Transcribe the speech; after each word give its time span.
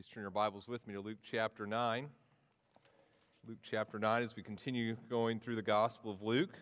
Please 0.00 0.08
turn 0.14 0.22
your 0.22 0.30
Bibles 0.30 0.66
with 0.66 0.86
me 0.86 0.94
to 0.94 1.00
Luke 1.00 1.18
chapter 1.30 1.66
9. 1.66 2.08
Luke 3.46 3.58
chapter 3.62 3.98
9, 3.98 4.22
as 4.22 4.34
we 4.34 4.42
continue 4.42 4.96
going 5.10 5.38
through 5.38 5.56
the 5.56 5.62
Gospel 5.62 6.10
of 6.10 6.22
Luke, 6.22 6.58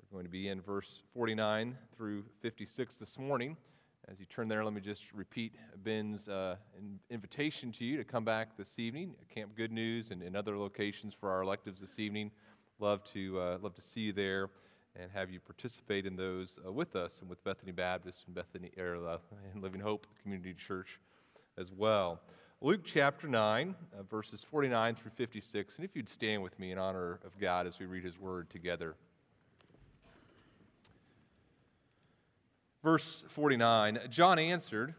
we're 0.00 0.16
going 0.16 0.24
to 0.24 0.30
be 0.30 0.48
in 0.48 0.62
verse 0.62 1.02
49 1.12 1.76
through 1.94 2.24
56 2.40 2.94
this 2.94 3.18
morning. 3.18 3.54
As 4.10 4.18
you 4.18 4.24
turn 4.24 4.48
there, 4.48 4.64
let 4.64 4.72
me 4.72 4.80
just 4.80 5.12
repeat 5.12 5.52
Ben's 5.84 6.26
uh, 6.26 6.56
invitation 7.10 7.70
to 7.72 7.84
you 7.84 7.98
to 7.98 8.04
come 8.04 8.24
back 8.24 8.56
this 8.56 8.78
evening 8.78 9.14
at 9.20 9.28
Camp 9.28 9.54
Good 9.54 9.70
News 9.70 10.10
and 10.10 10.22
in 10.22 10.34
other 10.34 10.56
locations 10.56 11.12
for 11.12 11.30
our 11.30 11.42
electives 11.42 11.82
this 11.82 11.98
evening. 11.98 12.30
Love 12.78 13.04
to, 13.12 13.38
uh, 13.38 13.58
love 13.60 13.74
to 13.74 13.82
see 13.82 14.00
you 14.00 14.12
there 14.14 14.48
and 14.98 15.10
have 15.12 15.28
you 15.28 15.38
participate 15.38 16.06
in 16.06 16.16
those 16.16 16.58
uh, 16.66 16.72
with 16.72 16.96
us 16.96 17.18
and 17.20 17.28
with 17.28 17.44
Bethany 17.44 17.72
Baptist 17.72 18.20
and 18.24 18.34
Bethany 18.34 18.70
uh, 18.78 19.18
and 19.52 19.62
Living 19.62 19.82
Hope 19.82 20.06
Community 20.22 20.54
Church 20.54 20.98
as 21.58 21.72
well. 21.72 22.20
Luke 22.60 22.82
chapter 22.84 23.26
9, 23.26 23.74
uh, 23.98 24.02
verses 24.04 24.46
49 24.48 24.94
through 24.94 25.10
56. 25.16 25.76
And 25.76 25.84
if 25.84 25.96
you'd 25.96 26.08
stand 26.08 26.42
with 26.42 26.58
me 26.58 26.70
in 26.70 26.78
honor 26.78 27.18
of 27.24 27.38
God 27.40 27.66
as 27.66 27.78
we 27.78 27.86
read 27.86 28.04
his 28.04 28.18
word 28.18 28.48
together. 28.50 28.94
Verse 32.82 33.24
49 33.30 34.00
John 34.10 34.38
answered, 34.38 34.94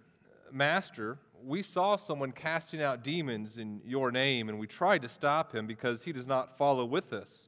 Master, 0.51 1.17
we 1.43 1.63
saw 1.63 1.95
someone 1.95 2.31
casting 2.31 2.81
out 2.81 3.03
demons 3.03 3.57
in 3.57 3.81
your 3.85 4.11
name, 4.11 4.49
and 4.49 4.59
we 4.59 4.67
tried 4.67 5.01
to 5.01 5.09
stop 5.09 5.53
him 5.53 5.67
because 5.67 6.03
he 6.03 6.13
does 6.13 6.27
not 6.27 6.57
follow 6.57 6.85
with 6.85 7.11
us. 7.11 7.47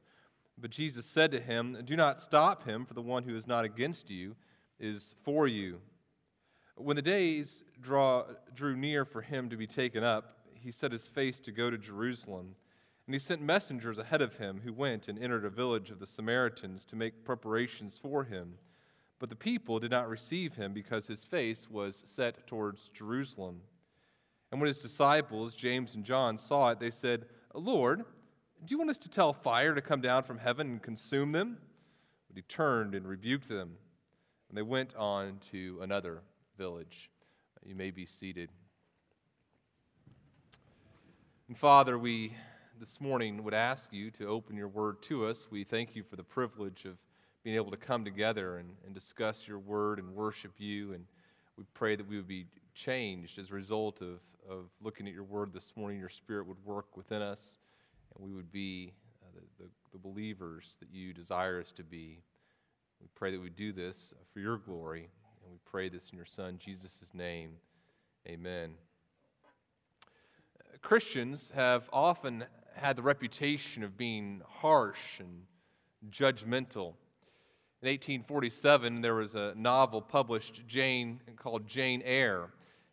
But 0.58 0.70
Jesus 0.70 1.06
said 1.06 1.30
to 1.32 1.40
him, 1.40 1.78
Do 1.84 1.96
not 1.96 2.20
stop 2.20 2.64
him, 2.64 2.84
for 2.84 2.94
the 2.94 3.02
one 3.02 3.22
who 3.22 3.36
is 3.36 3.46
not 3.46 3.64
against 3.64 4.10
you 4.10 4.34
is 4.78 5.14
for 5.24 5.46
you. 5.46 5.80
When 6.76 6.96
the 6.96 7.02
days 7.02 7.64
draw, 7.80 8.24
drew 8.54 8.76
near 8.76 9.04
for 9.04 9.22
him 9.22 9.48
to 9.48 9.56
be 9.56 9.66
taken 9.66 10.04
up, 10.04 10.36
he 10.52 10.70
set 10.70 10.92
his 10.92 11.08
face 11.08 11.40
to 11.40 11.52
go 11.52 11.70
to 11.70 11.78
Jerusalem. 11.78 12.54
And 13.06 13.14
he 13.14 13.18
sent 13.18 13.40
messengers 13.40 13.98
ahead 13.98 14.20
of 14.20 14.34
him 14.34 14.60
who 14.62 14.72
went 14.72 15.08
and 15.08 15.18
entered 15.18 15.44
a 15.44 15.50
village 15.50 15.90
of 15.90 16.00
the 16.00 16.06
Samaritans 16.06 16.84
to 16.86 16.96
make 16.96 17.24
preparations 17.24 17.98
for 18.00 18.24
him. 18.24 18.54
But 19.18 19.30
the 19.30 19.36
people 19.36 19.78
did 19.78 19.90
not 19.90 20.08
receive 20.08 20.54
him 20.54 20.74
because 20.74 21.06
his 21.06 21.24
face 21.24 21.70
was 21.70 22.02
set 22.04 22.46
towards 22.46 22.90
Jerusalem. 22.92 23.62
And 24.52 24.60
when 24.60 24.68
his 24.68 24.80
disciples, 24.80 25.54
James 25.54 25.94
and 25.94 26.04
John, 26.04 26.38
saw 26.38 26.70
it, 26.70 26.80
they 26.80 26.90
said, 26.90 27.26
Lord, 27.54 28.00
do 28.00 28.72
you 28.72 28.78
want 28.78 28.90
us 28.90 28.98
to 28.98 29.08
tell 29.08 29.32
fire 29.32 29.74
to 29.74 29.80
come 29.80 30.00
down 30.00 30.24
from 30.24 30.38
heaven 30.38 30.66
and 30.66 30.82
consume 30.82 31.32
them? 31.32 31.58
But 32.28 32.36
he 32.36 32.42
turned 32.42 32.94
and 32.94 33.06
rebuked 33.06 33.48
them. 33.48 33.76
And 34.48 34.58
they 34.58 34.62
went 34.62 34.94
on 34.94 35.40
to 35.52 35.78
another 35.80 36.22
village. 36.56 37.10
You 37.64 37.74
may 37.74 37.90
be 37.90 38.06
seated. 38.06 38.50
And 41.48 41.58
Father, 41.58 41.98
we 41.98 42.32
this 42.78 43.00
morning 43.00 43.42
would 43.44 43.54
ask 43.54 43.92
you 43.92 44.10
to 44.12 44.26
open 44.26 44.56
your 44.56 44.68
word 44.68 45.02
to 45.02 45.26
us. 45.26 45.46
We 45.50 45.64
thank 45.64 45.96
you 45.96 46.02
for 46.02 46.16
the 46.16 46.22
privilege 46.22 46.84
of 46.84 46.96
being 47.42 47.56
able 47.56 47.70
to 47.70 47.76
come 47.76 48.04
together 48.04 48.58
and, 48.58 48.70
and 48.84 48.94
discuss 48.94 49.46
your 49.46 49.58
word 49.58 49.98
and 49.98 50.14
worship 50.14 50.52
you. 50.58 50.92
And 50.92 51.04
we 51.56 51.64
pray 51.74 51.96
that 51.96 52.08
we 52.08 52.16
would 52.16 52.28
be 52.28 52.46
changed 52.74 53.38
as 53.38 53.50
a 53.50 53.54
result 53.54 54.00
of, 54.00 54.20
of 54.48 54.66
looking 54.82 55.06
at 55.06 55.12
your 55.12 55.24
word 55.24 55.52
this 55.52 55.72
morning. 55.76 55.98
Your 55.98 56.08
spirit 56.08 56.46
would 56.46 56.64
work 56.64 56.96
within 56.96 57.22
us, 57.22 57.56
and 58.14 58.26
we 58.26 58.34
would 58.34 58.52
be 58.52 58.92
uh, 59.22 59.40
the, 59.58 59.64
the, 59.64 59.70
the 59.92 59.98
believers 59.98 60.76
that 60.80 60.88
you 60.92 61.12
desire 61.12 61.60
us 61.60 61.72
to 61.76 61.82
be. 61.82 62.20
We 63.00 63.08
pray 63.14 63.30
that 63.30 63.40
we 63.40 63.50
do 63.50 63.72
this 63.72 63.96
for 64.32 64.40
your 64.40 64.58
glory 64.58 65.08
and 65.46 65.52
we 65.52 65.60
pray 65.64 65.88
this 65.88 66.10
in 66.10 66.16
your 66.16 66.26
Son, 66.26 66.58
Jesus' 66.58 67.14
name. 67.14 67.52
Amen. 68.26 68.72
Christians 70.82 71.52
have 71.54 71.88
often 71.92 72.44
had 72.74 72.96
the 72.96 73.02
reputation 73.02 73.84
of 73.84 73.96
being 73.96 74.42
harsh 74.44 75.20
and 75.20 75.42
judgmental. 76.10 76.94
In 77.80 77.88
1847, 77.88 79.00
there 79.02 79.14
was 79.14 79.36
a 79.36 79.54
novel 79.56 80.02
published 80.02 80.62
Jane 80.66 81.20
called 81.36 81.68
Jane 81.68 82.02
Eyre. 82.04 82.48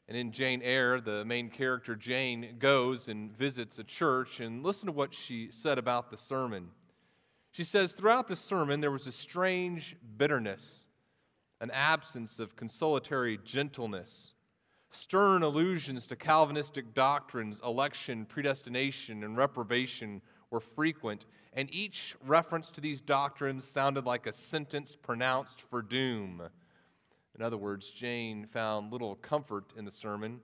And 0.07 0.16
in 0.16 0.31
Jane 0.31 0.61
Eyre, 0.61 1.01
the 1.01 1.25
main 1.25 1.49
character 1.49 1.95
Jane 1.95 2.57
goes 2.59 3.07
and 3.07 3.35
visits 3.35 3.79
a 3.79 3.83
church. 3.83 4.39
And 4.39 4.63
listen 4.63 4.85
to 4.85 4.91
what 4.91 5.16
she 5.16 5.49
said 5.51 5.79
about 5.79 6.11
the 6.11 6.17
sermon. 6.17 6.69
She 7.51 7.63
says, 7.63 7.94
Throughout 7.94 8.28
the 8.28 8.35
sermon, 8.35 8.81
there 8.81 8.91
was 8.91 9.07
a 9.07 9.11
strange 9.11 9.95
bitterness 10.17 10.83
an 11.63 11.72
absence 11.72 12.40
of 12.40 12.57
consolatory 12.57 13.40
gentleness, 13.46 14.34
stern 14.91 15.44
allusions 15.44 16.06
to 16.06 16.13
Calvinistic 16.13 16.94
doctrines, 16.94 17.62
election, 17.63 18.25
predestination, 18.25 19.24
and 19.24 19.38
reprobation 19.38 20.22
were 20.52 20.59
frequent, 20.59 21.25
and 21.53 21.73
each 21.73 22.18
reference 22.22 22.69
to 22.69 22.81
these 22.81 23.00
doctrines 23.00 23.63
sounded 23.63 24.06
like 24.06 24.28
a 24.28 24.34
sentence 24.34 24.97
pronounced 25.02 25.62
for 25.69 25.81
doom. 25.81 26.41
In 27.34 27.41
other 27.41 27.56
words, 27.56 27.90
Jane 27.90 28.46
found 28.52 28.91
little 28.91 29.16
comfort 29.16 29.72
in 29.78 29.85
the 29.85 29.91
sermon. 29.91 30.41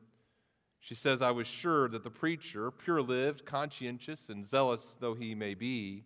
She 0.80 0.96
says, 0.96 1.22
I 1.22 1.32
was 1.32 1.48
sure 1.48 1.90
that 1.90 2.06
the 2.06 2.10
preacher, 2.10 2.72
pure 2.72 3.02
lived, 3.02 3.46
conscientious, 3.46 4.30
and 4.30 4.48
zealous 4.48 4.96
though 5.02 5.16
he 5.16 5.36
may 5.36 5.54
be, 5.54 6.06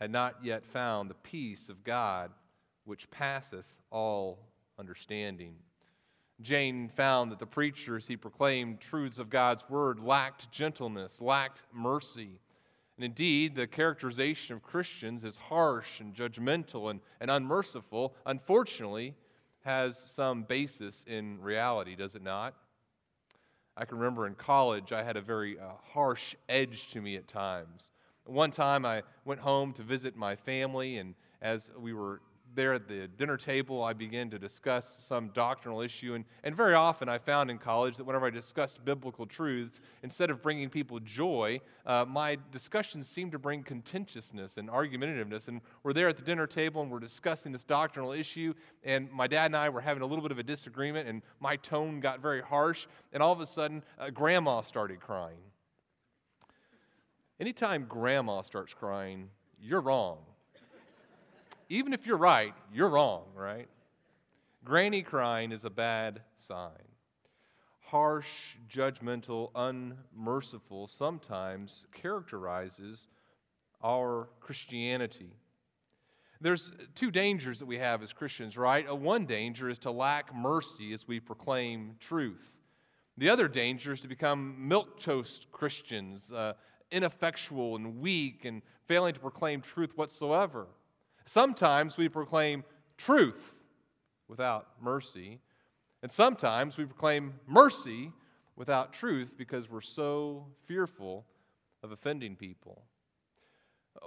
had 0.00 0.10
not 0.10 0.36
yet 0.42 0.64
found 0.64 1.10
the 1.10 1.14
peace 1.14 1.68
of 1.68 1.84
God 1.84 2.30
which 2.84 3.10
passeth 3.10 3.66
all 3.90 4.38
understanding. 4.78 5.54
Jane 6.40 6.88
found 6.88 7.30
that 7.30 7.38
the 7.38 7.46
preachers 7.46 8.06
he 8.06 8.16
proclaimed 8.16 8.80
truths 8.80 9.18
of 9.18 9.30
God's 9.30 9.62
word 9.68 10.00
lacked 10.00 10.50
gentleness, 10.50 11.20
lacked 11.20 11.62
mercy. 11.72 12.40
And 12.96 13.04
indeed, 13.04 13.54
the 13.54 13.66
characterization 13.66 14.56
of 14.56 14.62
Christians 14.62 15.24
as 15.24 15.36
harsh 15.36 16.00
and 16.00 16.14
judgmental 16.14 16.90
and, 16.90 17.00
and 17.20 17.30
unmerciful, 17.30 18.14
unfortunately, 18.26 19.14
has 19.64 19.96
some 19.96 20.42
basis 20.42 21.04
in 21.06 21.40
reality, 21.40 21.94
does 21.94 22.14
it 22.14 22.22
not? 22.22 22.54
I 23.76 23.84
can 23.84 23.98
remember 23.98 24.26
in 24.26 24.34
college, 24.34 24.92
I 24.92 25.02
had 25.02 25.16
a 25.16 25.22
very 25.22 25.58
uh, 25.58 25.64
harsh 25.92 26.34
edge 26.48 26.90
to 26.92 27.00
me 27.00 27.16
at 27.16 27.28
times. 27.28 27.92
One 28.24 28.50
time, 28.50 28.84
I 28.84 29.02
went 29.24 29.40
home 29.40 29.72
to 29.74 29.82
visit 29.82 30.14
my 30.14 30.36
family, 30.36 30.98
and 30.98 31.14
as 31.40 31.70
we 31.78 31.92
were 31.92 32.20
there 32.54 32.74
at 32.74 32.88
the 32.88 33.08
dinner 33.08 33.36
table, 33.36 33.82
I 33.82 33.92
began 33.92 34.30
to 34.30 34.38
discuss 34.38 34.86
some 35.06 35.28
doctrinal 35.28 35.80
issue. 35.80 36.14
And, 36.14 36.24
and 36.44 36.56
very 36.56 36.74
often 36.74 37.08
I 37.08 37.18
found 37.18 37.50
in 37.50 37.58
college 37.58 37.96
that 37.96 38.04
whenever 38.04 38.26
I 38.26 38.30
discussed 38.30 38.84
biblical 38.84 39.26
truths, 39.26 39.80
instead 40.02 40.30
of 40.30 40.42
bringing 40.42 40.68
people 40.68 41.00
joy, 41.00 41.60
uh, 41.86 42.04
my 42.06 42.38
discussions 42.50 43.08
seemed 43.08 43.32
to 43.32 43.38
bring 43.38 43.62
contentiousness 43.62 44.52
and 44.56 44.68
argumentativeness. 44.68 45.48
And 45.48 45.60
we're 45.82 45.92
there 45.92 46.08
at 46.08 46.16
the 46.16 46.22
dinner 46.22 46.46
table 46.46 46.82
and 46.82 46.90
we're 46.90 46.98
discussing 46.98 47.52
this 47.52 47.64
doctrinal 47.64 48.12
issue. 48.12 48.54
And 48.84 49.10
my 49.10 49.26
dad 49.26 49.46
and 49.46 49.56
I 49.56 49.68
were 49.68 49.80
having 49.80 50.02
a 50.02 50.06
little 50.06 50.22
bit 50.22 50.32
of 50.32 50.38
a 50.38 50.42
disagreement, 50.42 51.08
and 51.08 51.22
my 51.40 51.56
tone 51.56 52.00
got 52.00 52.20
very 52.20 52.42
harsh. 52.42 52.86
And 53.12 53.22
all 53.22 53.32
of 53.32 53.40
a 53.40 53.46
sudden, 53.46 53.82
uh, 53.98 54.10
grandma 54.10 54.62
started 54.62 55.00
crying. 55.00 55.38
Anytime 57.40 57.86
grandma 57.88 58.42
starts 58.42 58.74
crying, 58.74 59.30
you're 59.58 59.80
wrong 59.80 60.18
even 61.72 61.94
if 61.94 62.06
you're 62.06 62.18
right, 62.18 62.52
you're 62.70 62.90
wrong, 62.90 63.24
right? 63.34 63.66
Granny 64.62 65.00
crying 65.00 65.52
is 65.52 65.64
a 65.64 65.70
bad 65.70 66.20
sign. 66.38 66.70
Harsh, 67.80 68.56
judgmental, 68.70 69.50
unmerciful 69.54 70.86
sometimes 70.86 71.86
characterizes 71.94 73.06
our 73.82 74.28
Christianity. 74.40 75.30
There's 76.42 76.72
two 76.94 77.10
dangers 77.10 77.58
that 77.60 77.66
we 77.66 77.78
have 77.78 78.02
as 78.02 78.12
Christians, 78.12 78.58
right? 78.58 78.94
One 78.94 79.24
danger 79.24 79.70
is 79.70 79.78
to 79.80 79.90
lack 79.90 80.34
mercy 80.34 80.92
as 80.92 81.08
we 81.08 81.20
proclaim 81.20 81.96
truth. 82.00 82.50
The 83.16 83.30
other 83.30 83.48
danger 83.48 83.94
is 83.94 84.00
to 84.00 84.08
become 84.08 84.68
milquetoast 84.68 85.46
Christians, 85.50 86.30
uh, 86.30 86.52
ineffectual 86.90 87.76
and 87.76 87.98
weak 87.98 88.44
and 88.44 88.60
failing 88.86 89.14
to 89.14 89.20
proclaim 89.20 89.62
truth 89.62 89.96
whatsoever. 89.96 90.66
Sometimes 91.24 91.96
we 91.96 92.08
proclaim 92.08 92.64
truth 92.96 93.52
without 94.28 94.68
mercy, 94.80 95.40
and 96.02 96.10
sometimes 96.10 96.76
we 96.76 96.84
proclaim 96.84 97.34
mercy 97.46 98.12
without 98.56 98.92
truth 98.92 99.32
because 99.36 99.70
we're 99.70 99.80
so 99.80 100.46
fearful 100.66 101.24
of 101.82 101.92
offending 101.92 102.36
people. 102.36 102.82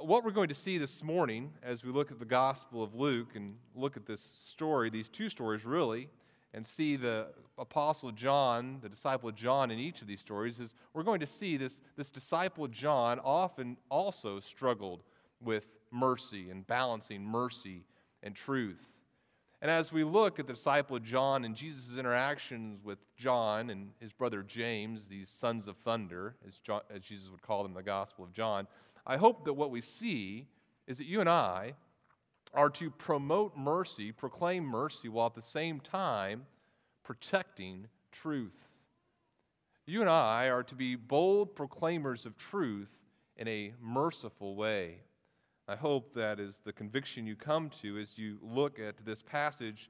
What 0.01 0.23
we're 0.23 0.31
going 0.31 0.49
to 0.49 0.55
see 0.55 0.77
this 0.77 1.03
morning 1.03 1.53
as 1.61 1.83
we 1.83 1.91
look 1.91 2.11
at 2.11 2.19
the 2.19 2.25
Gospel 2.25 2.83
of 2.83 2.95
Luke 2.95 3.35
and 3.35 3.55
look 3.75 3.97
at 3.97 4.05
this 4.05 4.21
story, 4.21 4.89
these 4.89 5.09
two 5.09 5.29
stories 5.29 5.63
really, 5.63 6.09
and 6.53 6.65
see 6.65 6.95
the 6.95 7.27
Apostle 7.57 8.11
John, 8.11 8.79
the 8.81 8.89
disciple 8.89 9.31
John 9.31 9.71
in 9.71 9.77
each 9.77 10.01
of 10.01 10.07
these 10.07 10.21
stories, 10.21 10.59
is 10.59 10.73
we're 10.93 11.03
going 11.03 11.19
to 11.19 11.27
see 11.27 11.57
this, 11.57 11.81
this 11.97 12.09
disciple 12.09 12.67
John 12.67 13.19
often 13.19 13.77
also 13.89 14.39
struggled 14.39 15.03
with 15.41 15.65
mercy 15.95 16.49
and 16.49 16.67
balancing 16.67 17.23
mercy 17.23 17.85
and 18.21 18.35
truth. 18.35 18.85
And 19.61 19.71
as 19.71 19.91
we 19.91 20.03
look 20.03 20.37
at 20.37 20.47
the 20.47 20.53
disciple 20.53 20.99
John 20.99 21.45
and 21.45 21.55
Jesus' 21.55 21.97
interactions 21.97 22.83
with 22.83 22.99
John 23.17 23.69
and 23.69 23.91
his 23.99 24.11
brother 24.11 24.43
James, 24.43 25.07
these 25.07 25.29
sons 25.29 25.67
of 25.67 25.77
thunder, 25.77 26.35
as, 26.47 26.57
John, 26.59 26.81
as 26.93 27.01
Jesus 27.01 27.29
would 27.31 27.41
call 27.41 27.63
them 27.63 27.71
in 27.71 27.77
the 27.77 27.83
Gospel 27.83 28.25
of 28.25 28.33
John, 28.33 28.67
I 29.07 29.17
hope 29.17 29.45
that 29.45 29.53
what 29.53 29.71
we 29.71 29.81
see 29.81 30.47
is 30.87 30.97
that 30.97 31.07
you 31.07 31.19
and 31.19 31.29
I 31.29 31.73
are 32.53 32.69
to 32.71 32.89
promote 32.91 33.57
mercy, 33.57 34.11
proclaim 34.11 34.63
mercy, 34.65 35.09
while 35.09 35.27
at 35.27 35.35
the 35.35 35.41
same 35.41 35.79
time 35.79 36.45
protecting 37.03 37.87
truth. 38.11 38.67
You 39.85 40.01
and 40.01 40.09
I 40.09 40.47
are 40.47 40.63
to 40.63 40.75
be 40.75 40.95
bold 40.95 41.55
proclaimers 41.55 42.25
of 42.25 42.37
truth 42.37 42.89
in 43.37 43.47
a 43.47 43.73
merciful 43.81 44.55
way. 44.55 44.99
I 45.67 45.75
hope 45.75 46.13
that 46.13 46.39
is 46.39 46.59
the 46.63 46.71
conviction 46.71 47.25
you 47.25 47.35
come 47.35 47.71
to 47.81 47.97
as 47.97 48.19
you 48.19 48.37
look 48.43 48.79
at 48.79 49.03
this 49.03 49.23
passage 49.23 49.89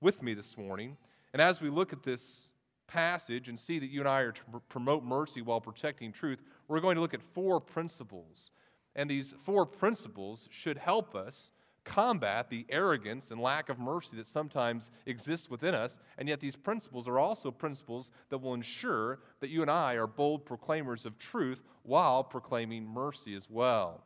with 0.00 0.20
me 0.20 0.34
this 0.34 0.58
morning. 0.58 0.96
And 1.32 1.40
as 1.40 1.60
we 1.60 1.70
look 1.70 1.92
at 1.92 2.02
this 2.02 2.52
passage 2.88 3.48
and 3.48 3.58
see 3.58 3.78
that 3.78 3.86
you 3.86 4.00
and 4.00 4.08
I 4.08 4.22
are 4.22 4.32
to 4.32 4.42
promote 4.68 5.04
mercy 5.04 5.42
while 5.42 5.60
protecting 5.60 6.12
truth, 6.12 6.40
we're 6.66 6.80
going 6.80 6.96
to 6.96 7.00
look 7.00 7.14
at 7.14 7.22
four 7.22 7.60
principles. 7.60 8.50
And 8.96 9.08
these 9.08 9.32
four 9.44 9.64
principles 9.64 10.48
should 10.50 10.78
help 10.78 11.14
us 11.14 11.50
combat 11.84 12.50
the 12.50 12.66
arrogance 12.68 13.26
and 13.30 13.40
lack 13.40 13.68
of 13.68 13.78
mercy 13.78 14.16
that 14.16 14.26
sometimes 14.26 14.90
exists 15.06 15.48
within 15.48 15.72
us. 15.72 16.00
And 16.18 16.28
yet, 16.28 16.40
these 16.40 16.56
principles 16.56 17.06
are 17.06 17.20
also 17.20 17.52
principles 17.52 18.10
that 18.30 18.38
will 18.38 18.54
ensure 18.54 19.20
that 19.38 19.50
you 19.50 19.62
and 19.62 19.70
I 19.70 19.94
are 19.94 20.08
bold 20.08 20.44
proclaimers 20.44 21.06
of 21.06 21.16
truth 21.16 21.62
while 21.84 22.24
proclaiming 22.24 22.88
mercy 22.88 23.36
as 23.36 23.48
well 23.48 24.02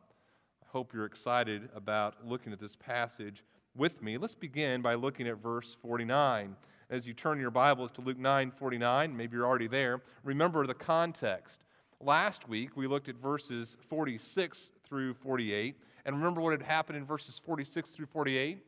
hope 0.71 0.93
you're 0.93 1.05
excited 1.05 1.67
about 1.75 2.25
looking 2.25 2.53
at 2.53 2.59
this 2.59 2.77
passage 2.77 3.43
with 3.75 4.01
me. 4.01 4.17
Let's 4.17 4.35
begin 4.35 4.81
by 4.81 4.93
looking 4.93 5.27
at 5.27 5.37
verse 5.37 5.75
49. 5.81 6.55
As 6.89 7.05
you 7.05 7.13
turn 7.13 7.41
your 7.41 7.51
Bibles 7.51 7.91
to 7.91 8.01
Luke 8.01 8.17
9 8.17 8.51
49, 8.51 9.15
maybe 9.15 9.35
you're 9.35 9.45
already 9.45 9.67
there, 9.67 10.01
remember 10.23 10.65
the 10.65 10.73
context. 10.73 11.59
Last 11.99 12.47
week, 12.47 12.77
we 12.77 12.87
looked 12.87 13.09
at 13.09 13.15
verses 13.15 13.75
46 13.89 14.71
through 14.87 15.13
48. 15.15 15.75
And 16.05 16.15
remember 16.15 16.39
what 16.39 16.51
had 16.51 16.61
happened 16.61 16.97
in 16.97 17.05
verses 17.05 17.39
46 17.45 17.89
through 17.89 18.07
48? 18.07 18.59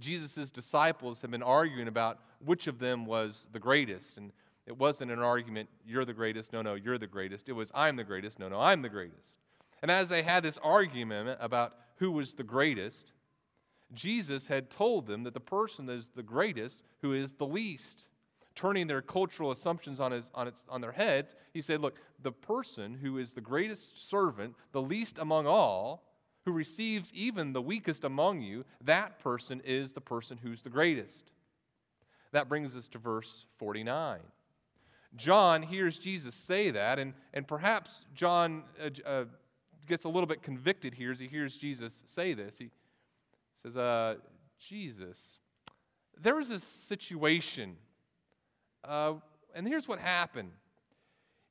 Jesus' 0.00 0.50
disciples 0.50 1.20
had 1.20 1.30
been 1.30 1.42
arguing 1.42 1.86
about 1.86 2.18
which 2.42 2.66
of 2.66 2.78
them 2.78 3.04
was 3.04 3.46
the 3.52 3.60
greatest. 3.60 4.16
And 4.16 4.32
it 4.66 4.76
wasn't 4.76 5.10
an 5.10 5.20
argument, 5.20 5.68
you're 5.86 6.06
the 6.06 6.14
greatest, 6.14 6.52
no, 6.52 6.62
no, 6.62 6.74
you're 6.74 6.98
the 6.98 7.06
greatest. 7.06 7.48
It 7.48 7.52
was, 7.52 7.70
I'm 7.74 7.96
the 7.96 8.04
greatest, 8.04 8.38
no, 8.38 8.48
no, 8.48 8.58
I'm 8.58 8.80
the 8.80 8.88
greatest. 8.88 9.43
And 9.84 9.90
as 9.90 10.08
they 10.08 10.22
had 10.22 10.42
this 10.42 10.58
argument 10.62 11.36
about 11.42 11.74
who 11.96 12.10
was 12.10 12.32
the 12.32 12.42
greatest, 12.42 13.12
Jesus 13.92 14.46
had 14.46 14.70
told 14.70 15.06
them 15.06 15.24
that 15.24 15.34
the 15.34 15.40
person 15.40 15.84
that 15.84 15.92
is 15.92 16.08
the 16.16 16.22
greatest 16.22 16.80
who 17.02 17.12
is 17.12 17.32
the 17.32 17.44
least. 17.44 18.08
Turning 18.54 18.86
their 18.86 19.02
cultural 19.02 19.50
assumptions 19.50 20.00
on, 20.00 20.12
his, 20.12 20.30
on, 20.34 20.48
its, 20.48 20.64
on 20.70 20.80
their 20.80 20.92
heads, 20.92 21.34
he 21.52 21.60
said, 21.60 21.82
Look, 21.82 21.98
the 22.22 22.32
person 22.32 22.94
who 22.94 23.18
is 23.18 23.34
the 23.34 23.42
greatest 23.42 24.08
servant, 24.08 24.54
the 24.72 24.80
least 24.80 25.18
among 25.18 25.46
all, 25.46 26.02
who 26.46 26.52
receives 26.52 27.12
even 27.12 27.52
the 27.52 27.60
weakest 27.60 28.04
among 28.04 28.40
you, 28.40 28.64
that 28.82 29.18
person 29.18 29.60
is 29.66 29.92
the 29.92 30.00
person 30.00 30.38
who's 30.42 30.62
the 30.62 30.70
greatest. 30.70 31.30
That 32.32 32.48
brings 32.48 32.74
us 32.74 32.88
to 32.88 32.98
verse 32.98 33.44
49. 33.58 34.20
John 35.14 35.62
hears 35.62 35.98
Jesus 35.98 36.34
say 36.34 36.70
that, 36.70 36.98
and, 36.98 37.12
and 37.34 37.46
perhaps 37.46 38.06
John 38.14 38.62
uh, 38.82 38.88
uh, 39.06 39.24
gets 39.86 40.04
a 40.04 40.08
little 40.08 40.26
bit 40.26 40.42
convicted 40.42 40.94
here 40.94 41.12
as 41.12 41.18
he 41.18 41.26
hears 41.26 41.56
Jesus 41.56 42.02
say 42.06 42.34
this. 42.34 42.56
He 42.58 42.70
says, 43.62 43.76
uh, 43.76 44.16
Jesus, 44.58 45.38
there 46.20 46.36
was 46.36 46.50
a 46.50 46.60
situation, 46.60 47.76
uh, 48.82 49.14
and 49.54 49.66
here's 49.66 49.88
what 49.88 49.98
happened. 49.98 50.52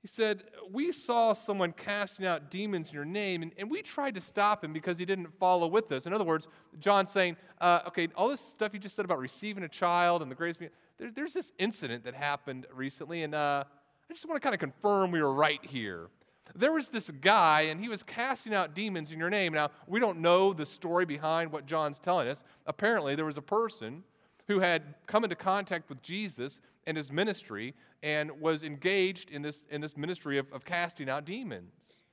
He 0.02 0.08
said, 0.08 0.44
We 0.70 0.92
saw 0.92 1.32
someone 1.34 1.72
casting 1.72 2.26
out 2.26 2.52
demons 2.52 2.90
in 2.90 2.94
your 2.94 3.06
name, 3.06 3.42
and, 3.42 3.52
and 3.58 3.72
we 3.72 3.82
tried 3.82 4.16
to 4.16 4.22
stop 4.22 4.64
him 4.64 4.74
because 4.74 4.98
he 4.98 5.06
didn't 5.06 5.28
follow 5.40 5.66
with 5.66 5.92
us. 5.94 6.06
In 6.06 6.14
other 6.14 6.26
words, 6.26 6.48
John's 6.80 7.10
saying, 7.10 7.38
uh, 7.62 7.82
Okay, 7.88 8.10
all 8.16 8.28
this 8.28 8.42
stuff 8.42 8.74
you 8.74 8.80
just 8.80 8.96
said 8.96 9.06
about 9.06 9.20
receiving 9.20 9.64
a 9.64 9.70
child 9.70 10.22
and 10.22 10.30
the 10.30 10.36
grace, 10.36 10.58
there, 11.00 11.10
there's 11.10 11.34
this 11.34 11.54
incident 11.58 12.04
that 12.04 12.16
happened 12.16 12.68
recently, 12.74 13.24
and 13.24 13.34
uh, 13.34 13.64
I 14.10 14.14
just 14.14 14.28
want 14.28 14.36
to 14.36 14.46
kind 14.46 14.54
of 14.54 14.60
confirm 14.60 15.12
we 15.12 15.22
were 15.22 15.34
right 15.34 15.64
here. 15.66 16.10
There 16.56 16.72
was 16.72 16.90
this 16.90 17.10
guy, 17.10 17.62
and 17.62 17.80
he 17.80 17.90
was 17.90 18.04
casting 18.04 18.54
out 18.54 18.76
demons 18.76 19.12
in 19.12 19.20
your 19.20 19.30
name. 19.30 19.54
Now, 19.54 19.72
we 19.88 20.00
don't 20.00 20.20
know 20.20 20.54
the 20.54 20.66
story 20.66 21.06
behind 21.06 21.52
what 21.52 21.66
John's 21.66 21.98
telling 21.98 22.28
us. 22.28 22.44
Apparently, 22.68 23.16
there 23.16 23.26
was 23.26 23.38
a 23.38 23.42
person 23.42 24.04
who 24.48 24.60
had 24.60 24.96
come 25.08 25.24
into 25.24 25.36
contact 25.36 25.90
with 25.90 26.02
Jesus 26.02 26.60
and 26.86 26.96
his 26.96 27.12
ministry 27.12 27.74
and 28.04 28.40
was 28.40 28.64
engaged 28.64 29.32
in 29.32 29.42
this, 29.42 29.64
in 29.70 29.82
this 29.82 29.98
ministry 29.98 30.38
of, 30.38 30.52
of 30.52 30.66
casting 30.66 31.10
out 31.10 31.26
demons. 31.26 32.04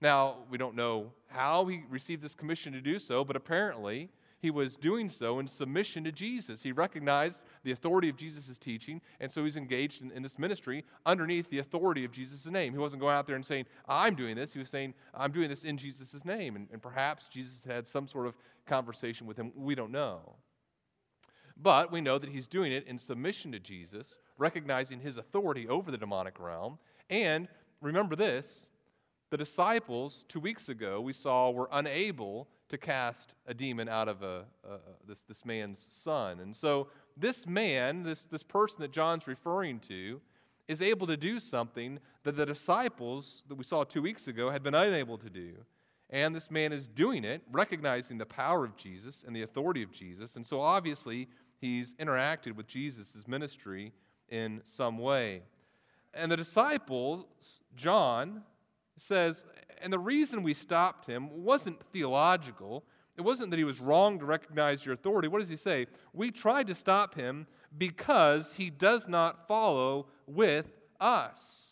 Now, 0.00 0.38
we 0.50 0.58
don't 0.58 0.74
know 0.74 1.12
how 1.28 1.66
he 1.66 1.82
received 1.88 2.22
this 2.22 2.34
commission 2.34 2.72
to 2.72 2.80
do 2.80 2.98
so, 2.98 3.24
but 3.24 3.36
apparently, 3.36 4.10
he 4.38 4.50
was 4.50 4.76
doing 4.76 5.08
so 5.08 5.38
in 5.38 5.48
submission 5.48 6.04
to 6.04 6.12
Jesus. 6.12 6.62
He 6.62 6.72
recognized 6.72 7.40
the 7.64 7.72
authority 7.72 8.08
of 8.08 8.16
Jesus' 8.16 8.58
teaching, 8.58 9.00
and 9.18 9.32
so 9.32 9.44
he's 9.44 9.56
engaged 9.56 10.02
in, 10.02 10.10
in, 10.12 10.22
this 10.22 10.38
ministry 10.38 10.84
underneath 11.06 11.48
the 11.48 11.58
authority 11.58 12.04
of 12.04 12.12
Jesus' 12.12 12.44
name. 12.46 12.72
He 12.72 12.78
wasn't 12.78 13.00
going 13.00 13.14
out 13.14 13.26
there 13.26 13.36
and 13.36 13.46
saying, 13.46 13.64
I'm 13.88 14.14
doing 14.14 14.36
this. 14.36 14.52
He 14.52 14.58
was 14.58 14.68
saying, 14.68 14.94
I'm 15.14 15.32
doing 15.32 15.48
this 15.48 15.64
in 15.64 15.78
Jesus' 15.78 16.24
name. 16.24 16.54
And, 16.56 16.68
and 16.70 16.82
perhaps 16.82 17.28
Jesus 17.28 17.64
had 17.66 17.88
some 17.88 18.06
sort 18.06 18.26
of 18.26 18.34
conversation 18.66 19.26
with 19.26 19.38
him. 19.38 19.52
We 19.56 19.74
don't 19.74 19.92
know. 19.92 20.34
But 21.56 21.90
we 21.90 22.02
know 22.02 22.18
that 22.18 22.30
he's 22.30 22.46
doing 22.46 22.72
it 22.72 22.86
in 22.86 22.98
submission 22.98 23.52
to 23.52 23.58
Jesus, 23.58 24.16
recognizing 24.36 25.00
his 25.00 25.16
authority 25.16 25.66
over 25.66 25.90
the 25.90 25.96
demonic 25.96 26.38
realm. 26.38 26.78
And 27.08 27.48
remember 27.80 28.16
this 28.16 28.66
the 29.30 29.36
disciples, 29.36 30.24
two 30.28 30.38
weeks 30.38 30.68
ago, 30.68 31.00
we 31.00 31.12
saw 31.12 31.50
were 31.50 31.68
unable 31.72 32.48
to 32.68 32.78
cast 32.78 33.34
a 33.46 33.54
demon 33.54 33.88
out 33.88 34.08
of 34.08 34.22
a, 34.22 34.44
a, 34.68 34.78
this, 35.06 35.20
this 35.28 35.44
man's 35.44 35.86
son. 35.90 36.40
And 36.40 36.54
so 36.54 36.88
this 37.16 37.46
man, 37.46 38.02
this, 38.02 38.24
this 38.30 38.42
person 38.42 38.78
that 38.80 38.92
John's 38.92 39.26
referring 39.26 39.80
to, 39.80 40.20
is 40.68 40.82
able 40.82 41.06
to 41.06 41.16
do 41.16 41.38
something 41.38 42.00
that 42.24 42.36
the 42.36 42.44
disciples 42.44 43.44
that 43.48 43.54
we 43.54 43.64
saw 43.64 43.84
two 43.84 44.02
weeks 44.02 44.26
ago 44.26 44.50
had 44.50 44.62
been 44.62 44.74
unable 44.74 45.16
to 45.18 45.30
do. 45.30 45.52
And 46.10 46.34
this 46.34 46.50
man 46.50 46.72
is 46.72 46.88
doing 46.88 47.24
it, 47.24 47.42
recognizing 47.50 48.18
the 48.18 48.26
power 48.26 48.64
of 48.64 48.76
Jesus 48.76 49.24
and 49.26 49.34
the 49.34 49.42
authority 49.42 49.82
of 49.82 49.92
Jesus. 49.92 50.36
And 50.36 50.46
so 50.46 50.60
obviously, 50.60 51.28
he's 51.60 51.94
interacted 51.94 52.54
with 52.54 52.66
Jesus' 52.66 53.26
ministry 53.26 53.92
in 54.28 54.60
some 54.64 54.98
way. 54.98 55.42
And 56.14 56.30
the 56.30 56.36
disciples, 56.36 57.26
John 57.76 58.42
says, 59.02 59.44
and 59.80 59.92
the 59.92 59.98
reason 59.98 60.42
we 60.42 60.54
stopped 60.54 61.06
him 61.06 61.44
wasn't 61.44 61.82
theological. 61.92 62.84
It 63.16 63.22
wasn't 63.22 63.50
that 63.50 63.58
he 63.58 63.64
was 63.64 63.80
wrong 63.80 64.18
to 64.18 64.24
recognize 64.24 64.84
your 64.84 64.94
authority. 64.94 65.28
What 65.28 65.40
does 65.40 65.48
he 65.48 65.56
say? 65.56 65.86
We 66.12 66.30
tried 66.30 66.66
to 66.68 66.74
stop 66.74 67.14
him 67.14 67.46
because 67.76 68.52
he 68.56 68.70
does 68.70 69.08
not 69.08 69.46
follow 69.48 70.06
with 70.26 70.66
us. 71.00 71.66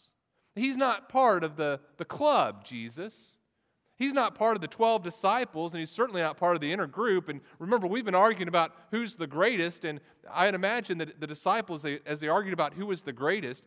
He's 0.55 0.77
not 0.77 1.09
part 1.09 1.45
of 1.45 1.57
the, 1.57 1.81
the 1.97 2.05
club, 2.05 2.65
Jesus. 2.65 3.37
He's 3.97 4.13
not 4.13 4.35
part 4.35 4.57
of 4.57 4.61
the 4.61 4.69
12 4.69 5.03
disciples, 5.03 5.73
and 5.73 5.81
he's 5.81 5.91
certainly 5.91 6.21
not 6.21 6.37
part 6.37 6.57
of 6.57 6.61
the 6.61 6.73
inner 6.73 6.87
group. 6.87 7.29
And 7.29 7.41
remember, 7.59 7.87
we've 7.87 8.05
been 8.05 8.15
arguing 8.15 8.49
about 8.49 8.73
who's 8.91 9.15
the 9.15 9.27
greatest, 9.27 9.85
and 9.85 10.01
I'd 10.33 10.55
imagine 10.55 10.99
that 10.99 11.21
the 11.21 11.27
disciples, 11.27 11.83
they, 11.83 12.01
as 12.07 12.21
they 12.21 12.29
argued 12.29 12.55
about 12.55 12.75
who 12.75 12.87
was 12.87 13.03
the 13.03 13.13
greatest, 13.13 13.63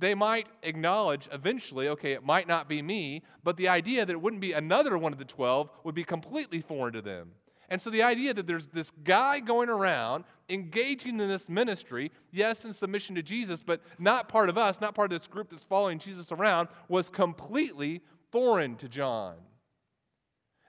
they 0.00 0.14
might 0.14 0.46
acknowledge 0.62 1.28
eventually, 1.30 1.88
okay, 1.88 2.12
it 2.12 2.24
might 2.24 2.48
not 2.48 2.68
be 2.68 2.80
me, 2.80 3.22
but 3.44 3.56
the 3.56 3.68
idea 3.68 4.04
that 4.06 4.12
it 4.12 4.20
wouldn't 4.20 4.40
be 4.40 4.52
another 4.52 4.96
one 4.96 5.12
of 5.12 5.18
the 5.18 5.24
12 5.24 5.70
would 5.84 5.94
be 5.94 6.04
completely 6.04 6.60
foreign 6.60 6.94
to 6.94 7.02
them. 7.02 7.32
And 7.68 7.80
so 7.80 7.90
the 7.90 8.02
idea 8.02 8.34
that 8.34 8.46
there's 8.46 8.66
this 8.66 8.90
guy 9.04 9.38
going 9.38 9.68
around 9.68 10.24
engaging 10.48 11.20
in 11.20 11.28
this 11.28 11.48
ministry, 11.48 12.10
yes, 12.32 12.64
in 12.64 12.72
submission 12.72 13.14
to 13.14 13.22
Jesus, 13.22 13.62
but 13.62 13.82
not 13.98 14.28
part 14.28 14.48
of 14.48 14.58
us, 14.58 14.80
not 14.80 14.94
part 14.94 15.12
of 15.12 15.20
this 15.20 15.28
group 15.28 15.50
that's 15.50 15.62
following 15.62 15.98
Jesus 15.98 16.32
around, 16.32 16.68
was 16.88 17.08
completely 17.08 18.00
foreign 18.32 18.76
to 18.76 18.88
John. 18.88 19.36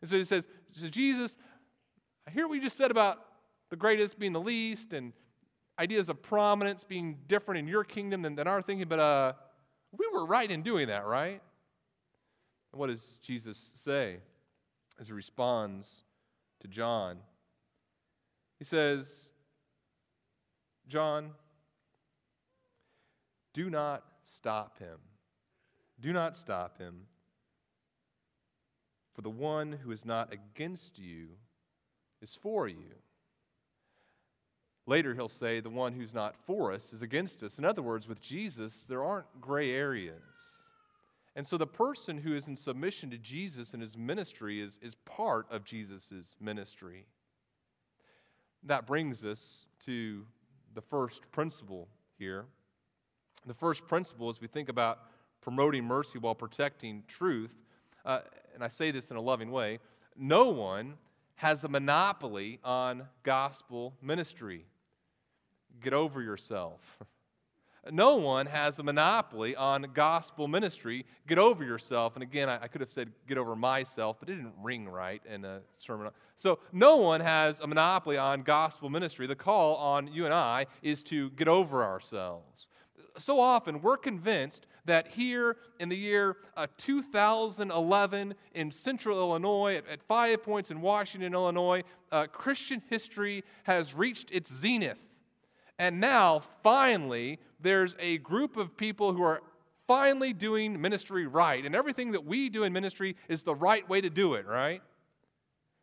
And 0.01 0.09
so 0.09 0.17
he 0.17 0.25
says, 0.25 0.47
so 0.75 0.87
Jesus, 0.87 1.37
I 2.27 2.31
hear 2.31 2.47
what 2.47 2.55
you 2.55 2.61
just 2.61 2.77
said 2.77 2.91
about 2.91 3.17
the 3.69 3.77
greatest 3.77 4.19
being 4.19 4.33
the 4.33 4.41
least, 4.41 4.93
and 4.93 5.13
ideas 5.79 6.09
of 6.09 6.21
prominence 6.21 6.83
being 6.83 7.17
different 7.27 7.59
in 7.59 7.67
your 7.67 7.83
kingdom 7.83 8.21
than, 8.21 8.35
than 8.35 8.47
our 8.47 8.61
thinking, 8.61 8.87
but 8.87 8.99
uh, 8.99 9.33
we 9.97 10.05
were 10.13 10.25
right 10.25 10.49
in 10.49 10.61
doing 10.61 10.87
that, 10.87 11.05
right? 11.05 11.41
And 12.71 12.79
what 12.79 12.87
does 12.87 13.19
Jesus 13.21 13.57
say 13.83 14.17
as 14.99 15.07
he 15.07 15.13
responds 15.13 16.03
to 16.61 16.67
John? 16.67 17.17
He 18.59 18.65
says, 18.65 19.31
John, 20.87 21.31
do 23.53 23.69
not 23.69 24.03
stop 24.27 24.79
him. 24.79 24.99
Do 25.99 26.13
not 26.13 26.37
stop 26.37 26.77
him. 26.77 27.07
For 29.13 29.21
the 29.21 29.29
one 29.29 29.71
who 29.71 29.91
is 29.91 30.05
not 30.05 30.33
against 30.33 30.97
you 30.97 31.29
is 32.21 32.37
for 32.41 32.67
you. 32.67 32.95
Later, 34.87 35.13
he'll 35.13 35.29
say, 35.29 35.59
the 35.59 35.69
one 35.69 35.93
who's 35.93 36.13
not 36.13 36.35
for 36.45 36.73
us 36.73 36.91
is 36.91 37.01
against 37.01 37.43
us. 37.43 37.57
In 37.57 37.65
other 37.65 37.81
words, 37.81 38.07
with 38.07 38.21
Jesus, 38.21 38.73
there 38.87 39.03
aren't 39.03 39.39
gray 39.39 39.71
areas. 39.71 40.21
And 41.35 41.47
so 41.47 41.57
the 41.57 41.67
person 41.67 42.17
who 42.17 42.35
is 42.35 42.47
in 42.47 42.57
submission 42.57 43.09
to 43.11 43.17
Jesus 43.17 43.73
and 43.73 43.81
his 43.81 43.95
ministry 43.95 44.61
is, 44.61 44.79
is 44.81 44.95
part 45.05 45.45
of 45.49 45.63
Jesus' 45.63 46.35
ministry. 46.41 47.05
That 48.63 48.85
brings 48.85 49.23
us 49.23 49.67
to 49.85 50.25
the 50.73 50.81
first 50.81 51.21
principle 51.31 51.87
here. 52.17 52.45
The 53.45 53.53
first 53.53 53.87
principle, 53.87 54.29
as 54.29 54.41
we 54.41 54.47
think 54.47 54.67
about 54.67 54.99
promoting 55.41 55.85
mercy 55.85 56.19
while 56.19 56.35
protecting 56.35 57.03
truth, 57.07 57.53
uh, 58.05 58.19
and 58.53 58.63
I 58.63 58.67
say 58.67 58.91
this 58.91 59.09
in 59.09 59.17
a 59.17 59.21
loving 59.21 59.51
way, 59.51 59.79
no 60.17 60.49
one 60.49 60.95
has 61.41 61.63
a 61.63 61.67
monopoly 61.67 62.59
on 62.63 63.07
gospel 63.23 63.95
ministry. 63.99 64.63
Get 65.81 65.91
over 65.93 66.21
yourself. 66.21 66.79
No 67.91 68.17
one 68.17 68.45
has 68.45 68.77
a 68.77 68.83
monopoly 68.83 69.55
on 69.55 69.87
gospel 69.95 70.47
ministry. 70.47 71.03
Get 71.27 71.39
over 71.39 71.63
yourself. 71.63 72.13
And 72.13 72.21
again, 72.21 72.47
I, 72.47 72.61
I, 72.61 72.67
could 72.67 72.79
have 72.79 72.91
said 72.91 73.11
get 73.27 73.39
over 73.39 73.55
myself, 73.55 74.17
but 74.19 74.29
it 74.29 74.35
didn't 74.35 74.53
ring 74.61 74.87
right 74.87 75.19
in 75.27 75.43
a 75.45 75.61
sermon. 75.79 76.11
So, 76.37 76.59
no 76.71 76.97
one 76.97 77.21
has 77.21 77.59
a 77.59 77.65
monopoly 77.65 78.19
on 78.19 78.43
gospel 78.43 78.91
ministry. 78.91 79.25
The 79.25 79.35
call 79.35 79.77
on 79.77 80.13
you 80.13 80.25
and 80.25 80.33
I 80.33 80.67
is 80.83 81.01
to 81.05 81.31
get 81.31 81.47
over 81.47 81.83
ourselves. 81.83 82.67
So 83.17 83.39
often, 83.39 83.81
we're 83.81 83.97
convinced 83.97 84.67
that 84.85 85.07
here 85.07 85.57
in 85.79 85.89
the 85.89 85.95
year 85.95 86.37
uh, 86.57 86.67
2011 86.77 88.33
in 88.53 88.71
central 88.71 89.19
Illinois, 89.19 89.75
at, 89.75 89.87
at, 89.87 90.01
Five 90.03 90.43
Points 90.43 90.71
in 90.71 90.81
Washington, 90.81 91.33
Illinois, 91.33 91.83
uh, 92.11 92.27
Christian 92.27 92.81
history 92.89 93.43
has 93.63 93.93
reached 93.93 94.29
its 94.31 94.53
zenith. 94.53 94.97
And 95.77 95.99
now, 95.99 96.41
finally, 96.63 97.39
there's 97.59 97.95
a 97.99 98.17
group 98.19 98.57
of 98.57 98.77
people 98.77 99.13
who 99.13 99.23
are 99.23 99.41
finally 99.87 100.31
doing 100.33 100.79
ministry 100.79 101.27
right. 101.27 101.65
And 101.65 101.75
everything 101.75 102.11
that 102.11 102.25
we 102.25 102.49
do 102.49 102.63
in 102.63 102.73
ministry 102.73 103.15
is 103.27 103.43
the 103.43 103.55
right 103.55 103.87
way 103.89 104.01
to 104.01 104.09
do 104.09 104.35
it, 104.35 104.45
right? 104.45 104.81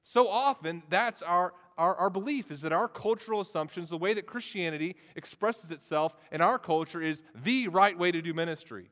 So 0.04 0.28
often, 0.28 0.82
that's 0.88 1.20
our, 1.20 1.52
our, 1.78 1.94
our 1.94 2.10
belief 2.10 2.50
is 2.50 2.60
that 2.62 2.72
our 2.72 2.88
cultural 2.88 3.40
assumptions, 3.40 3.88
the 3.88 3.96
way 3.96 4.12
that 4.12 4.26
Christianity 4.26 4.96
expresses 5.16 5.70
itself 5.70 6.14
in 6.32 6.40
our 6.40 6.58
culture, 6.58 7.00
is 7.00 7.22
the 7.44 7.68
right 7.68 7.96
way 7.96 8.10
to 8.12 8.20
do 8.20 8.34
ministry. 8.34 8.90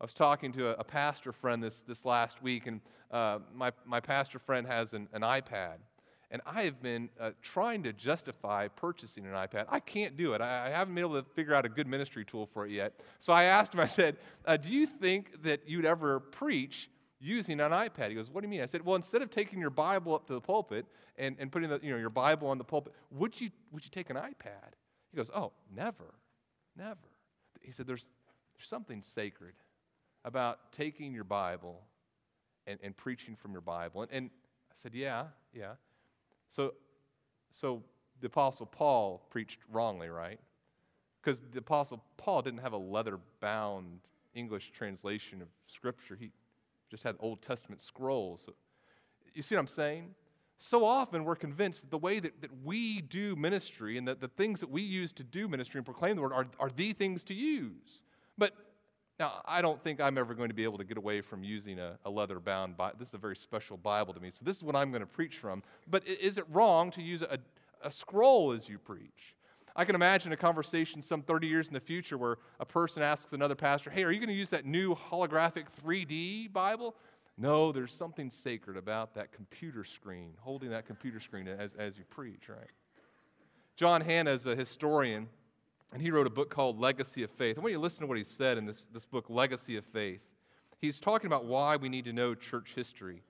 I 0.00 0.04
was 0.04 0.14
talking 0.14 0.52
to 0.54 0.68
a, 0.68 0.72
a 0.78 0.84
pastor 0.84 1.32
friend 1.32 1.62
this, 1.62 1.82
this 1.82 2.04
last 2.04 2.42
week, 2.42 2.66
and 2.66 2.80
uh, 3.10 3.40
my, 3.54 3.72
my 3.84 4.00
pastor 4.00 4.38
friend 4.38 4.66
has 4.66 4.92
an, 4.94 5.08
an 5.12 5.22
iPad. 5.22 5.74
And 6.30 6.40
I 6.46 6.62
have 6.62 6.80
been 6.80 7.10
uh, 7.20 7.32
trying 7.42 7.82
to 7.82 7.92
justify 7.92 8.66
purchasing 8.68 9.26
an 9.26 9.32
iPad. 9.32 9.66
I 9.68 9.80
can't 9.80 10.16
do 10.16 10.32
it. 10.32 10.40
I, 10.40 10.68
I, 10.68 10.70
haven't 10.70 10.94
been 10.94 11.04
able 11.04 11.22
to 11.22 11.28
figure 11.34 11.52
out 11.54 11.66
a 11.66 11.68
good 11.68 11.86
ministry 11.86 12.24
tool 12.24 12.48
for 12.54 12.64
it 12.64 12.72
yet. 12.72 12.94
So 13.20 13.34
I 13.34 13.44
asked 13.44 13.74
him, 13.74 13.80
I 13.80 13.86
said, 13.86 14.16
uh, 14.46 14.56
Do 14.56 14.70
you 14.70 14.86
think 14.86 15.42
that 15.42 15.68
you'd 15.68 15.84
ever 15.84 16.20
preach 16.20 16.88
using 17.22 17.60
an 17.60 17.70
iPad? 17.70 18.08
He 18.08 18.14
goes, 18.14 18.30
What 18.30 18.42
do 18.42 18.46
you 18.46 18.50
mean? 18.50 18.60
I 18.60 18.66
said, 18.66 18.84
Well, 18.84 18.96
instead 18.96 19.22
of 19.22 19.30
taking 19.30 19.60
your 19.60 19.70
Bible 19.70 20.14
up 20.14 20.26
to 20.26 20.34
the 20.34 20.40
pulpit 20.40 20.84
and, 21.16 21.36
and 21.38 21.50
putting 21.50 21.70
the, 21.70 21.80
you 21.82 21.92
know, 21.92 21.98
your 21.98 22.10
Bible 22.10 22.48
on 22.48 22.58
the 22.58 22.64
pulpit, 22.64 22.92
would 23.10 23.40
you, 23.40 23.50
would 23.70 23.84
you 23.84 23.90
take 23.90 24.10
an 24.10 24.16
iPad? 24.16 24.74
He 25.10 25.16
goes, 25.16 25.30
Oh, 25.34 25.52
never, 25.74 26.14
never. 26.76 26.98
He 27.60 27.72
said, 27.72 27.86
There's, 27.86 28.08
there's 28.56 28.68
something 28.68 29.02
sacred 29.14 29.54
about 30.24 30.72
taking 30.72 31.14
your 31.14 31.24
Bible 31.24 31.80
and, 32.66 32.78
and 32.82 32.96
preaching 32.96 33.36
from 33.36 33.52
your 33.52 33.60
Bible. 33.60 34.02
And, 34.02 34.10
and 34.12 34.30
I 34.70 34.74
said, 34.82 34.94
Yeah, 34.94 35.26
yeah. 35.54 35.74
So, 36.54 36.74
so 37.52 37.82
the 38.20 38.26
Apostle 38.26 38.66
Paul 38.66 39.26
preached 39.30 39.58
wrongly, 39.70 40.08
right? 40.08 40.40
Because 41.22 41.40
the 41.52 41.58
Apostle 41.58 42.02
Paul 42.16 42.42
didn't 42.42 42.60
have 42.60 42.72
a 42.72 42.78
leather 42.78 43.18
bound 43.40 44.00
English 44.34 44.72
translation 44.76 45.42
of 45.42 45.48
Scripture. 45.66 46.16
He 46.18 46.30
just 46.92 47.04
had 47.04 47.16
Old 47.20 47.40
Testament 47.40 47.80
scrolls. 47.82 48.42
You 49.34 49.42
see 49.42 49.54
what 49.54 49.62
I'm 49.62 49.66
saying? 49.66 50.14
So 50.58 50.84
often 50.84 51.24
we're 51.24 51.36
convinced 51.36 51.80
that 51.80 51.90
the 51.90 51.96
way 51.96 52.20
that, 52.20 52.42
that 52.42 52.50
we 52.62 53.00
do 53.00 53.34
ministry 53.34 53.96
and 53.96 54.06
that 54.06 54.20
the 54.20 54.28
things 54.28 54.60
that 54.60 54.70
we 54.70 54.82
use 54.82 55.10
to 55.14 55.24
do 55.24 55.48
ministry 55.48 55.78
and 55.78 55.86
proclaim 55.86 56.16
the 56.16 56.22
word 56.22 56.34
are, 56.34 56.46
are 56.60 56.68
the 56.68 56.92
things 56.92 57.22
to 57.24 57.34
use. 57.34 58.02
But 58.36 58.52
now, 59.18 59.40
I 59.46 59.62
don't 59.62 59.82
think 59.82 60.02
I'm 60.02 60.18
ever 60.18 60.34
going 60.34 60.50
to 60.50 60.54
be 60.54 60.64
able 60.64 60.76
to 60.78 60.84
get 60.84 60.98
away 60.98 61.22
from 61.22 61.42
using 61.42 61.78
a, 61.78 61.98
a 62.04 62.10
leather 62.10 62.38
bound 62.38 62.76
Bible. 62.76 62.98
This 62.98 63.08
is 63.08 63.14
a 63.14 63.18
very 63.18 63.36
special 63.36 63.78
Bible 63.78 64.12
to 64.12 64.20
me, 64.20 64.30
so 64.30 64.44
this 64.44 64.58
is 64.58 64.62
what 64.62 64.76
I'm 64.76 64.90
going 64.90 65.00
to 65.00 65.06
preach 65.06 65.38
from. 65.38 65.62
But 65.88 66.06
is 66.06 66.36
it 66.36 66.44
wrong 66.50 66.90
to 66.90 67.00
use 67.00 67.22
a, 67.22 67.38
a 67.82 67.90
scroll 67.90 68.52
as 68.52 68.68
you 68.68 68.78
preach? 68.78 69.34
I 69.74 69.84
can 69.84 69.94
imagine 69.94 70.32
a 70.32 70.36
conversation 70.36 71.02
some 71.02 71.22
30 71.22 71.46
years 71.46 71.68
in 71.68 71.74
the 71.74 71.80
future 71.80 72.18
where 72.18 72.38
a 72.60 72.66
person 72.66 73.02
asks 73.02 73.32
another 73.32 73.54
pastor, 73.54 73.90
Hey, 73.90 74.04
are 74.04 74.12
you 74.12 74.18
going 74.18 74.28
to 74.28 74.34
use 74.34 74.50
that 74.50 74.66
new 74.66 74.94
holographic 74.94 75.64
3D 75.84 76.52
Bible? 76.52 76.94
No, 77.38 77.72
there's 77.72 77.92
something 77.92 78.30
sacred 78.30 78.76
about 78.76 79.14
that 79.14 79.32
computer 79.32 79.84
screen, 79.84 80.34
holding 80.40 80.70
that 80.70 80.86
computer 80.86 81.20
screen 81.20 81.48
as, 81.48 81.70
as 81.78 81.96
you 81.96 82.04
preach, 82.04 82.48
right? 82.48 82.70
John 83.76 84.02
Hannah 84.02 84.32
is 84.32 84.44
a 84.44 84.54
historian, 84.54 85.28
and 85.92 86.02
he 86.02 86.10
wrote 86.10 86.26
a 86.26 86.30
book 86.30 86.50
called 86.50 86.78
Legacy 86.78 87.22
of 87.22 87.30
Faith. 87.30 87.56
I 87.56 87.62
want 87.62 87.72
you 87.72 87.78
to 87.78 87.82
listen 87.82 88.02
to 88.02 88.06
what 88.06 88.18
he 88.18 88.24
said 88.24 88.58
in 88.58 88.66
this, 88.66 88.86
this 88.92 89.06
book, 89.06 89.26
Legacy 89.30 89.76
of 89.76 89.84
Faith. 89.86 90.20
He's 90.78 91.00
talking 91.00 91.26
about 91.26 91.46
why 91.46 91.76
we 91.76 91.88
need 91.88 92.04
to 92.04 92.12
know 92.12 92.34
church 92.34 92.72
history. 92.74 93.22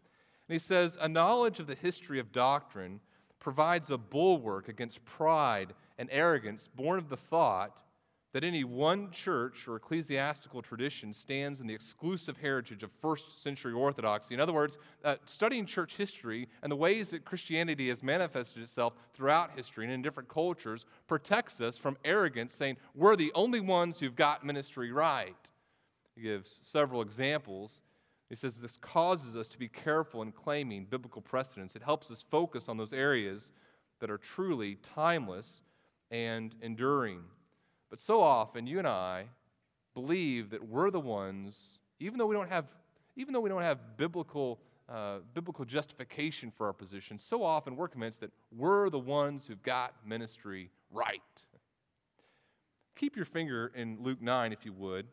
And 0.48 0.52
he 0.54 0.58
says, 0.58 0.98
A 1.00 1.08
knowledge 1.08 1.60
of 1.60 1.68
the 1.68 1.74
history 1.74 2.18
of 2.18 2.32
doctrine 2.32 3.00
provides 3.38 3.90
a 3.90 3.98
bulwark 3.98 4.68
against 4.68 5.04
pride 5.04 5.74
and 6.02 6.10
arrogance 6.12 6.68
born 6.74 6.98
of 6.98 7.08
the 7.08 7.16
thought 7.16 7.78
that 8.32 8.42
any 8.42 8.64
one 8.64 9.12
church 9.12 9.68
or 9.68 9.76
ecclesiastical 9.76 10.60
tradition 10.60 11.14
stands 11.14 11.60
in 11.60 11.68
the 11.68 11.74
exclusive 11.74 12.36
heritage 12.38 12.82
of 12.82 12.90
first 13.00 13.40
century 13.40 13.72
orthodoxy. 13.72 14.34
In 14.34 14.40
other 14.40 14.52
words, 14.52 14.78
uh, 15.04 15.14
studying 15.26 15.64
church 15.64 15.96
history 15.96 16.48
and 16.60 16.72
the 16.72 16.76
ways 16.76 17.10
that 17.10 17.24
Christianity 17.24 17.88
has 17.88 18.02
manifested 18.02 18.64
itself 18.64 18.94
throughout 19.14 19.52
history 19.54 19.84
and 19.84 19.94
in 19.94 20.02
different 20.02 20.28
cultures 20.28 20.86
protects 21.06 21.60
us 21.60 21.78
from 21.78 21.96
arrogance, 22.04 22.52
saying 22.52 22.78
we're 22.96 23.14
the 23.14 23.30
only 23.36 23.60
ones 23.60 24.00
who've 24.00 24.16
got 24.16 24.44
ministry 24.44 24.90
right. 24.90 25.36
He 26.16 26.22
gives 26.22 26.50
several 26.72 27.00
examples. 27.00 27.82
He 28.28 28.34
says 28.34 28.56
this 28.56 28.76
causes 28.78 29.36
us 29.36 29.46
to 29.46 29.58
be 29.58 29.68
careful 29.68 30.20
in 30.22 30.32
claiming 30.32 30.86
biblical 30.86 31.22
precedents. 31.22 31.76
It 31.76 31.82
helps 31.84 32.10
us 32.10 32.24
focus 32.28 32.68
on 32.68 32.76
those 32.76 32.92
areas 32.92 33.52
that 34.00 34.10
are 34.10 34.18
truly 34.18 34.78
timeless 34.96 35.60
and 36.12 36.54
enduring. 36.60 37.20
But 37.90 38.00
so 38.00 38.20
often, 38.20 38.66
you 38.66 38.78
and 38.78 38.86
I 38.86 39.24
believe 39.94 40.50
that 40.50 40.68
we're 40.68 40.90
the 40.90 41.00
ones, 41.00 41.80
even 41.98 42.18
though 42.18 42.26
we 42.26 42.36
don't 42.36 42.48
have, 42.48 42.66
even 43.16 43.32
though 43.32 43.40
we 43.40 43.48
don't 43.48 43.62
have 43.62 43.78
biblical, 43.96 44.60
uh, 44.88 45.18
biblical 45.34 45.64
justification 45.64 46.52
for 46.56 46.66
our 46.66 46.72
position, 46.72 47.18
so 47.18 47.42
often 47.42 47.74
we're 47.74 47.88
convinced 47.88 48.20
that 48.20 48.30
we're 48.56 48.90
the 48.90 48.98
ones 48.98 49.46
who've 49.46 49.62
got 49.62 49.94
ministry 50.06 50.70
right. 50.92 51.20
Keep 52.94 53.16
your 53.16 53.24
finger 53.24 53.72
in 53.74 53.98
Luke 54.02 54.20
9, 54.20 54.52
if 54.52 54.64
you 54.66 54.72
would, 54.74 55.06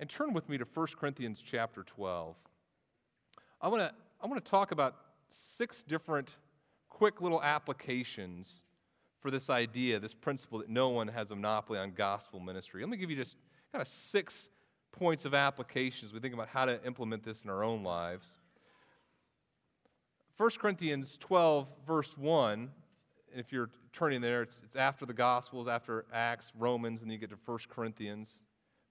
and 0.00 0.10
turn 0.10 0.32
with 0.34 0.48
me 0.48 0.58
to 0.58 0.66
1 0.74 0.86
Corinthians 0.98 1.40
chapter 1.44 1.84
12. 1.84 2.34
I 3.60 3.68
want 3.68 3.80
to 3.80 3.92
I 4.20 4.26
want 4.26 4.44
to 4.44 4.50
talk 4.50 4.72
about 4.72 4.96
six 5.30 5.82
different 5.82 6.36
quick 6.88 7.20
little 7.20 7.42
applications 7.42 8.64
for 9.22 9.30
this 9.30 9.48
idea, 9.48 10.00
this 10.00 10.14
principle 10.14 10.58
that 10.58 10.68
no 10.68 10.88
one 10.88 11.08
has 11.08 11.30
a 11.30 11.36
monopoly 11.36 11.78
on 11.78 11.92
gospel 11.92 12.40
ministry. 12.40 12.82
Let 12.82 12.90
me 12.90 12.96
give 12.96 13.08
you 13.08 13.16
just 13.16 13.36
kind 13.72 13.80
of 13.80 13.88
six 13.88 14.50
points 14.90 15.24
of 15.24 15.32
applications. 15.32 16.12
We 16.12 16.20
think 16.20 16.34
about 16.34 16.48
how 16.48 16.66
to 16.66 16.84
implement 16.84 17.24
this 17.24 17.44
in 17.44 17.50
our 17.50 17.62
own 17.62 17.84
lives. 17.84 18.28
1 20.36 20.50
Corinthians 20.58 21.16
12, 21.18 21.68
verse 21.86 22.18
1, 22.18 22.70
if 23.34 23.52
you're 23.52 23.70
turning 23.92 24.20
there, 24.20 24.42
it's, 24.42 24.60
it's 24.64 24.76
after 24.76 25.06
the 25.06 25.12
Gospels, 25.12 25.68
after 25.68 26.04
Acts, 26.12 26.52
Romans, 26.58 27.00
and 27.02 27.10
you 27.12 27.16
get 27.16 27.30
to 27.30 27.38
1 27.44 27.58
Corinthians. 27.70 28.28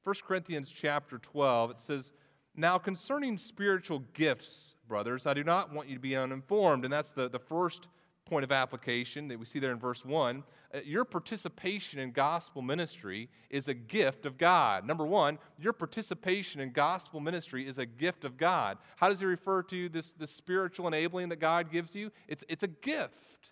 1 0.03 0.15
Corinthians 0.25 0.71
chapter 0.73 1.17
12, 1.17 1.71
it 1.71 1.81
says, 1.81 2.13
Now 2.55 2.77
concerning 2.77 3.37
spiritual 3.37 3.99
gifts, 4.13 4.75
brothers, 4.87 5.25
I 5.25 5.33
do 5.33 5.43
not 5.43 5.73
want 5.73 5.89
you 5.89 5.95
to 5.95 6.01
be 6.01 6.15
uninformed. 6.15 6.85
And 6.85 6.93
that's 6.93 7.11
the, 7.11 7.27
the 7.27 7.39
first 7.39 7.87
point 8.25 8.43
of 8.43 8.51
application 8.51 9.27
that 9.27 9.39
we 9.39 9.45
see 9.45 9.59
there 9.59 9.71
in 9.71 9.79
verse 9.79 10.05
1 10.05 10.43
uh, 10.73 10.79
your 10.85 11.03
participation 11.03 11.99
in 11.99 12.11
gospel 12.11 12.61
ministry 12.61 13.29
is 13.49 13.67
a 13.67 13.73
gift 13.73 14.25
of 14.25 14.37
God. 14.37 14.85
Number 14.85 15.05
one, 15.05 15.37
your 15.59 15.73
participation 15.73 16.61
in 16.61 16.71
gospel 16.71 17.19
ministry 17.19 17.67
is 17.67 17.77
a 17.77 17.85
gift 17.85 18.23
of 18.23 18.37
God. 18.37 18.77
How 18.95 19.09
does 19.09 19.19
he 19.19 19.25
refer 19.25 19.63
to 19.63 19.89
this, 19.89 20.11
this 20.11 20.31
spiritual 20.31 20.87
enabling 20.87 21.29
that 21.29 21.39
God 21.39 21.71
gives 21.71 21.93
you? 21.93 22.11
It's, 22.27 22.43
it's 22.47 22.63
a 22.63 22.67
gift. 22.67 23.51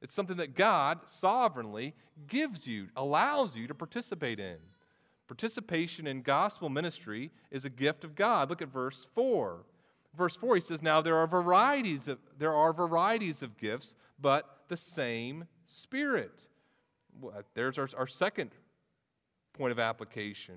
It's 0.00 0.14
something 0.14 0.36
that 0.36 0.54
God 0.54 1.00
sovereignly 1.08 1.94
gives 2.26 2.66
you, 2.66 2.88
allows 2.96 3.56
you 3.56 3.66
to 3.66 3.74
participate 3.74 4.38
in. 4.38 4.56
Participation 5.26 6.06
in 6.06 6.22
gospel 6.22 6.68
ministry 6.68 7.30
is 7.50 7.64
a 7.64 7.70
gift 7.70 8.04
of 8.04 8.14
God. 8.14 8.48
Look 8.48 8.62
at 8.62 8.68
verse 8.68 9.06
4. 9.14 9.64
Verse 10.16 10.36
4 10.36 10.56
he 10.56 10.60
says, 10.60 10.82
Now 10.82 11.00
there 11.00 11.16
are 11.16 11.26
varieties 11.26 12.08
of 12.08 12.18
there 12.36 12.54
are 12.54 12.72
varieties 12.72 13.42
of 13.42 13.56
gifts, 13.56 13.94
but 14.20 14.64
the 14.68 14.76
same 14.76 15.46
Spirit. 15.66 16.48
there's 17.54 17.78
our, 17.78 17.88
our 17.96 18.08
second 18.08 18.50
point 19.52 19.72
of 19.72 19.78
application. 19.78 20.56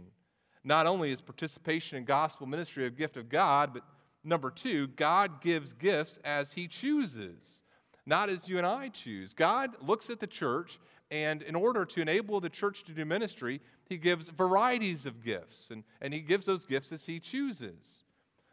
Not 0.64 0.88
only 0.88 1.12
is 1.12 1.22
participation 1.22 1.98
in 1.98 2.06
gospel 2.06 2.48
ministry 2.48 2.86
a 2.86 2.90
gift 2.90 3.18
of 3.18 3.30
God, 3.30 3.74
but 3.74 3.84
number 4.24 4.50
two, 4.50 4.88
God 4.88 5.42
gives 5.42 5.74
gifts 5.74 6.18
as 6.24 6.54
He 6.54 6.68
chooses, 6.68 7.62
not 8.06 8.30
as 8.30 8.48
you 8.48 8.58
and 8.58 8.66
I 8.66 8.90
choose. 8.90 9.34
God 9.34 9.72
looks 9.82 10.10
at 10.10 10.20
the 10.20 10.28
church, 10.28 10.80
and 11.12 11.42
in 11.42 11.56
order 11.56 11.86
to 11.86 12.02
enable 12.02 12.40
the 12.40 12.50
church 12.50 12.84
to 12.86 12.92
do 12.94 13.06
ministry, 13.06 13.62
He 13.88 13.98
gives 13.98 14.30
varieties 14.30 15.06
of 15.06 15.24
gifts, 15.24 15.70
and, 15.70 15.84
and 16.02 16.14
He 16.14 16.22
gives 16.22 16.46
those 16.46 16.66
gifts 16.66 16.92
as 16.92 17.06
He 17.06 17.20
chooses. 17.20 18.04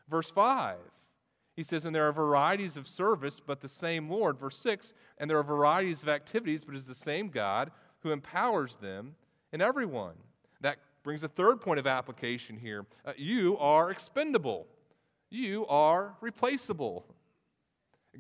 Verse 0.09 0.31
5 0.31 0.77
he 1.61 1.65
says, 1.65 1.85
and 1.85 1.95
there 1.95 2.09
are 2.09 2.13
varieties 2.13 2.79
of 2.79 2.89
service, 2.89 3.39
but 3.39 3.61
the 3.61 3.69
same 3.69 4.09
Lord. 4.09 4.39
Verse 4.39 4.57
6, 4.57 4.95
and 5.19 5.29
there 5.29 5.37
are 5.37 5.43
varieties 5.43 6.03
of 6.03 6.09
activities, 6.09 6.65
but 6.65 6.75
it 6.75 6.79
is 6.79 6.87
the 6.87 6.95
same 6.95 7.29
God 7.29 7.71
who 7.99 8.13
empowers 8.13 8.77
them 8.81 9.15
and 9.53 9.61
everyone. 9.61 10.15
That 10.63 10.79
brings 11.03 11.23
a 11.23 11.29
third 11.29 11.61
point 11.61 11.79
of 11.79 11.87
application 11.87 12.57
here. 12.57 12.87
Uh, 13.05 13.13
you 13.15 13.59
are 13.59 13.91
expendable, 13.91 14.69
you 15.29 15.67
are 15.67 16.17
replaceable. 16.23 17.05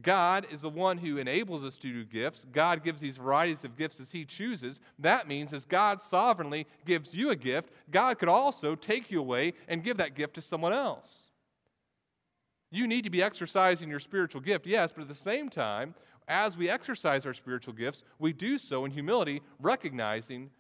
God 0.02 0.46
is 0.52 0.60
the 0.60 0.68
one 0.68 0.98
who 0.98 1.16
enables 1.16 1.64
us 1.64 1.78
to 1.78 1.90
do 1.90 2.04
gifts. 2.04 2.44
God 2.52 2.84
gives 2.84 3.00
these 3.00 3.16
varieties 3.16 3.64
of 3.64 3.76
gifts 3.76 4.00
as 4.00 4.10
He 4.10 4.26
chooses. 4.26 4.80
That 4.98 5.26
means, 5.26 5.54
as 5.54 5.64
God 5.64 6.02
sovereignly 6.02 6.66
gives 6.84 7.14
you 7.14 7.30
a 7.30 7.36
gift, 7.36 7.70
God 7.90 8.18
could 8.18 8.28
also 8.28 8.74
take 8.74 9.10
you 9.10 9.18
away 9.18 9.54
and 9.66 9.82
give 9.82 9.96
that 9.96 10.14
gift 10.14 10.34
to 10.34 10.42
someone 10.42 10.74
else. 10.74 11.29
You 12.70 12.86
need 12.86 13.04
to 13.04 13.10
be 13.10 13.22
exercising 13.22 13.90
your 13.90 14.00
spiritual 14.00 14.40
gift, 14.40 14.66
yes, 14.66 14.92
but 14.92 15.02
at 15.02 15.08
the 15.08 15.14
same 15.14 15.48
time, 15.48 15.94
as 16.28 16.56
we 16.56 16.70
exercise 16.70 17.26
our 17.26 17.34
spiritual 17.34 17.74
gifts, 17.74 18.04
we 18.18 18.32
do 18.32 18.56
so 18.58 18.84
in 18.84 18.92
humility, 18.92 19.42
recognizing 19.58 20.50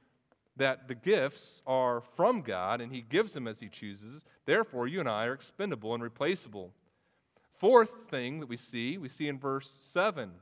that 0.56 0.88
the 0.88 0.94
gifts 0.96 1.62
are 1.66 2.02
from 2.16 2.42
God 2.42 2.80
and 2.80 2.92
He 2.92 3.00
gives 3.00 3.32
them 3.32 3.46
as 3.46 3.60
He 3.60 3.68
chooses. 3.68 4.24
Therefore, 4.46 4.88
you 4.88 4.98
and 5.00 5.08
I 5.08 5.26
are 5.26 5.32
expendable 5.32 5.94
and 5.94 6.02
replaceable. 6.02 6.72
Fourth 7.58 7.92
thing 8.10 8.40
that 8.40 8.48
we 8.48 8.56
see, 8.56 8.98
we 8.98 9.08
see 9.08 9.28
in 9.28 9.38
verse 9.38 9.72
7. 9.80 10.32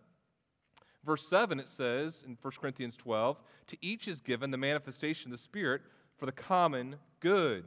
Verse 1.04 1.26
7, 1.28 1.60
it 1.60 1.68
says 1.68 2.22
in 2.26 2.38
1 2.40 2.52
Corinthians 2.60 2.96
12, 2.96 3.38
to 3.68 3.76
each 3.82 4.08
is 4.08 4.20
given 4.20 4.50
the 4.50 4.56
manifestation 4.56 5.32
of 5.32 5.38
the 5.38 5.42
Spirit 5.42 5.82
for 6.16 6.26
the 6.26 6.32
common 6.32 6.96
good. 7.20 7.64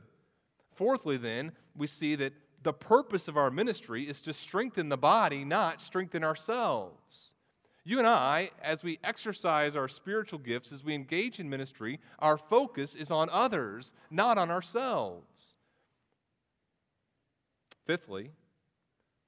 Fourthly, 0.73 1.17
then, 1.17 1.51
we 1.75 1.87
see 1.87 2.15
that 2.15 2.33
the 2.63 2.73
purpose 2.73 3.27
of 3.27 3.37
our 3.37 3.49
ministry 3.49 4.07
is 4.07 4.21
to 4.21 4.33
strengthen 4.33 4.89
the 4.89 4.97
body, 4.97 5.43
not 5.43 5.81
strengthen 5.81 6.23
ourselves. 6.23 7.33
You 7.83 7.97
and 7.97 8.07
I, 8.07 8.51
as 8.61 8.83
we 8.83 8.99
exercise 9.03 9.75
our 9.75 9.87
spiritual 9.87 10.39
gifts, 10.39 10.71
as 10.71 10.83
we 10.83 10.93
engage 10.93 11.39
in 11.39 11.49
ministry, 11.49 11.99
our 12.19 12.37
focus 12.37 12.93
is 12.93 13.09
on 13.09 13.29
others, 13.31 13.91
not 14.11 14.37
on 14.37 14.51
ourselves. 14.51 15.25
Fifthly, 17.85 18.31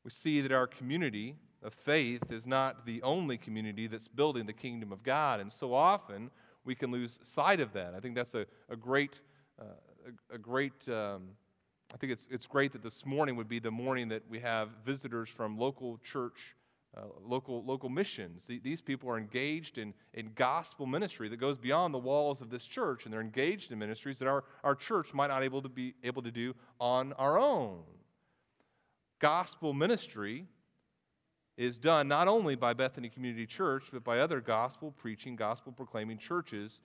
we 0.04 0.12
see 0.12 0.42
that 0.42 0.52
our 0.52 0.68
community 0.68 1.36
of 1.64 1.74
faith 1.74 2.32
is 2.32 2.46
not 2.46 2.86
the 2.86 3.02
only 3.02 3.38
community 3.38 3.88
that's 3.88 4.08
building 4.08 4.46
the 4.46 4.54
kingdom 4.54 4.92
of 4.92 5.02
God. 5.02 5.40
And 5.40 5.52
so 5.52 5.74
often 5.74 6.30
we 6.66 6.76
can 6.76 6.92
lose 6.92 7.20
sight 7.24 7.60
of 7.60 7.74
that. 7.74 7.96
I 7.96 8.00
think 8.00 8.16
that's 8.16 8.36
a, 8.36 8.46
a 8.70 8.76
great, 8.76 9.20
uh, 9.60 9.66
a, 10.32 10.38
great 10.38 10.88
um, 10.90 11.30
I 11.94 11.98
think 11.98 12.12
it's, 12.12 12.26
it's 12.32 12.48
great 12.48 12.72
that 12.74 12.82
this 12.82 13.06
morning 13.06 13.36
would 13.36 13.48
be 13.48 13.60
the 13.60 13.70
morning 13.72 14.10
that 14.10 14.24
we 14.28 14.40
have 14.40 14.70
visitors 14.84 15.30
from 15.30 15.60
local 15.60 16.00
church, 16.04 16.56
uh, 16.98 17.02
local, 17.24 17.64
local 17.64 17.88
missions. 17.88 18.44
The, 18.48 18.60
these 18.60 18.82
people 18.82 19.10
are 19.12 19.18
engaged 19.18 19.78
in, 19.78 19.94
in 20.16 20.32
gospel 20.34 20.88
ministry 20.88 21.30
that 21.30 21.38
goes 21.38 21.58
beyond 21.58 21.94
the 21.94 22.00
walls 22.00 22.42
of 22.42 22.50
this 22.50 22.64
church, 22.64 23.06
and 23.06 23.14
they're 23.14 23.22
engaged 23.22 23.72
in 23.72 23.78
ministries 23.78 24.18
that 24.20 24.28
our, 24.28 24.44
our 24.64 24.74
church 24.74 25.14
might 25.14 25.28
not 25.28 25.44
able 25.44 25.62
to 25.62 25.70
be 25.70 25.94
able 26.04 26.24
to 26.24 26.32
do 26.32 26.56
on 26.80 27.14
our 27.14 27.38
own. 27.38 27.84
Gospel 29.20 29.72
ministry 29.72 30.48
is 31.58 31.78
done 31.78 32.08
not 32.08 32.28
only 32.28 32.56
by 32.56 32.74
Bethany 32.74 33.10
Community 33.10 33.46
Church, 33.46 33.84
but 33.94 34.04
by 34.04 34.20
other 34.20 34.42
gospel 34.42 34.92
preaching, 34.98 35.36
gospel 35.36 35.72
proclaiming 35.72 36.18
churches 36.18 36.80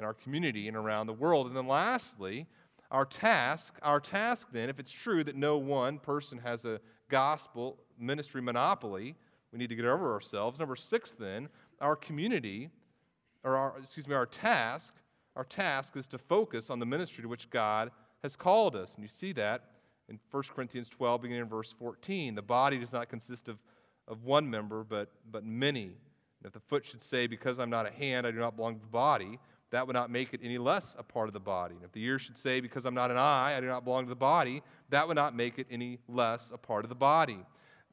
in 0.00 0.04
our 0.04 0.14
community 0.14 0.66
and 0.66 0.76
around 0.76 1.06
the 1.06 1.12
world. 1.12 1.46
And 1.46 1.56
then 1.56 1.68
lastly, 1.68 2.48
our 2.90 3.04
task, 3.04 3.74
our 3.82 4.00
task 4.00 4.48
then, 4.52 4.68
if 4.68 4.78
it's 4.80 4.90
true 4.90 5.22
that 5.24 5.36
no 5.36 5.58
one 5.58 5.98
person 5.98 6.38
has 6.38 6.64
a 6.64 6.80
gospel 7.08 7.78
ministry 7.98 8.40
monopoly, 8.40 9.14
we 9.52 9.58
need 9.58 9.68
to 9.68 9.76
get 9.76 9.84
over 9.84 10.12
ourselves. 10.12 10.58
Number 10.58 10.76
six, 10.76 11.10
then, 11.10 11.48
our 11.80 11.96
community, 11.96 12.70
or 13.44 13.56
our, 13.56 13.78
excuse 13.78 14.06
me, 14.06 14.14
our 14.14 14.26
task, 14.26 14.94
our 15.36 15.44
task 15.44 15.96
is 15.96 16.06
to 16.08 16.18
focus 16.18 16.70
on 16.70 16.78
the 16.78 16.86
ministry 16.86 17.22
to 17.22 17.28
which 17.28 17.48
God 17.50 17.90
has 18.22 18.36
called 18.36 18.74
us. 18.74 18.90
And 18.94 19.02
you 19.02 19.08
see 19.08 19.32
that 19.34 19.64
in 20.08 20.18
1 20.30 20.42
Corinthians 20.54 20.88
12, 20.88 21.22
beginning 21.22 21.42
in 21.42 21.48
verse 21.48 21.74
14. 21.78 22.34
The 22.34 22.42
body 22.42 22.78
does 22.78 22.92
not 22.92 23.08
consist 23.08 23.48
of, 23.48 23.58
of 24.06 24.24
one 24.24 24.48
member, 24.50 24.84
but, 24.84 25.10
but 25.30 25.44
many. 25.44 25.84
And 25.84 26.46
if 26.46 26.52
the 26.52 26.60
foot 26.60 26.84
should 26.84 27.04
say, 27.04 27.26
Because 27.26 27.58
I'm 27.58 27.70
not 27.70 27.86
a 27.86 27.90
hand, 27.90 28.26
I 28.26 28.30
do 28.30 28.38
not 28.38 28.56
belong 28.56 28.76
to 28.76 28.80
the 28.80 28.86
body, 28.86 29.38
that 29.70 29.86
would 29.86 29.94
not 29.94 30.10
make 30.10 30.32
it 30.32 30.40
any 30.42 30.58
less 30.58 30.96
a 30.98 31.02
part 31.02 31.28
of 31.28 31.34
the 31.34 31.40
body. 31.40 31.74
And 31.76 31.84
if 31.84 31.92
the 31.92 32.02
ear 32.02 32.18
should 32.18 32.38
say, 32.38 32.60
Because 32.60 32.84
I'm 32.84 32.94
not 32.94 33.10
an 33.10 33.16
eye, 33.16 33.54
I 33.56 33.60
do 33.60 33.66
not 33.66 33.84
belong 33.84 34.04
to 34.04 34.08
the 34.08 34.16
body, 34.16 34.62
that 34.90 35.06
would 35.06 35.16
not 35.16 35.34
make 35.34 35.58
it 35.58 35.66
any 35.70 35.98
less 36.08 36.50
a 36.52 36.58
part 36.58 36.84
of 36.84 36.88
the 36.88 36.94
body. 36.94 37.38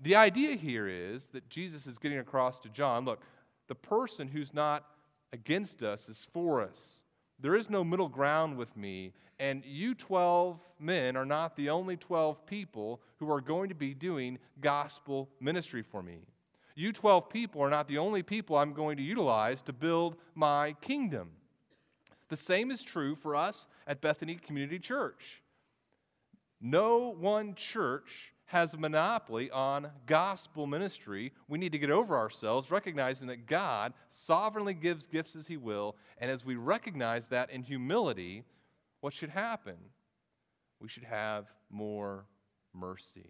The 0.01 0.15
idea 0.15 0.55
here 0.55 0.87
is 0.87 1.25
that 1.29 1.49
Jesus 1.49 1.87
is 1.87 1.97
getting 1.97 2.19
across 2.19 2.59
to 2.59 2.69
John 2.69 3.05
look, 3.05 3.21
the 3.67 3.75
person 3.75 4.27
who's 4.27 4.53
not 4.53 4.85
against 5.33 5.83
us 5.83 6.07
is 6.09 6.27
for 6.33 6.61
us. 6.61 7.03
There 7.39 7.55
is 7.55 7.69
no 7.69 7.83
middle 7.83 8.07
ground 8.07 8.57
with 8.57 8.75
me, 8.77 9.13
and 9.39 9.63
you 9.65 9.93
12 9.93 10.59
men 10.79 11.17
are 11.17 11.25
not 11.25 11.55
the 11.55 11.69
only 11.69 11.97
12 11.97 12.45
people 12.45 13.01
who 13.17 13.29
are 13.31 13.41
going 13.41 13.69
to 13.69 13.75
be 13.75 13.93
doing 13.93 14.39
gospel 14.61 15.29
ministry 15.41 15.81
for 15.81 16.01
me. 16.01 16.19
You 16.75 16.91
12 16.93 17.29
people 17.29 17.61
are 17.61 17.69
not 17.69 17.87
the 17.87 17.97
only 17.97 18.23
people 18.23 18.57
I'm 18.57 18.73
going 18.73 18.97
to 18.97 19.03
utilize 19.03 19.61
to 19.63 19.73
build 19.73 20.15
my 20.33 20.73
kingdom. 20.81 21.31
The 22.29 22.37
same 22.37 22.71
is 22.71 22.83
true 22.83 23.15
for 23.15 23.35
us 23.35 23.67
at 23.85 24.01
Bethany 24.01 24.35
Community 24.35 24.79
Church. 24.79 25.41
No 26.59 27.13
one 27.19 27.53
church 27.55 28.33
has 28.45 28.73
a 28.73 28.77
monopoly 28.77 29.49
on 29.51 29.89
gospel 30.05 30.67
ministry. 30.67 31.31
We 31.47 31.57
need 31.57 31.71
to 31.71 31.79
get 31.79 31.89
over 31.89 32.17
ourselves, 32.17 32.71
recognizing 32.71 33.27
that 33.27 33.47
God 33.47 33.93
sovereignly 34.11 34.73
gives 34.73 35.07
gifts 35.07 35.35
as 35.35 35.47
He 35.47 35.57
will. 35.57 35.95
And 36.17 36.29
as 36.29 36.45
we 36.45 36.55
recognize 36.55 37.27
that 37.29 37.49
in 37.49 37.63
humility, 37.63 38.43
what 39.01 39.13
should 39.13 39.29
happen? 39.29 39.75
We 40.79 40.87
should 40.87 41.03
have 41.03 41.45
more 41.69 42.25
mercy. 42.73 43.29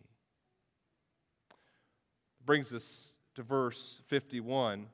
Brings 2.46 2.74
us 2.74 3.12
to 3.36 3.44
verse 3.44 4.02
51. 4.08 4.88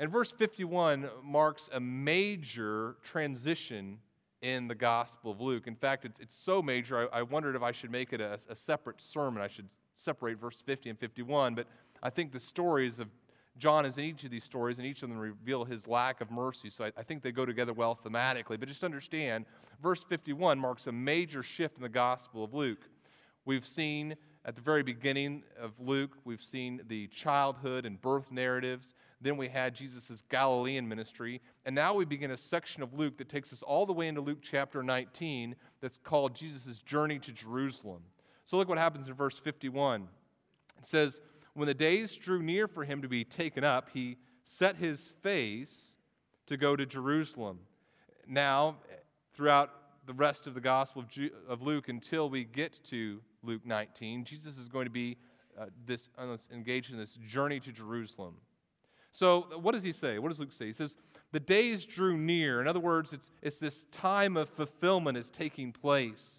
And 0.00 0.10
verse 0.10 0.32
51 0.32 1.10
marks 1.22 1.68
a 1.74 1.78
major 1.78 2.96
transition 3.04 3.98
in 4.40 4.66
the 4.66 4.74
Gospel 4.74 5.30
of 5.30 5.42
Luke. 5.42 5.66
In 5.66 5.76
fact, 5.76 6.06
it's, 6.06 6.18
it's 6.18 6.34
so 6.34 6.62
major, 6.62 7.10
I, 7.12 7.18
I, 7.18 7.22
wondered 7.22 7.54
if 7.54 7.62
I 7.62 7.72
should 7.72 7.90
make 7.90 8.14
it 8.14 8.20
a, 8.22 8.40
a, 8.48 8.56
separate 8.56 9.02
sermon. 9.02 9.42
I 9.42 9.48
should 9.48 9.68
separate 9.98 10.40
verse 10.40 10.62
50 10.64 10.88
and 10.88 10.98
51. 10.98 11.54
But 11.54 11.66
I 12.02 12.08
think 12.08 12.32
the 12.32 12.40
stories 12.40 12.98
of 12.98 13.08
John 13.58 13.84
is 13.84 13.98
in 13.98 14.04
each 14.04 14.24
of 14.24 14.30
these 14.30 14.42
stories, 14.42 14.78
and 14.78 14.86
each 14.86 15.02
of 15.02 15.10
them 15.10 15.18
reveal 15.18 15.66
his 15.66 15.86
lack 15.86 16.22
of 16.22 16.30
mercy. 16.30 16.70
So 16.70 16.84
I, 16.84 16.92
I 16.96 17.02
think 17.02 17.22
they 17.22 17.30
go 17.30 17.44
together 17.44 17.74
well 17.74 17.98
thematically. 18.02 18.58
But 18.58 18.68
just 18.68 18.82
understand, 18.82 19.44
verse 19.82 20.02
51 20.08 20.58
marks 20.58 20.86
a 20.86 20.92
major 20.92 21.42
shift 21.42 21.76
in 21.76 21.82
the 21.82 21.90
Gospel 21.90 22.42
of 22.42 22.54
Luke. 22.54 22.88
We've 23.44 23.66
seen 23.66 24.16
at 24.46 24.54
the 24.54 24.62
very 24.62 24.82
beginning 24.82 25.42
of 25.60 25.72
Luke, 25.78 26.12
we've 26.24 26.40
seen 26.40 26.80
the 26.88 27.08
childhood 27.08 27.84
and 27.84 28.00
birth 28.00 28.32
narratives. 28.32 28.94
Then 29.20 29.36
we 29.36 29.48
had 29.48 29.74
Jesus' 29.74 30.22
Galilean 30.30 30.88
ministry. 30.88 31.40
And 31.66 31.74
now 31.74 31.94
we 31.94 32.04
begin 32.04 32.30
a 32.30 32.38
section 32.38 32.82
of 32.82 32.94
Luke 32.94 33.18
that 33.18 33.28
takes 33.28 33.52
us 33.52 33.62
all 33.62 33.84
the 33.84 33.92
way 33.92 34.08
into 34.08 34.20
Luke 34.20 34.38
chapter 34.42 34.82
19 34.82 35.56
that's 35.80 35.98
called 35.98 36.34
Jesus' 36.34 36.78
journey 36.78 37.18
to 37.18 37.32
Jerusalem. 37.32 38.02
So 38.46 38.56
look 38.56 38.68
what 38.68 38.78
happens 38.78 39.08
in 39.08 39.14
verse 39.14 39.38
51. 39.38 40.08
It 40.78 40.86
says, 40.86 41.20
When 41.54 41.68
the 41.68 41.74
days 41.74 42.16
drew 42.16 42.42
near 42.42 42.66
for 42.66 42.84
him 42.84 43.02
to 43.02 43.08
be 43.08 43.24
taken 43.24 43.62
up, 43.62 43.90
he 43.92 44.16
set 44.44 44.76
his 44.76 45.12
face 45.22 45.94
to 46.46 46.56
go 46.56 46.74
to 46.74 46.86
Jerusalem. 46.86 47.60
Now, 48.26 48.76
throughout 49.34 49.70
the 50.06 50.14
rest 50.14 50.46
of 50.46 50.54
the 50.54 50.60
Gospel 50.60 51.04
of, 51.48 51.62
Luke 51.62 51.88
until 51.88 52.28
we 52.28 52.44
get 52.44 52.82
to 52.86 53.20
Luke 53.42 53.64
19, 53.64 54.24
Jesus 54.24 54.56
is 54.56 54.68
going 54.68 54.86
to 54.86 54.90
be 54.90 55.16
uh, 55.58 55.66
this, 55.86 56.08
uh, 56.18 56.36
engaged 56.52 56.90
in 56.90 56.98
this 56.98 57.18
journey 57.28 57.60
to 57.60 57.70
Jerusalem. 57.70 58.34
So, 59.12 59.46
what 59.60 59.74
does 59.74 59.82
he 59.82 59.92
say? 59.92 60.18
What 60.18 60.28
does 60.28 60.38
Luke 60.38 60.52
say? 60.52 60.66
He 60.66 60.72
says, 60.72 60.96
The 61.32 61.40
days 61.40 61.84
drew 61.84 62.16
near. 62.16 62.60
In 62.60 62.68
other 62.68 62.80
words, 62.80 63.12
it's, 63.12 63.30
it's 63.42 63.58
this 63.58 63.84
time 63.92 64.36
of 64.36 64.48
fulfillment 64.48 65.18
is 65.18 65.30
taking 65.30 65.72
place. 65.72 66.36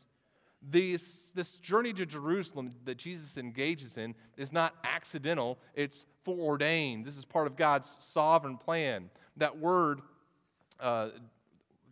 This, 0.61 1.31
this 1.33 1.57
journey 1.57 1.91
to 1.93 2.05
Jerusalem 2.05 2.71
that 2.85 2.97
Jesus 2.97 3.35
engages 3.35 3.97
in 3.97 4.13
is 4.37 4.51
not 4.51 4.75
accidental, 4.83 5.57
it's 5.73 6.05
foreordained. 6.23 7.05
This 7.05 7.17
is 7.17 7.25
part 7.25 7.47
of 7.47 7.55
God's 7.55 7.97
sovereign 7.99 8.57
plan. 8.57 9.09
That 9.37 9.57
word 9.57 10.01
uh, 10.79 11.09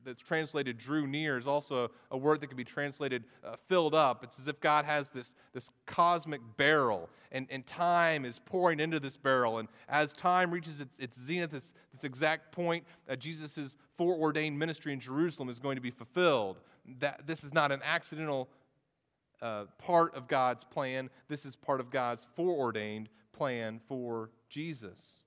that's 0.06 0.22
translated 0.22 0.78
drew 0.78 1.08
near 1.08 1.38
is 1.38 1.48
also 1.48 1.92
a 2.12 2.18
word 2.18 2.42
that 2.42 2.48
can 2.48 2.58
be 2.58 2.64
translated 2.64 3.24
uh, 3.44 3.56
filled 3.68 3.94
up. 3.94 4.24
It's 4.24 4.40
as 4.40 4.48
if 4.48 4.60
God 4.60 4.86
has 4.86 5.10
this, 5.10 5.34
this 5.54 5.70
cosmic 5.86 6.42
barrel, 6.58 7.10
and, 7.32 7.48
and 7.50 7.66
time 7.66 8.26
is 8.26 8.40
pouring 8.40 8.80
into 8.80 9.00
this 9.00 9.18
barrel. 9.18 9.60
And 9.60 9.68
as 9.88 10.14
time 10.14 10.52
reaches 10.52 10.80
its, 10.80 10.98
its 11.00 11.20
zenith, 11.20 11.52
this, 11.52 11.74
this 11.94 12.04
exact 12.04 12.52
point, 12.52 12.86
uh, 13.10 13.16
Jesus' 13.16 13.76
foreordained 13.98 14.58
ministry 14.58 14.94
in 14.94 15.00
Jerusalem 15.00 15.50
is 15.50 15.60
going 15.60 15.76
to 15.76 15.82
be 15.82 15.92
fulfilled. 15.92 16.60
That, 17.00 17.28
this 17.28 17.44
is 17.44 17.54
not 17.54 17.72
an 17.72 17.82
accidental 17.84 18.50
uh, 19.42 19.66
part 19.78 20.16
of 20.16 20.28
God's 20.28 20.64
plan, 20.64 21.10
this 21.28 21.46
is 21.46 21.56
part 21.56 21.80
of 21.80 21.90
God's 21.90 22.28
foreordained 22.36 23.10
plan 23.32 23.80
for 23.88 24.32
Jesus. 24.50 25.24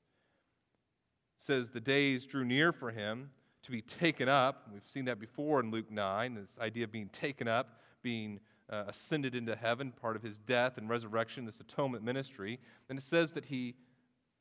It 1.39 1.47
says 1.47 1.71
the 1.71 1.81
days 1.81 2.27
drew 2.27 2.45
near 2.45 2.73
for 2.73 2.91
him 2.91 3.31
to 3.63 3.71
be 3.71 3.81
taken 3.81 4.29
up. 4.29 4.69
We've 4.73 4.87
seen 4.87 5.05
that 5.07 5.21
before 5.21 5.61
in 5.61 5.71
Luke 5.71 5.91
9, 5.91 6.35
this 6.35 6.57
idea 6.61 6.85
of 6.85 6.93
being 6.93 7.09
taken 7.09 7.49
up, 7.49 7.81
being 8.03 8.41
uh, 8.69 8.85
ascended 8.89 9.35
into 9.35 9.55
heaven, 9.55 9.93
part 9.93 10.17
of 10.17 10.23
his 10.23 10.39
death 10.39 10.79
and 10.79 10.89
resurrection, 10.89 11.45
this 11.45 11.61
atonement 11.61 12.05
ministry. 12.05 12.59
And 12.89 12.99
it 12.99 13.05
says 13.05 13.33
that 13.33 13.47
he, 13.47 13.75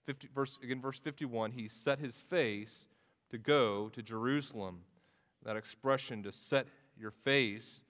50, 0.06 0.30
verse, 0.34 0.58
again, 0.64 0.82
verse 0.82 1.00
51, 1.00 1.52
he 1.52 1.68
set 1.68 2.00
his 2.00 2.16
face 2.16 2.86
to 3.30 3.38
go 3.38 3.90
to 3.90 4.02
Jerusalem. 4.02 4.80
That 5.44 5.56
expression, 5.56 6.24
to 6.24 6.32
set 6.32 6.68
your 7.00 7.12
face, 7.12 7.82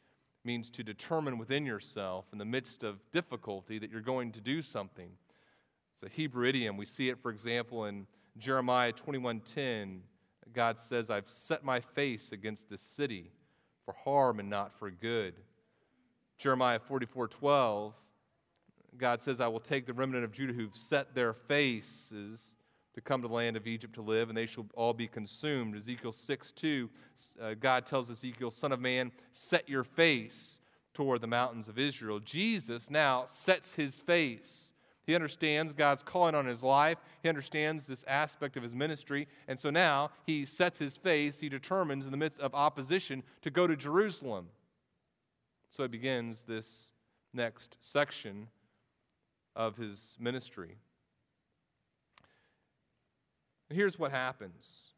means 0.44 0.70
to 0.72 0.84
determine 0.84 1.38
within 1.38 1.66
yourself 1.66 2.26
in 2.32 2.40
the 2.40 2.46
midst 2.46 2.84
of 2.84 3.00
difficulty 3.12 3.78
that 3.80 3.92
you're 3.92 4.02
going 4.02 4.32
to 4.32 4.42
do 4.42 4.62
something. 4.62 5.12
It's 5.94 6.12
a 6.12 6.16
Hebrew 6.16 6.48
idiom. 6.48 6.78
We 6.78 6.86
see 6.86 7.10
it, 7.10 7.22
for 7.22 7.30
example, 7.30 7.86
in 7.86 8.08
Jeremiah 8.38 8.94
21:10 8.94 10.02
God 10.54 10.80
says, 10.80 11.10
I've 11.10 11.30
set 11.30 11.64
my 11.64 11.80
face 11.80 12.32
against 12.32 12.70
this 12.70 12.82
city 12.82 13.32
for 13.86 13.94
harm 14.04 14.40
and 14.40 14.50
not 14.50 14.78
for 14.78 14.90
good. 14.90 15.34
Jeremiah 16.38 16.80
44 16.80 17.28
12, 17.28 17.94
God 18.98 19.22
says, 19.22 19.40
I 19.40 19.48
will 19.48 19.60
take 19.60 19.86
the 19.86 19.94
remnant 19.94 20.24
of 20.24 20.32
Judah 20.32 20.54
who've 20.54 20.76
set 20.76 21.14
their 21.14 21.34
faces 21.34 22.56
to 22.94 23.02
come 23.02 23.22
to 23.22 23.28
the 23.28 23.34
land 23.34 23.56
of 23.56 23.68
Egypt 23.68 23.94
to 23.96 24.02
live, 24.02 24.30
and 24.30 24.38
they 24.38 24.46
shall 24.46 24.66
all 24.76 24.94
be 24.94 25.08
consumed. 25.08 25.76
Ezekiel 25.76 26.12
6 26.12 26.52
2, 26.52 26.90
uh, 27.42 27.54
God 27.60 27.86
tells 27.86 28.10
Ezekiel, 28.10 28.52
Son 28.52 28.72
of 28.72 28.80
man, 28.80 29.12
set 29.34 29.70
your 29.70 29.84
face 29.84 30.60
toward 30.94 31.22
the 31.22 31.28
mountains 31.28 31.70
of 31.70 31.80
Israel. 31.80 32.20
Jesus 32.20 32.90
now 32.90 33.26
sets 33.30 33.76
his 33.76 34.00
face 34.00 34.71
he 35.06 35.16
understands 35.16 35.74
God's 35.74 36.04
calling 36.04 36.36
on 36.36 36.46
his 36.46 36.62
life. 36.62 36.98
He 37.24 37.30
understands 37.30 37.88
this 37.88 38.04
aspect 38.08 38.56
of 38.56 38.64
his 38.64 38.76
ministry. 38.76 39.28
And 39.48 39.60
so 39.60 39.70
now 39.70 40.12
he 40.26 40.46
sets 40.46 40.80
his 40.80 40.98
face, 40.98 41.40
he 41.40 41.50
determines 41.50 42.06
in 42.06 42.12
the 42.12 42.18
midst 42.18 42.40
of 42.40 42.54
opposition 42.54 43.24
to 43.42 43.50
go 43.50 43.68
to 43.68 43.76
Jerusalem. 43.76 44.48
So 45.70 45.84
he 45.84 45.90
begins 45.90 46.44
this 46.48 46.92
next 47.34 47.78
section 47.80 48.48
of 49.56 49.78
his 49.78 50.16
ministry. 50.20 50.78
And 53.70 53.78
here's 53.78 53.98
what 53.98 54.12
happens. 54.12 54.92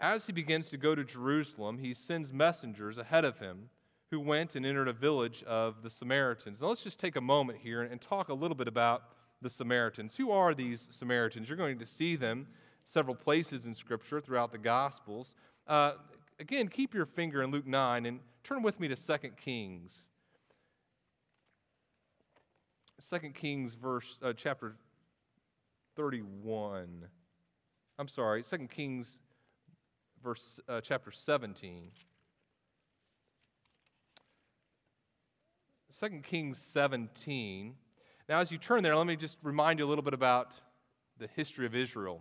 As 0.00 0.26
he 0.26 0.32
begins 0.32 0.70
to 0.70 0.76
go 0.76 0.94
to 0.94 1.04
Jerusalem, 1.04 1.78
he 1.78 1.94
sends 1.94 2.32
messengers 2.32 2.98
ahead 2.98 3.24
of 3.24 3.38
him 3.38 3.70
who 4.14 4.20
went 4.20 4.54
and 4.54 4.64
entered 4.64 4.86
a 4.86 4.92
village 4.92 5.42
of 5.42 5.82
the 5.82 5.90
Samaritans. 5.90 6.60
Now, 6.60 6.68
let's 6.68 6.84
just 6.84 7.00
take 7.00 7.16
a 7.16 7.20
moment 7.20 7.58
here 7.60 7.82
and 7.82 8.00
talk 8.00 8.28
a 8.28 8.34
little 8.34 8.54
bit 8.54 8.68
about 8.68 9.02
the 9.42 9.50
Samaritans. 9.50 10.14
Who 10.14 10.30
are 10.30 10.54
these 10.54 10.86
Samaritans? 10.92 11.48
You're 11.48 11.58
going 11.58 11.80
to 11.80 11.86
see 11.86 12.14
them 12.14 12.46
several 12.84 13.16
places 13.16 13.66
in 13.66 13.74
Scripture 13.74 14.20
throughout 14.20 14.52
the 14.52 14.58
Gospels. 14.58 15.34
Uh, 15.66 15.94
again, 16.38 16.68
keep 16.68 16.94
your 16.94 17.06
finger 17.06 17.42
in 17.42 17.50
Luke 17.50 17.66
9 17.66 18.06
and 18.06 18.20
turn 18.44 18.62
with 18.62 18.78
me 18.78 18.86
to 18.86 18.94
2 18.94 19.30
Kings. 19.30 20.04
2 23.10 23.18
Kings, 23.30 23.74
verse, 23.74 24.16
uh, 24.22 24.32
chapter 24.32 24.76
31. 25.96 27.08
I'm 27.98 28.08
sorry, 28.08 28.44
2 28.44 28.68
Kings, 28.68 29.18
verse, 30.22 30.60
uh, 30.68 30.80
chapter 30.80 31.10
17. 31.10 31.90
2 36.00 36.08
Kings 36.24 36.58
17. 36.58 37.74
Now, 38.28 38.40
as 38.40 38.50
you 38.50 38.58
turn 38.58 38.82
there, 38.82 38.96
let 38.96 39.06
me 39.06 39.14
just 39.14 39.36
remind 39.44 39.78
you 39.78 39.84
a 39.84 39.88
little 39.88 40.02
bit 40.02 40.14
about 40.14 40.50
the 41.18 41.28
history 41.36 41.66
of 41.66 41.74
Israel. 41.76 42.20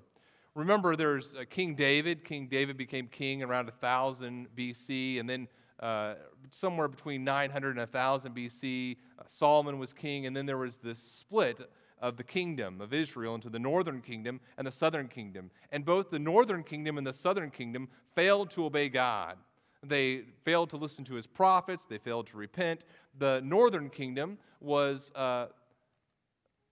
Remember, 0.53 0.95
there's 0.95 1.33
uh, 1.33 1.43
King 1.49 1.73
David. 1.73 2.23
King 2.23 2.47
David 2.47 2.77
became 2.77 3.07
king 3.07 3.41
around 3.41 3.65
1000 3.65 4.47
BC, 4.55 5.19
and 5.19 5.27
then 5.27 5.47
uh, 5.79 6.13
somewhere 6.51 6.87
between 6.87 7.23
900 7.23 7.71
and 7.71 7.79
1000 7.79 8.35
BC, 8.35 8.97
uh, 9.17 9.23
Solomon 9.27 9.79
was 9.79 9.91
king, 9.91 10.27
and 10.27 10.37
then 10.37 10.45
there 10.45 10.59
was 10.59 10.77
this 10.83 10.99
split 10.99 11.67
of 11.99 12.17
the 12.17 12.23
kingdom 12.23 12.79
of 12.79 12.93
Israel 12.93 13.33
into 13.33 13.49
the 13.49 13.57
northern 13.57 14.01
kingdom 14.01 14.39
and 14.57 14.67
the 14.67 14.71
southern 14.71 15.07
kingdom. 15.07 15.49
And 15.71 15.83
both 15.83 16.11
the 16.11 16.19
northern 16.19 16.61
kingdom 16.63 16.99
and 16.99 17.07
the 17.07 17.13
southern 17.13 17.49
kingdom 17.49 17.87
failed 18.13 18.51
to 18.51 18.65
obey 18.65 18.89
God. 18.89 19.37
They 19.83 20.23
failed 20.43 20.69
to 20.71 20.77
listen 20.77 21.03
to 21.05 21.15
his 21.15 21.27
prophets. 21.27 21.83
They 21.87 21.97
failed 21.97 22.27
to 22.27 22.37
repent. 22.37 22.85
The 23.17 23.41
northern 23.43 23.89
kingdom 23.89 24.37
was 24.59 25.11
uh, 25.15 25.47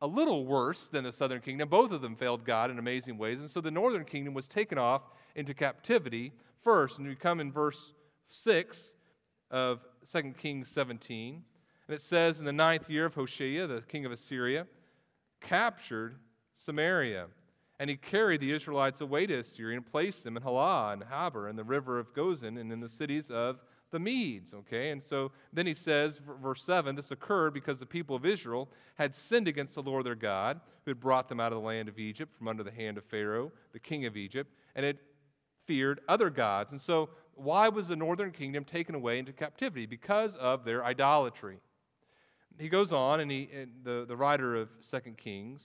a 0.02 0.08
little 0.08 0.46
worse 0.46 0.88
than 0.88 1.04
the 1.04 1.12
southern 1.12 1.42
kingdom. 1.42 1.70
Both 1.70 1.92
of 1.92 2.02
them 2.02 2.16
failed 2.16 2.46
God 2.46 2.72
in 2.72 2.80
amazing 2.80 3.18
ways. 3.18 3.40
And 3.40 3.50
so 3.50 3.62
the 3.62 3.72
northern 3.72 4.06
kingdom 4.06 4.34
was 4.34 4.48
taken 4.48 4.78
off 4.78 5.04
into 5.36 5.54
captivity 5.54 6.32
first. 6.64 6.98
And 6.98 7.08
we 7.08 7.16
come 7.16 7.40
in 7.40 7.52
verse 7.52 7.94
6 8.30 8.96
of 9.52 9.82
2 10.12 10.34
Kings 10.38 10.70
17. 10.70 11.44
And 11.88 11.96
it 11.96 12.02
says, 12.02 12.40
In 12.40 12.46
the 12.46 12.54
ninth 12.54 12.90
year 12.90 13.06
of 13.06 13.16
Hoshea, 13.16 13.66
the 13.68 13.82
king 13.82 14.06
of 14.06 14.12
Assyria, 14.12 14.66
captured 15.42 16.16
Samaria 16.54 17.28
and 17.82 17.90
he 17.90 17.96
carried 17.96 18.40
the 18.42 18.52
Israelites 18.52 19.02
away 19.02 19.26
to 19.26 19.40
Assyria 19.40 19.76
and 19.76 19.84
placed 19.84 20.24
them 20.24 20.38
in 20.38 20.44
Halah 20.44 20.94
and 20.94 21.02
Habor 21.02 21.50
and 21.50 21.58
the 21.58 21.64
river 21.64 21.98
of 21.98 22.14
Gozan 22.14 22.60
and 22.60 22.72
in 22.72 22.80
the 22.80 22.88
cities 22.88 23.32
of 23.32 23.60
the 23.90 23.98
Medes. 23.98 24.54
Okay, 24.54 24.92
and 24.92 25.04
so 25.04 25.32
then 25.52 25.66
he 25.66 25.74
says, 25.74 26.22
verse 26.44 26.62
7 26.62 26.96
this 26.96 27.10
occurred 27.10 27.56
because 27.56 27.80
the 27.80 27.88
people 27.88 28.16
of 28.16 28.24
Israel 28.24 28.70
had 29.00 29.16
sinned 29.16 29.48
against 29.48 29.74
the 29.74 29.82
Lord 29.82 30.06
their 30.06 30.14
God, 30.14 30.62
who 30.86 30.92
had 30.92 31.00
brought 31.00 31.28
them 31.28 31.40
out 31.40 31.52
of 31.54 31.60
the 31.60 31.66
land 31.66 31.90
of 31.90 31.98
Egypt 31.98 32.32
from 32.38 32.48
under 32.48 32.62
the 32.62 32.70
hand 32.70 33.00
of 33.00 33.04
Pharaoh, 33.06 33.52
the 33.74 33.80
king 33.80 34.06
of 34.06 34.16
Egypt, 34.16 34.54
and 34.76 34.86
had 34.86 35.00
feared 35.66 36.02
other 36.08 36.30
gods. 36.30 36.72
And 36.72 36.80
so, 36.80 37.10
why 37.34 37.68
was 37.68 37.88
the 37.88 37.96
northern 37.96 38.30
kingdom 38.30 38.64
taken 38.64 38.94
away 38.94 39.18
into 39.18 39.34
captivity? 39.34 39.88
Because 39.88 40.36
of 40.36 40.66
their 40.66 40.86
idolatry. 40.86 41.58
He 42.60 42.70
goes 42.70 42.92
on, 42.92 43.22
and, 43.22 43.32
he, 43.32 43.50
and 43.52 43.72
the, 43.84 44.06
the 44.08 44.16
writer 44.16 44.56
of 44.56 44.70
Second 44.82 45.18
Kings, 45.18 45.64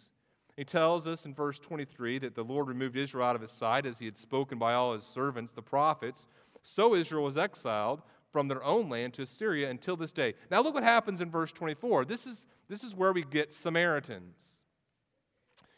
he 0.57 0.65
tells 0.65 1.07
us 1.07 1.27
in 1.27 1.35
verse 1.35 1.59
23 1.59 2.19
that 2.21 2.35
the 2.35 2.43
Lord 2.43 2.69
removed 2.69 2.97
Israel 2.97 3.27
out 3.27 3.37
of 3.37 3.43
his 3.43 3.51
sight 3.51 3.85
as 3.85 3.99
he 3.99 4.07
had 4.07 4.17
spoken 4.17 4.59
by 4.59 4.73
all 4.73 4.95
his 4.95 5.05
servants, 5.05 5.53
the 5.53 5.63
prophets. 5.63 6.27
So 6.63 6.95
Israel 6.95 7.25
was 7.25 7.37
exiled 7.37 8.01
from 8.33 8.49
their 8.49 8.65
own 8.65 8.89
land 8.89 9.15
to 9.15 9.23
Assyria 9.23 9.71
until 9.71 9.97
this 9.97 10.13
day. 10.13 10.35
Now 10.51 10.63
look 10.63 10.75
what 10.75 10.83
happens 10.83 11.21
in 11.21 11.31
verse 11.31 11.53
24. 11.53 12.07
This 12.07 12.27
is, 12.27 12.47
this 12.69 12.83
is 12.83 12.95
where 12.95 13.13
we 13.13 13.23
get 13.23 13.53
Samaritans. 13.53 14.35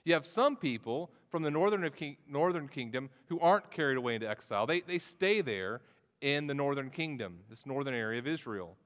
You 0.05 0.15
have 0.15 0.25
some 0.25 0.57
people 0.57 1.11
from 1.29 1.43
the 1.43 1.51
northern, 1.51 1.91
northern 2.29 2.69
kingdom 2.69 3.11
who 3.27 3.41
aren't 3.41 3.71
carried 3.71 3.99
away 3.99 4.15
into 4.15 4.31
exile. 4.31 4.67
They, 4.67 4.81
they 4.81 5.01
stay 5.01 5.41
there 5.41 5.81
in 6.21 6.47
the 6.47 6.55
northern 6.55 6.91
kingdom, 6.91 7.41
this 7.51 7.67
northern 7.67 7.95
area 7.95 8.19
of 8.21 8.27
Israel. 8.27 8.77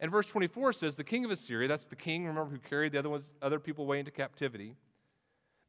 And 0.00 0.10
verse 0.10 0.26
24 0.26 0.72
says, 0.72 0.96
The 0.96 1.04
king 1.04 1.24
of 1.24 1.30
Assyria, 1.30 1.68
that's 1.68 1.86
the 1.86 1.96
king, 1.96 2.26
remember, 2.26 2.50
who 2.50 2.58
carried 2.58 2.92
the 2.92 2.98
other, 2.98 3.08
ones, 3.08 3.32
other 3.40 3.60
people 3.60 3.84
away 3.84 4.00
into 4.00 4.10
captivity 4.10 4.74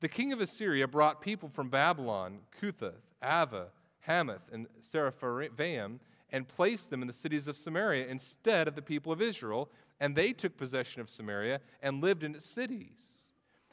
the 0.01 0.09
king 0.09 0.33
of 0.33 0.41
Assyria 0.41 0.87
brought 0.87 1.21
people 1.21 1.49
from 1.49 1.69
Babylon, 1.69 2.39
Cuthah, 2.59 2.93
Avva, 3.23 3.67
Hamath, 4.01 4.41
and 4.51 4.67
Sepharvaim, 4.81 5.99
and 6.31 6.47
placed 6.47 6.89
them 6.89 7.01
in 7.01 7.07
the 7.07 7.13
cities 7.13 7.47
of 7.47 7.55
Samaria 7.55 8.07
instead 8.07 8.67
of 8.67 8.75
the 8.75 8.81
people 8.81 9.11
of 9.11 9.21
Israel, 9.21 9.69
and 9.99 10.15
they 10.15 10.33
took 10.33 10.57
possession 10.57 11.01
of 11.01 11.09
Samaria 11.09 11.61
and 11.83 12.01
lived 12.01 12.23
in 12.23 12.35
its 12.35 12.45
cities. 12.45 13.29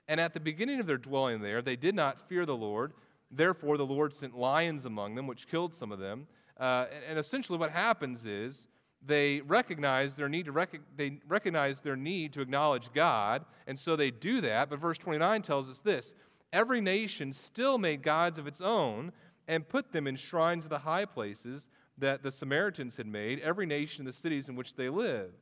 And 0.06 0.20
at 0.20 0.34
the 0.34 0.40
beginning 0.40 0.80
of 0.80 0.86
their 0.86 0.98
dwelling 0.98 1.40
there, 1.40 1.62
they 1.62 1.76
did 1.76 1.94
not 1.94 2.28
fear 2.28 2.44
the 2.44 2.56
Lord. 2.56 2.92
Therefore, 3.30 3.76
the 3.76 3.86
Lord 3.86 4.12
sent 4.12 4.36
lions 4.36 4.84
among 4.84 5.14
them, 5.14 5.26
which 5.26 5.48
killed 5.48 5.74
some 5.74 5.92
of 5.92 5.98
them. 5.98 6.26
Uh, 6.58 6.86
and, 6.92 7.04
and 7.10 7.18
essentially, 7.18 7.58
what 7.58 7.70
happens 7.70 8.24
is 8.24 8.66
they 9.04 9.40
recognize 9.42 10.14
their 10.14 10.28
need 10.28 10.46
to 10.46 10.52
rec- 10.52 10.80
they 10.96 11.18
recognize 11.28 11.80
their 11.80 11.96
need 11.96 12.32
to 12.34 12.40
acknowledge 12.40 12.90
God, 12.92 13.44
and 13.66 13.78
so 13.78 13.96
they 13.96 14.10
do 14.10 14.40
that. 14.40 14.70
But 14.70 14.80
verse 14.80 14.98
29 14.98 15.42
tells 15.42 15.68
us 15.68 15.80
this: 15.80 16.14
every 16.52 16.80
nation 16.80 17.32
still 17.32 17.78
made 17.78 18.02
gods 18.02 18.38
of 18.38 18.46
its 18.46 18.60
own 18.60 19.12
and 19.46 19.68
put 19.68 19.92
them 19.92 20.06
in 20.06 20.16
shrines 20.16 20.64
of 20.64 20.70
the 20.70 20.80
high 20.80 21.04
places 21.04 21.68
that 21.96 22.22
the 22.22 22.30
Samaritans 22.30 22.96
had 22.96 23.06
made, 23.06 23.40
every 23.40 23.66
nation 23.66 24.02
in 24.02 24.06
the 24.06 24.12
cities 24.12 24.48
in 24.48 24.54
which 24.54 24.74
they 24.74 24.88
lived. 24.88 25.34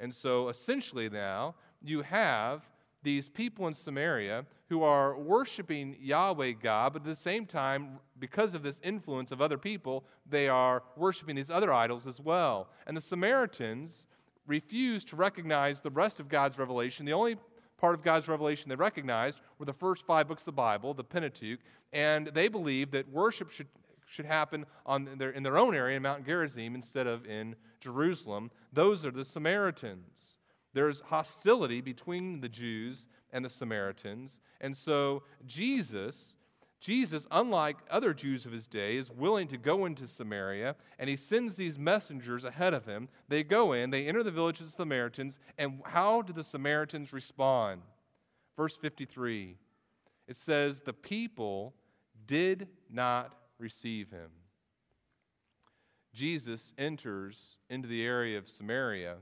And 0.00 0.14
so 0.14 0.48
essentially 0.48 1.08
now 1.08 1.54
you 1.80 2.02
have 2.02 2.62
these 3.02 3.28
people 3.28 3.66
in 3.66 3.74
Samaria 3.74 4.44
who 4.72 4.82
are 4.82 5.18
worshiping 5.18 5.94
Yahweh 6.00 6.52
God, 6.52 6.94
but 6.94 7.02
at 7.02 7.04
the 7.04 7.14
same 7.14 7.44
time, 7.44 7.98
because 8.18 8.54
of 8.54 8.62
this 8.62 8.80
influence 8.82 9.30
of 9.30 9.42
other 9.42 9.58
people, 9.58 10.02
they 10.26 10.48
are 10.48 10.82
worshiping 10.96 11.36
these 11.36 11.50
other 11.50 11.70
idols 11.70 12.06
as 12.06 12.18
well. 12.18 12.70
And 12.86 12.96
the 12.96 13.02
Samaritans 13.02 14.06
refused 14.46 15.08
to 15.08 15.16
recognize 15.16 15.82
the 15.82 15.90
rest 15.90 16.20
of 16.20 16.30
God's 16.30 16.56
revelation. 16.56 17.04
The 17.04 17.12
only 17.12 17.36
part 17.76 17.94
of 17.94 18.02
God's 18.02 18.28
revelation 18.28 18.70
they 18.70 18.74
recognized 18.74 19.40
were 19.58 19.66
the 19.66 19.74
first 19.74 20.06
five 20.06 20.26
books 20.26 20.40
of 20.40 20.46
the 20.46 20.52
Bible, 20.52 20.94
the 20.94 21.04
Pentateuch, 21.04 21.60
and 21.92 22.28
they 22.28 22.48
believed 22.48 22.92
that 22.92 23.06
worship 23.10 23.50
should, 23.50 23.68
should 24.06 24.24
happen 24.24 24.64
on 24.86 25.06
their, 25.18 25.32
in 25.32 25.42
their 25.42 25.58
own 25.58 25.74
area 25.74 25.98
in 25.98 26.02
Mount 26.02 26.24
Gerizim 26.24 26.74
instead 26.74 27.06
of 27.06 27.26
in 27.26 27.56
Jerusalem. 27.82 28.50
Those 28.72 29.04
are 29.04 29.10
the 29.10 29.26
Samaritans. 29.26 30.31
There's 30.74 31.00
hostility 31.00 31.80
between 31.80 32.40
the 32.40 32.48
Jews 32.48 33.06
and 33.32 33.44
the 33.44 33.50
Samaritans. 33.50 34.40
And 34.60 34.76
so 34.76 35.22
Jesus 35.46 36.36
Jesus, 36.82 37.28
unlike 37.30 37.76
other 37.88 38.12
Jews 38.12 38.44
of 38.44 38.50
his 38.50 38.66
day, 38.66 38.96
is 38.96 39.08
willing 39.08 39.46
to 39.48 39.56
go 39.56 39.86
into 39.86 40.08
Samaria, 40.08 40.74
and 40.98 41.08
he 41.08 41.14
sends 41.14 41.54
these 41.54 41.78
messengers 41.78 42.42
ahead 42.42 42.74
of 42.74 42.86
him. 42.86 43.08
They 43.28 43.44
go 43.44 43.72
in, 43.72 43.90
they 43.90 44.08
enter 44.08 44.24
the 44.24 44.32
village 44.32 44.58
of 44.58 44.66
the 44.66 44.72
Samaritans, 44.72 45.38
and 45.56 45.80
how 45.84 46.22
do 46.22 46.32
the 46.32 46.42
Samaritans 46.42 47.12
respond? 47.12 47.82
Verse 48.56 48.76
53 48.76 49.56
it 50.26 50.36
says, 50.36 50.80
The 50.80 50.92
people 50.92 51.74
did 52.26 52.66
not 52.90 53.32
receive 53.58 54.10
him. 54.10 54.30
Jesus 56.12 56.74
enters 56.76 57.58
into 57.70 57.86
the 57.86 58.04
area 58.04 58.38
of 58.38 58.48
Samaria, 58.48 59.18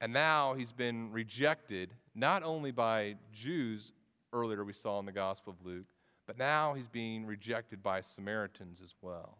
and 0.00 0.12
now 0.12 0.54
he's 0.54 0.72
been 0.72 1.10
rejected 1.12 1.90
not 2.14 2.42
only 2.42 2.70
by 2.70 3.16
Jews, 3.32 3.92
earlier 4.32 4.64
we 4.64 4.72
saw 4.72 4.98
in 4.98 5.06
the 5.06 5.12
Gospel 5.12 5.54
of 5.58 5.66
Luke 5.66 5.86
but 6.30 6.38
now 6.38 6.74
he's 6.74 6.86
being 6.86 7.26
rejected 7.26 7.82
by 7.82 8.00
Samaritans 8.02 8.80
as 8.84 8.94
well. 9.02 9.36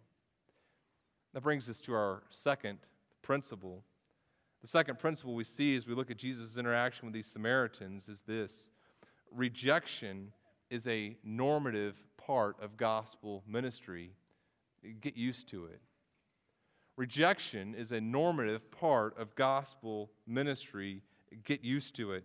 That 1.32 1.40
brings 1.44 1.68
us 1.68 1.78
to 1.82 1.94
our 1.94 2.24
second 2.30 2.80
principle. 3.22 3.84
The 4.60 4.66
second 4.66 4.98
principle 4.98 5.36
we 5.36 5.44
see 5.44 5.76
as 5.76 5.86
we 5.86 5.94
look 5.94 6.10
at 6.10 6.16
Jesus' 6.16 6.56
interaction 6.56 7.06
with 7.06 7.14
these 7.14 7.28
Samaritans 7.28 8.08
is 8.08 8.22
this 8.22 8.70
rejection 9.32 10.32
is 10.68 10.84
a 10.88 11.16
normative 11.22 11.94
part 12.16 12.56
of 12.60 12.76
gospel 12.76 13.44
ministry. 13.46 14.10
Get 15.00 15.16
used 15.16 15.48
to 15.50 15.66
it. 15.66 15.80
Rejection 17.00 17.74
is 17.74 17.92
a 17.92 18.00
normative 18.02 18.70
part 18.70 19.18
of 19.18 19.34
gospel 19.34 20.10
ministry. 20.26 21.00
Get 21.44 21.64
used 21.64 21.96
to 21.96 22.12
it. 22.12 22.24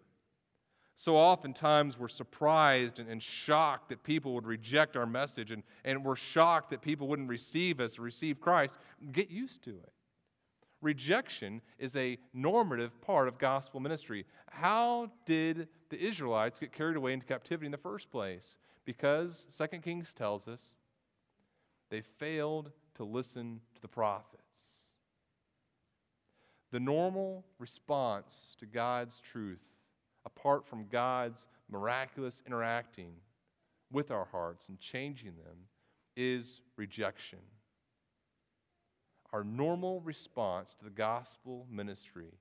So 0.97 1.15
oftentimes 1.15 1.97
we're 1.97 2.09
surprised 2.09 2.99
and, 2.99 3.09
and, 3.09 3.23
shocked 3.23 3.87
that 3.87 4.03
people 4.03 4.33
would 4.33 4.45
reject 4.45 4.97
our 4.97 5.05
message, 5.05 5.49
and, 5.51 5.63
and 5.85 6.03
we're 6.03 6.17
shocked 6.17 6.71
that 6.71 6.81
people 6.81 7.07
wouldn't 7.07 7.29
receive 7.29 7.79
us 7.79 7.97
receive 7.97 8.41
Christ. 8.41 8.73
Get 9.13 9.31
used 9.31 9.63
to 9.63 9.69
it. 9.69 9.93
Rejection 10.81 11.61
is 11.79 11.95
a 11.95 12.17
normative 12.33 12.99
part 12.99 13.29
of 13.29 13.37
gospel 13.37 13.79
ministry. 13.79 14.25
How 14.51 15.09
did 15.25 15.69
the 15.87 16.05
Israelites 16.05 16.59
get 16.59 16.73
carried 16.73 16.97
away 16.97 17.13
into 17.13 17.25
captivity 17.25 17.65
in 17.67 17.71
the 17.71 17.77
first 17.77 18.11
place? 18.11 18.57
Because 18.83 19.45
2 19.57 19.79
Kings 19.79 20.13
tells 20.13 20.49
us 20.49 20.61
they 21.89 22.01
failed 22.01 22.71
to 22.95 23.05
listen 23.05 23.61
to 23.75 23.81
the 23.81 23.87
prophets. 23.87 24.44
The 26.75 26.81
normal 26.81 27.45
response 27.57 28.57
to 28.59 28.65
God's 28.65 29.21
truth 29.31 29.63
apart 30.25 30.67
from 30.67 30.87
God's 30.91 31.47
miraculous 31.71 32.41
interacting 32.45 33.13
with 33.93 34.11
our 34.11 34.25
hearts 34.29 34.67
and 34.67 34.77
changing 34.77 35.35
them 35.37 35.55
is 36.17 36.59
rejection. 36.75 37.39
Our 39.31 39.45
normal 39.45 40.01
response 40.01 40.75
to 40.79 40.83
the 40.83 40.91
gospel 40.91 41.65
ministry 41.71 42.33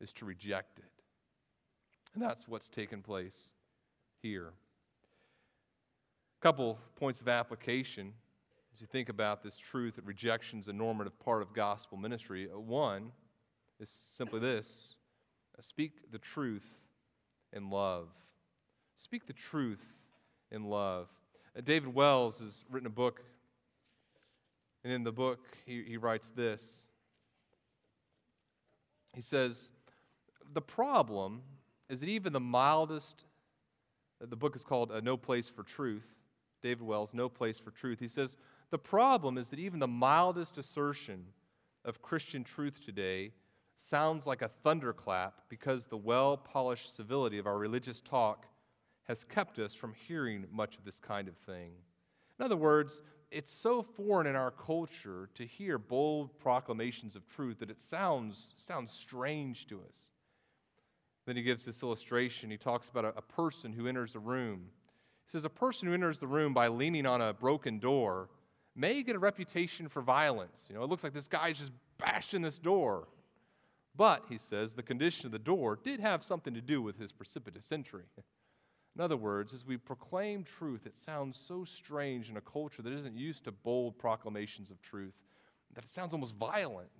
is 0.00 0.10
to 0.12 0.24
reject 0.24 0.78
it. 0.78 1.02
And 2.14 2.22
that's 2.22 2.48
what's 2.48 2.70
taken 2.70 3.02
place 3.02 3.50
here. 4.22 4.54
A 6.40 6.42
couple 6.42 6.78
points 6.96 7.20
of 7.20 7.28
application 7.28 8.14
as 8.74 8.80
you 8.80 8.86
think 8.86 9.10
about 9.10 9.42
this 9.42 9.58
truth 9.58 9.96
that 9.96 10.06
rejection 10.06 10.60
is 10.60 10.68
a 10.68 10.72
normative 10.72 11.20
part 11.20 11.42
of 11.42 11.52
gospel 11.52 11.98
ministry. 11.98 12.48
Uh, 12.50 12.58
one 12.58 13.12
is 13.82 13.90
simply 14.16 14.38
this 14.40 14.94
speak 15.60 16.10
the 16.10 16.18
truth 16.18 16.66
in 17.52 17.70
love. 17.70 18.08
Speak 18.98 19.26
the 19.26 19.32
truth 19.32 19.84
in 20.50 20.64
love. 20.64 21.08
Uh, 21.56 21.60
David 21.60 21.94
Wells 21.94 22.38
has 22.38 22.64
written 22.70 22.86
a 22.86 22.90
book, 22.90 23.20
and 24.82 24.92
in 24.92 25.04
the 25.04 25.12
book, 25.12 25.40
he, 25.66 25.82
he 25.82 25.96
writes 25.96 26.30
this. 26.34 26.86
He 29.14 29.20
says, 29.20 29.68
The 30.52 30.62
problem 30.62 31.42
is 31.90 32.00
that 32.00 32.08
even 32.08 32.32
the 32.32 32.40
mildest, 32.40 33.24
uh, 34.22 34.26
the 34.28 34.36
book 34.36 34.56
is 34.56 34.64
called 34.64 34.90
uh, 34.90 35.00
No 35.00 35.16
Place 35.16 35.48
for 35.48 35.62
Truth. 35.62 36.06
David 36.62 36.86
Wells, 36.86 37.10
No 37.12 37.28
Place 37.28 37.58
for 37.58 37.72
Truth. 37.72 37.98
He 38.00 38.08
says, 38.08 38.36
The 38.70 38.78
problem 38.78 39.36
is 39.38 39.48
that 39.50 39.58
even 39.58 39.80
the 39.80 39.88
mildest 39.88 40.58
assertion 40.58 41.26
of 41.84 42.00
Christian 42.00 42.42
truth 42.44 42.80
today 42.84 43.32
sounds 43.88 44.26
like 44.26 44.42
a 44.42 44.50
thunderclap 44.62 45.34
because 45.48 45.86
the 45.86 45.96
well 45.96 46.36
polished 46.36 46.96
civility 46.96 47.38
of 47.38 47.46
our 47.46 47.58
religious 47.58 48.00
talk 48.00 48.46
has 49.04 49.24
kept 49.24 49.58
us 49.58 49.74
from 49.74 49.94
hearing 50.06 50.46
much 50.52 50.76
of 50.76 50.84
this 50.84 50.98
kind 50.98 51.28
of 51.28 51.36
thing. 51.38 51.72
In 52.38 52.44
other 52.44 52.56
words, 52.56 53.02
it's 53.30 53.52
so 53.52 53.82
foreign 53.82 54.26
in 54.26 54.36
our 54.36 54.50
culture 54.50 55.28
to 55.34 55.46
hear 55.46 55.78
bold 55.78 56.38
proclamations 56.38 57.16
of 57.16 57.26
truth 57.28 57.58
that 57.60 57.70
it 57.70 57.80
sounds, 57.80 58.52
sounds 58.58 58.92
strange 58.92 59.66
to 59.68 59.76
us. 59.76 60.10
Then 61.26 61.36
he 61.36 61.42
gives 61.42 61.64
this 61.64 61.82
illustration. 61.82 62.50
He 62.50 62.56
talks 62.56 62.88
about 62.88 63.04
a, 63.04 63.08
a 63.16 63.22
person 63.22 63.72
who 63.72 63.86
enters 63.86 64.14
a 64.14 64.18
room. 64.18 64.66
He 65.26 65.32
says, 65.32 65.44
A 65.44 65.50
person 65.50 65.88
who 65.88 65.94
enters 65.94 66.18
the 66.18 66.26
room 66.26 66.52
by 66.52 66.68
leaning 66.68 67.06
on 67.06 67.20
a 67.20 67.32
broken 67.32 67.78
door 67.78 68.28
may 68.74 69.02
get 69.02 69.16
a 69.16 69.20
reputation 69.20 69.88
for 69.88 70.02
violence. 70.02 70.64
You 70.68 70.74
know, 70.74 70.82
it 70.82 70.90
looks 70.90 71.04
like 71.04 71.14
this 71.14 71.28
guy's 71.28 71.58
just 71.58 71.72
bashing 71.98 72.42
this 72.42 72.58
door. 72.58 73.08
But, 73.94 74.24
he 74.28 74.38
says, 74.38 74.74
the 74.74 74.82
condition 74.82 75.26
of 75.26 75.32
the 75.32 75.38
door 75.38 75.78
did 75.82 76.00
have 76.00 76.24
something 76.24 76.54
to 76.54 76.60
do 76.60 76.80
with 76.80 76.98
his 76.98 77.12
precipitous 77.12 77.70
entry. 77.72 78.04
In 78.96 79.00
other 79.00 79.16
words, 79.16 79.54
as 79.54 79.66
we 79.66 79.76
proclaim 79.76 80.44
truth, 80.44 80.86
it 80.86 80.98
sounds 80.98 81.38
so 81.38 81.64
strange 81.64 82.28
in 82.28 82.36
a 82.36 82.42
culture 82.42 82.82
that 82.82 82.92
isn't 82.92 83.16
used 83.16 83.44
to 83.44 83.52
bold 83.52 83.98
proclamations 83.98 84.70
of 84.70 84.80
truth 84.82 85.14
that 85.74 85.84
it 85.84 85.90
sounds 85.90 86.12
almost 86.12 86.34
violent. 86.36 86.90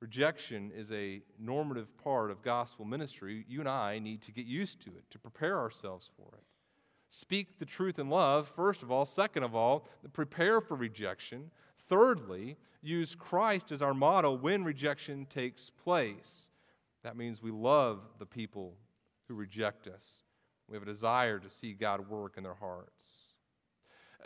Rejection 0.00 0.72
is 0.74 0.90
a 0.92 1.22
normative 1.38 1.94
part 2.02 2.30
of 2.30 2.42
gospel 2.42 2.84
ministry. 2.84 3.44
You 3.48 3.60
and 3.60 3.68
I 3.68 3.98
need 3.98 4.22
to 4.22 4.32
get 4.32 4.46
used 4.46 4.80
to 4.84 4.90
it, 4.90 5.04
to 5.10 5.18
prepare 5.18 5.58
ourselves 5.58 6.10
for 6.16 6.28
it. 6.34 6.44
Speak 7.10 7.58
the 7.58 7.66
truth 7.66 7.98
in 7.98 8.08
love, 8.08 8.48
first 8.48 8.82
of 8.82 8.90
all. 8.90 9.04
Second 9.04 9.42
of 9.42 9.54
all, 9.54 9.88
prepare 10.12 10.60
for 10.60 10.76
rejection. 10.76 11.50
Thirdly, 11.90 12.56
use 12.80 13.14
Christ 13.14 13.72
as 13.72 13.82
our 13.82 13.92
model 13.92 14.38
when 14.38 14.64
rejection 14.64 15.26
takes 15.26 15.70
place. 15.84 16.46
That 17.02 17.16
means 17.16 17.42
we 17.42 17.50
love 17.50 17.98
the 18.18 18.26
people 18.26 18.74
who 19.28 19.34
reject 19.34 19.86
us. 19.88 20.22
We 20.68 20.76
have 20.76 20.84
a 20.84 20.86
desire 20.86 21.38
to 21.38 21.50
see 21.50 21.74
God 21.74 22.08
work 22.08 22.34
in 22.36 22.44
their 22.44 22.54
hearts. 22.54 22.99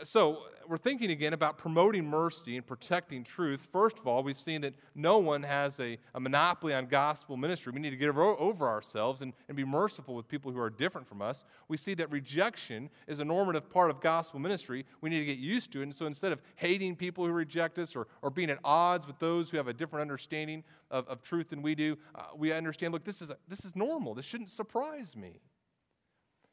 So, 0.03 0.43
we're 0.69 0.79
thinking 0.79 1.11
again 1.11 1.33
about 1.33 1.59
promoting 1.59 2.07
mercy 2.07 2.57
and 2.57 2.67
protecting 2.67 3.23
truth. 3.23 3.61
First 3.71 3.99
of 3.99 4.07
all, 4.07 4.23
we've 4.23 4.39
seen 4.39 4.63
that 4.63 4.75
no 4.95 5.19
one 5.19 5.43
has 5.43 5.79
a, 5.79 5.99
a 6.15 6.21
monopoly 6.21 6.75
on 6.75 6.87
gospel 6.87 7.37
ministry. 7.37 7.73
We 7.73 7.81
need 7.81 7.91
to 7.91 7.97
get 7.97 8.09
over, 8.09 8.67
ourselves 8.67 9.21
and, 9.21 9.33
and 9.49 9.57
be 9.57 9.65
merciful 9.65 10.15
with 10.15 10.29
people 10.29 10.51
who 10.53 10.59
are 10.59 10.71
different 10.71 11.07
from 11.07 11.21
us. 11.23 11.45
We 11.69 11.77
see 11.77 11.95
that 11.95 12.11
rejection 12.11 12.89
is 13.07 13.21
a 13.21 13.25
normative 13.25 13.69
part 13.71 13.91
of 13.91 14.01
gospel 14.01 14.41
ministry. 14.41 14.87
We 15.01 15.11
need 15.11 15.21
to 15.21 15.25
get 15.27 15.39
used 15.39 15.73
to 15.73 15.81
it. 15.81 15.85
And 15.85 15.95
so, 15.95 16.07
instead 16.07 16.33
of 16.33 16.41
hating 16.57 16.97
people 16.97 17.27
who 17.27 17.33
reject 17.33 17.79
us 17.79 17.95
or, 17.95 18.07
or 18.23 18.31
being 18.31 18.51
at 18.51 18.59
odds 18.65 19.07
with 19.07 19.19
those 19.19 19.51
who 19.51 19.57
have 19.59 19.69
a 19.69 19.75
different 19.75 20.03
understanding 20.03 20.65
of, 20.91 21.07
of 21.09 21.23
truth 21.23 21.51
than 21.51 21.63
we 21.63 21.75
do, 21.75 21.97
uh, 22.15 22.23
we 22.37 22.53
understand 22.53 22.93
look, 22.93 23.05
this 23.05 23.21
is, 23.23 23.31
a, 23.31 23.37
this 23.49 23.65
is 23.65 23.77
normal. 23.77 24.15
This 24.15 24.25
shouldn't 24.25 24.51
surprise 24.51 25.15
me. 25.15 25.41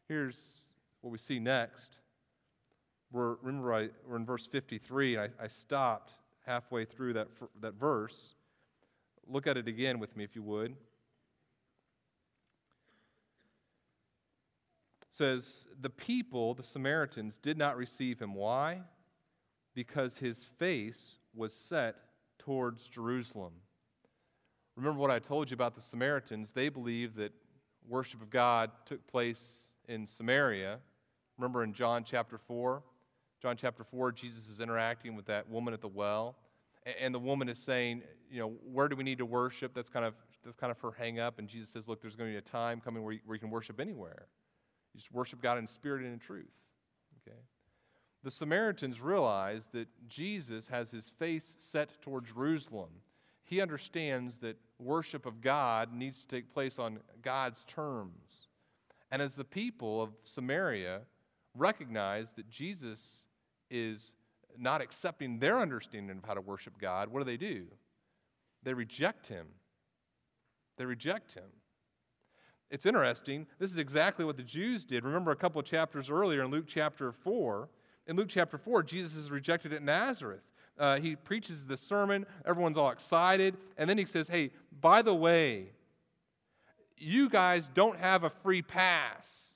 Here's 0.08 0.38
what 1.02 1.12
we 1.12 1.18
see 1.18 1.40
next 1.40 2.01
we're, 3.12 3.36
remember, 3.42 3.74
I, 3.74 3.90
we're 4.08 4.16
in 4.16 4.26
verse 4.26 4.48
53, 4.48 5.16
and 5.16 5.32
I, 5.40 5.44
I 5.44 5.48
stopped 5.48 6.14
halfway 6.46 6.86
through 6.86 7.14
that, 7.14 7.28
that 7.62 7.74
verse. 7.74 8.36
Look 9.28 9.48
at 9.48 9.58
it 9.58 9.68
again 9.68 10.00
with 10.00 10.16
me, 10.16 10.24
if 10.24 10.36
you 10.36 10.44
would. 10.44 10.72
It 10.72 10.78
says, 15.12 15.68
The 15.80 15.90
people, 15.90 16.54
the 16.54 16.64
Samaritans, 16.64 17.38
did 17.38 17.58
not 17.58 17.78
receive 17.78 18.20
him. 18.20 18.34
Why? 18.34 18.82
Because 19.74 20.18
his 20.18 20.50
face 20.58 21.18
was 21.36 21.54
set 21.54 21.96
towards 22.40 22.88
Jerusalem. 22.88 23.54
Remember 24.76 25.00
what 25.00 25.12
I 25.12 25.20
told 25.20 25.52
you 25.52 25.56
about 25.56 25.76
the 25.76 25.82
Samaritans? 25.82 26.54
They 26.54 26.70
believed 26.70 27.18
that 27.18 27.34
worship 27.88 28.22
of 28.22 28.30
God 28.30 28.72
took 28.86 29.06
place 29.06 29.70
in 29.88 30.08
Samaria. 30.08 30.80
Remember 31.38 31.64
in 31.64 31.74
John 31.74 32.04
chapter 32.06 32.38
4? 32.38 32.82
John 33.42 33.58
chapter 33.58 33.84
4, 33.84 34.12
Jesus 34.12 34.48
is 34.50 34.60
interacting 34.60 35.16
with 35.16 35.26
that 35.26 35.50
woman 35.50 35.74
at 35.74 35.82
the 35.82 35.88
well. 35.88 36.36
And 37.00 37.14
the 37.14 37.20
woman 37.20 37.50
is 37.50 37.58
saying, 37.58 38.04
you 38.30 38.40
know, 38.40 38.54
where 38.72 38.88
do 38.88 38.96
we 38.96 39.04
need 39.04 39.18
to 39.18 39.26
worship? 39.26 39.74
That's 39.74 39.90
kind 39.90 40.06
of, 40.06 40.14
that's 40.44 40.56
kind 40.56 40.70
of 40.70 40.80
her 40.80 40.92
hang 40.92 41.20
up. 41.20 41.40
And 41.40 41.48
Jesus 41.48 41.70
says, 41.70 41.88
look, 41.88 42.02
there's 42.02 42.16
going 42.16 42.30
to 42.30 42.34
be 42.34 42.38
a 42.38 42.42
time 42.42 42.82
coming 42.82 43.04
where 43.04 43.14
you, 43.14 43.20
where 43.26 43.36
you 43.36 43.40
can 43.40 43.50
worship 43.50 43.80
anywhere. 43.80 44.28
You 44.94 45.00
just 45.00 45.12
worship 45.12 45.42
God 45.42 45.58
in 45.58 45.68
spirit 45.68 46.04
and 46.04 46.14
in 46.14 46.20
truth. 46.20 46.52
Okay? 47.28 47.38
The 48.24 48.32
Samaritans 48.32 49.02
realize 49.02 49.68
that 49.74 49.88
Jesus 50.08 50.68
has 50.68 50.92
his 50.92 51.12
face 51.18 51.56
set 51.58 52.02
toward 52.02 52.26
Jerusalem. 52.26 52.90
He 53.44 53.60
understands 53.60 54.38
that 54.40 54.58
worship 54.80 55.26
of 55.26 55.42
God 55.42 55.94
needs 55.94 56.22
to 56.22 56.28
take 56.28 56.54
place 56.54 56.78
on 56.78 57.00
God's 57.24 57.64
terms. 57.66 58.48
And 59.12 59.22
as 59.22 59.36
the 59.36 59.44
people 59.44 60.02
of 60.02 60.12
Samaria 60.24 61.02
recognize 61.56 62.32
that 62.38 62.50
Jesus 62.50 63.24
is 63.72 64.16
not 64.60 64.82
accepting 64.82 65.40
their 65.40 65.60
understanding 65.60 66.18
of 66.18 66.26
how 66.26 66.36
to 66.36 66.42
worship 66.42 66.78
God, 66.80 67.10
what 67.10 67.20
do 67.20 67.26
they 67.26 67.38
do? 67.38 67.66
They 68.64 68.74
reject 68.74 69.28
him. 69.28 69.48
They 70.78 70.86
reject 70.86 71.34
him. 71.34 71.50
It's 72.70 72.86
interesting. 72.86 73.48
This 73.60 73.72
is 73.72 73.78
exactly 73.78 74.24
what 74.24 74.38
the 74.38 74.44
Jews 74.44 74.86
did. 74.86 75.04
Remember 75.04 75.32
a 75.32 75.36
couple 75.36 75.60
of 75.60 75.66
chapters 75.66 76.10
earlier 76.10 76.44
in 76.44 76.52
Luke 76.52 76.66
chapter 76.68 77.12
4. 77.12 77.70
In 78.08 78.16
Luke 78.16 78.30
chapter 78.30 78.58
4, 78.58 78.84
Jesus 78.84 79.16
is 79.16 79.32
rejected 79.32 79.74
at 79.74 79.84
Nazareth. 79.84 80.42
Uh, 80.78 81.00
he 81.00 81.16
preaches 81.16 81.66
the 81.66 81.78
sermon, 81.78 82.26
everyone's 82.46 82.78
all 82.78 82.90
excited, 82.90 83.58
and 83.78 83.90
then 83.90 83.98
he 83.98 84.06
says, 84.06 84.28
Hey, 84.28 84.52
by 84.80 85.02
the 85.02 85.14
way, 85.14 85.68
you 86.98 87.30
guys 87.30 87.70
don't 87.74 88.00
have 88.00 88.24
a 88.24 88.30
free 88.30 88.62
pass. 88.62 89.51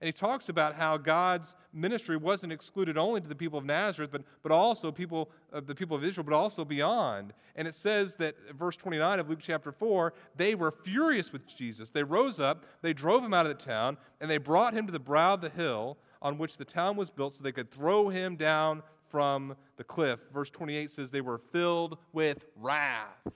And 0.00 0.06
he 0.06 0.12
talks 0.12 0.48
about 0.48 0.74
how 0.74 0.98
God's 0.98 1.54
ministry 1.72 2.16
wasn't 2.16 2.52
excluded 2.52 2.98
only 2.98 3.20
to 3.20 3.28
the 3.28 3.34
people 3.34 3.58
of 3.58 3.64
Nazareth, 3.64 4.10
but, 4.12 4.22
but 4.42 4.52
also 4.52 4.92
people 4.92 5.30
of 5.52 5.66
the 5.66 5.74
people 5.74 5.96
of 5.96 6.04
Israel, 6.04 6.24
but 6.24 6.34
also 6.34 6.64
beyond. 6.64 7.32
And 7.54 7.66
it 7.66 7.74
says 7.74 8.16
that 8.16 8.34
verse 8.58 8.76
29 8.76 9.20
of 9.20 9.30
Luke 9.30 9.38
chapter 9.40 9.72
4, 9.72 10.12
they 10.36 10.54
were 10.54 10.70
furious 10.70 11.32
with 11.32 11.46
Jesus. 11.46 11.88
They 11.88 12.02
rose 12.04 12.38
up, 12.38 12.64
they 12.82 12.92
drove 12.92 13.24
him 13.24 13.32
out 13.32 13.46
of 13.46 13.56
the 13.56 13.64
town, 13.64 13.96
and 14.20 14.30
they 14.30 14.38
brought 14.38 14.74
him 14.74 14.86
to 14.86 14.92
the 14.92 14.98
brow 14.98 15.34
of 15.34 15.40
the 15.40 15.50
hill 15.50 15.96
on 16.20 16.36
which 16.36 16.56
the 16.56 16.64
town 16.64 16.96
was 16.96 17.08
built 17.08 17.34
so 17.34 17.42
they 17.42 17.52
could 17.52 17.70
throw 17.70 18.08
him 18.08 18.36
down 18.36 18.82
from 19.10 19.56
the 19.76 19.84
cliff. 19.84 20.20
Verse 20.32 20.50
28 20.50 20.92
says 20.92 21.10
they 21.10 21.20
were 21.20 21.40
filled 21.52 21.96
with 22.12 22.44
wrath. 22.56 23.26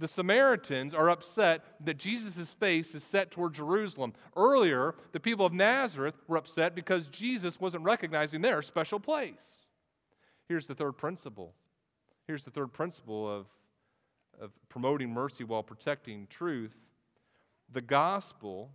The 0.00 0.08
Samaritans 0.08 0.94
are 0.94 1.10
upset 1.10 1.62
that 1.84 1.98
Jesus' 1.98 2.54
face 2.54 2.94
is 2.94 3.04
set 3.04 3.30
toward 3.30 3.52
Jerusalem. 3.52 4.14
Earlier, 4.34 4.94
the 5.12 5.20
people 5.20 5.44
of 5.44 5.52
Nazareth 5.52 6.14
were 6.26 6.38
upset 6.38 6.74
because 6.74 7.06
Jesus 7.06 7.60
wasn't 7.60 7.84
recognizing 7.84 8.40
their 8.40 8.62
special 8.62 8.98
place. 8.98 9.68
Here's 10.48 10.66
the 10.66 10.74
third 10.74 10.92
principle. 10.92 11.52
Here's 12.26 12.44
the 12.44 12.50
third 12.50 12.72
principle 12.72 13.30
of, 13.30 13.46
of 14.40 14.52
promoting 14.70 15.10
mercy 15.10 15.44
while 15.44 15.62
protecting 15.62 16.26
truth. 16.30 16.74
The 17.70 17.82
gospel 17.82 18.70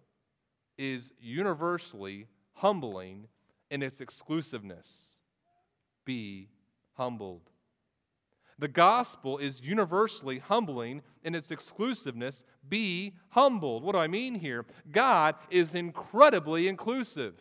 is 0.77 1.11
universally 1.19 2.27
humbling 2.53 3.29
in 3.71 3.81
its 3.81 3.99
exclusiveness. 3.99 4.87
Be 6.05 6.49
humbled. 6.93 7.49
The 8.57 8.67
gospel 8.69 9.37
is 9.37 9.61
universally 9.61 10.39
humbling 10.39 11.01
in 11.23 11.35
its 11.35 11.51
exclusiveness. 11.51 12.43
Be 12.67 13.13
humbled. 13.29 13.83
What 13.83 13.93
do 13.93 13.99
I 13.99 14.07
mean 14.07 14.35
here? 14.35 14.65
God 14.91 15.35
is 15.49 15.75
incredibly 15.75 16.67
inclusive. 16.67 17.35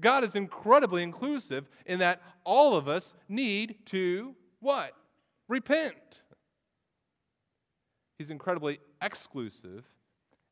God 0.00 0.24
is 0.24 0.34
incredibly 0.34 1.02
inclusive 1.02 1.68
in 1.86 1.98
that 1.98 2.22
all 2.42 2.74
of 2.74 2.88
us 2.88 3.14
need 3.28 3.76
to 3.86 4.34
what? 4.60 4.92
Repent. 5.46 6.22
He's 8.18 8.30
incredibly 8.30 8.80
exclusive 9.02 9.84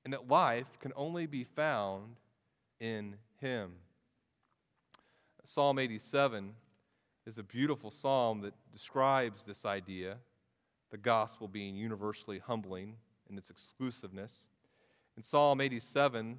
in 0.04 0.10
that 0.10 0.28
life 0.28 0.66
can 0.80 0.92
only 0.94 1.26
be 1.26 1.44
found 1.44 2.16
in 2.78 3.16
Him. 3.40 3.72
Psalm 5.44 5.78
87 5.78 6.54
is 7.26 7.38
a 7.38 7.42
beautiful 7.42 7.90
psalm 7.90 8.40
that 8.42 8.54
describes 8.72 9.44
this 9.44 9.64
idea, 9.64 10.16
the 10.90 10.98
gospel 10.98 11.48
being 11.48 11.76
universally 11.76 12.38
humbling 12.38 12.96
in 13.30 13.38
its 13.38 13.50
exclusiveness. 13.50 14.32
In 15.16 15.22
Psalm 15.22 15.60
87, 15.60 16.38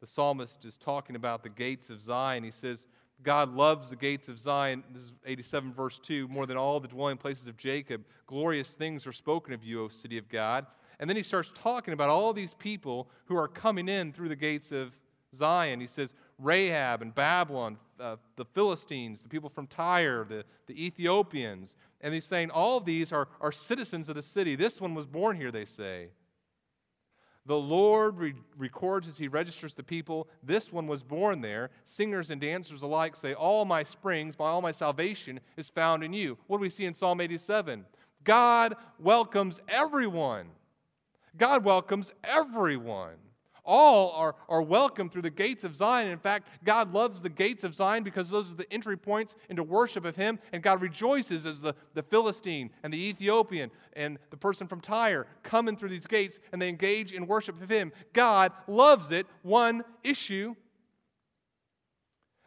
the 0.00 0.06
psalmist 0.06 0.64
is 0.64 0.76
talking 0.76 1.16
about 1.16 1.42
the 1.42 1.48
gates 1.48 1.90
of 1.90 2.00
Zion. 2.00 2.44
He 2.44 2.50
says, 2.50 2.86
God 3.22 3.54
loves 3.54 3.90
the 3.90 3.96
gates 3.96 4.28
of 4.28 4.38
Zion. 4.38 4.84
This 4.92 5.04
is 5.04 5.12
87, 5.24 5.72
verse 5.72 5.98
2. 6.00 6.28
More 6.28 6.46
than 6.46 6.56
all 6.56 6.80
the 6.80 6.88
dwelling 6.88 7.16
places 7.16 7.46
of 7.46 7.56
Jacob, 7.56 8.04
glorious 8.26 8.68
things 8.68 9.06
are 9.06 9.12
spoken 9.12 9.54
of 9.54 9.64
you, 9.64 9.84
O 9.84 9.88
city 9.88 10.18
of 10.18 10.28
God. 10.28 10.66
And 11.00 11.08
then 11.08 11.16
he 11.16 11.22
starts 11.22 11.50
talking 11.54 11.94
about 11.94 12.10
all 12.10 12.32
these 12.32 12.54
people 12.54 13.08
who 13.26 13.36
are 13.36 13.48
coming 13.48 13.88
in 13.88 14.12
through 14.12 14.28
the 14.28 14.36
gates 14.36 14.70
of 14.72 14.92
Zion. 15.34 15.80
He 15.80 15.86
says, 15.86 16.14
Rahab 16.44 17.02
and 17.02 17.14
Babylon, 17.14 17.78
uh, 17.98 18.16
the 18.36 18.44
Philistines, 18.44 19.20
the 19.20 19.28
people 19.28 19.48
from 19.48 19.66
Tyre, 19.66 20.24
the, 20.28 20.44
the 20.66 20.84
Ethiopians. 20.84 21.76
And 22.00 22.12
he's 22.12 22.24
saying 22.24 22.50
all 22.50 22.76
of 22.76 22.84
these 22.84 23.12
are, 23.12 23.28
are 23.40 23.52
citizens 23.52 24.08
of 24.08 24.14
the 24.14 24.22
city. 24.22 24.54
This 24.54 24.80
one 24.80 24.94
was 24.94 25.06
born 25.06 25.36
here, 25.36 25.50
they 25.50 25.64
say. 25.64 26.08
The 27.46 27.56
Lord 27.56 28.18
re- 28.18 28.34
records 28.56 29.06
as 29.06 29.18
he 29.18 29.28
registers 29.28 29.74
the 29.74 29.82
people, 29.82 30.28
this 30.42 30.72
one 30.72 30.86
was 30.86 31.02
born 31.02 31.42
there. 31.42 31.70
Singers 31.84 32.30
and 32.30 32.40
dancers 32.40 32.82
alike 32.82 33.16
say, 33.16 33.34
All 33.34 33.64
my 33.64 33.82
springs, 33.82 34.38
my, 34.38 34.46
all 34.46 34.62
my 34.62 34.72
salvation 34.72 35.40
is 35.56 35.68
found 35.68 36.02
in 36.02 36.14
you. 36.14 36.38
What 36.46 36.58
do 36.58 36.62
we 36.62 36.70
see 36.70 36.86
in 36.86 36.94
Psalm 36.94 37.20
87? 37.20 37.84
God 38.22 38.74
welcomes 38.98 39.60
everyone. 39.68 40.46
God 41.36 41.64
welcomes 41.64 42.12
everyone. 42.22 43.16
All 43.64 44.12
are, 44.12 44.34
are 44.48 44.62
welcome 44.62 45.08
through 45.08 45.22
the 45.22 45.30
gates 45.30 45.64
of 45.64 45.74
Zion. 45.74 46.10
In 46.10 46.18
fact, 46.18 46.48
God 46.64 46.92
loves 46.92 47.22
the 47.22 47.30
gates 47.30 47.64
of 47.64 47.74
Zion 47.74 48.02
because 48.02 48.28
those 48.28 48.50
are 48.50 48.54
the 48.54 48.70
entry 48.72 48.96
points 48.96 49.34
into 49.48 49.62
worship 49.62 50.04
of 50.04 50.16
Him. 50.16 50.38
And 50.52 50.62
God 50.62 50.82
rejoices 50.82 51.46
as 51.46 51.60
the, 51.60 51.74
the 51.94 52.02
Philistine 52.02 52.70
and 52.82 52.92
the 52.92 52.98
Ethiopian 52.98 53.70
and 53.94 54.18
the 54.30 54.36
person 54.36 54.66
from 54.66 54.80
Tyre 54.80 55.26
come 55.42 55.68
in 55.68 55.76
through 55.76 55.88
these 55.88 56.06
gates 56.06 56.38
and 56.52 56.60
they 56.60 56.68
engage 56.68 57.12
in 57.12 57.26
worship 57.26 57.60
of 57.62 57.70
Him. 57.70 57.92
God 58.12 58.52
loves 58.66 59.10
it. 59.10 59.26
One 59.42 59.82
issue 60.02 60.54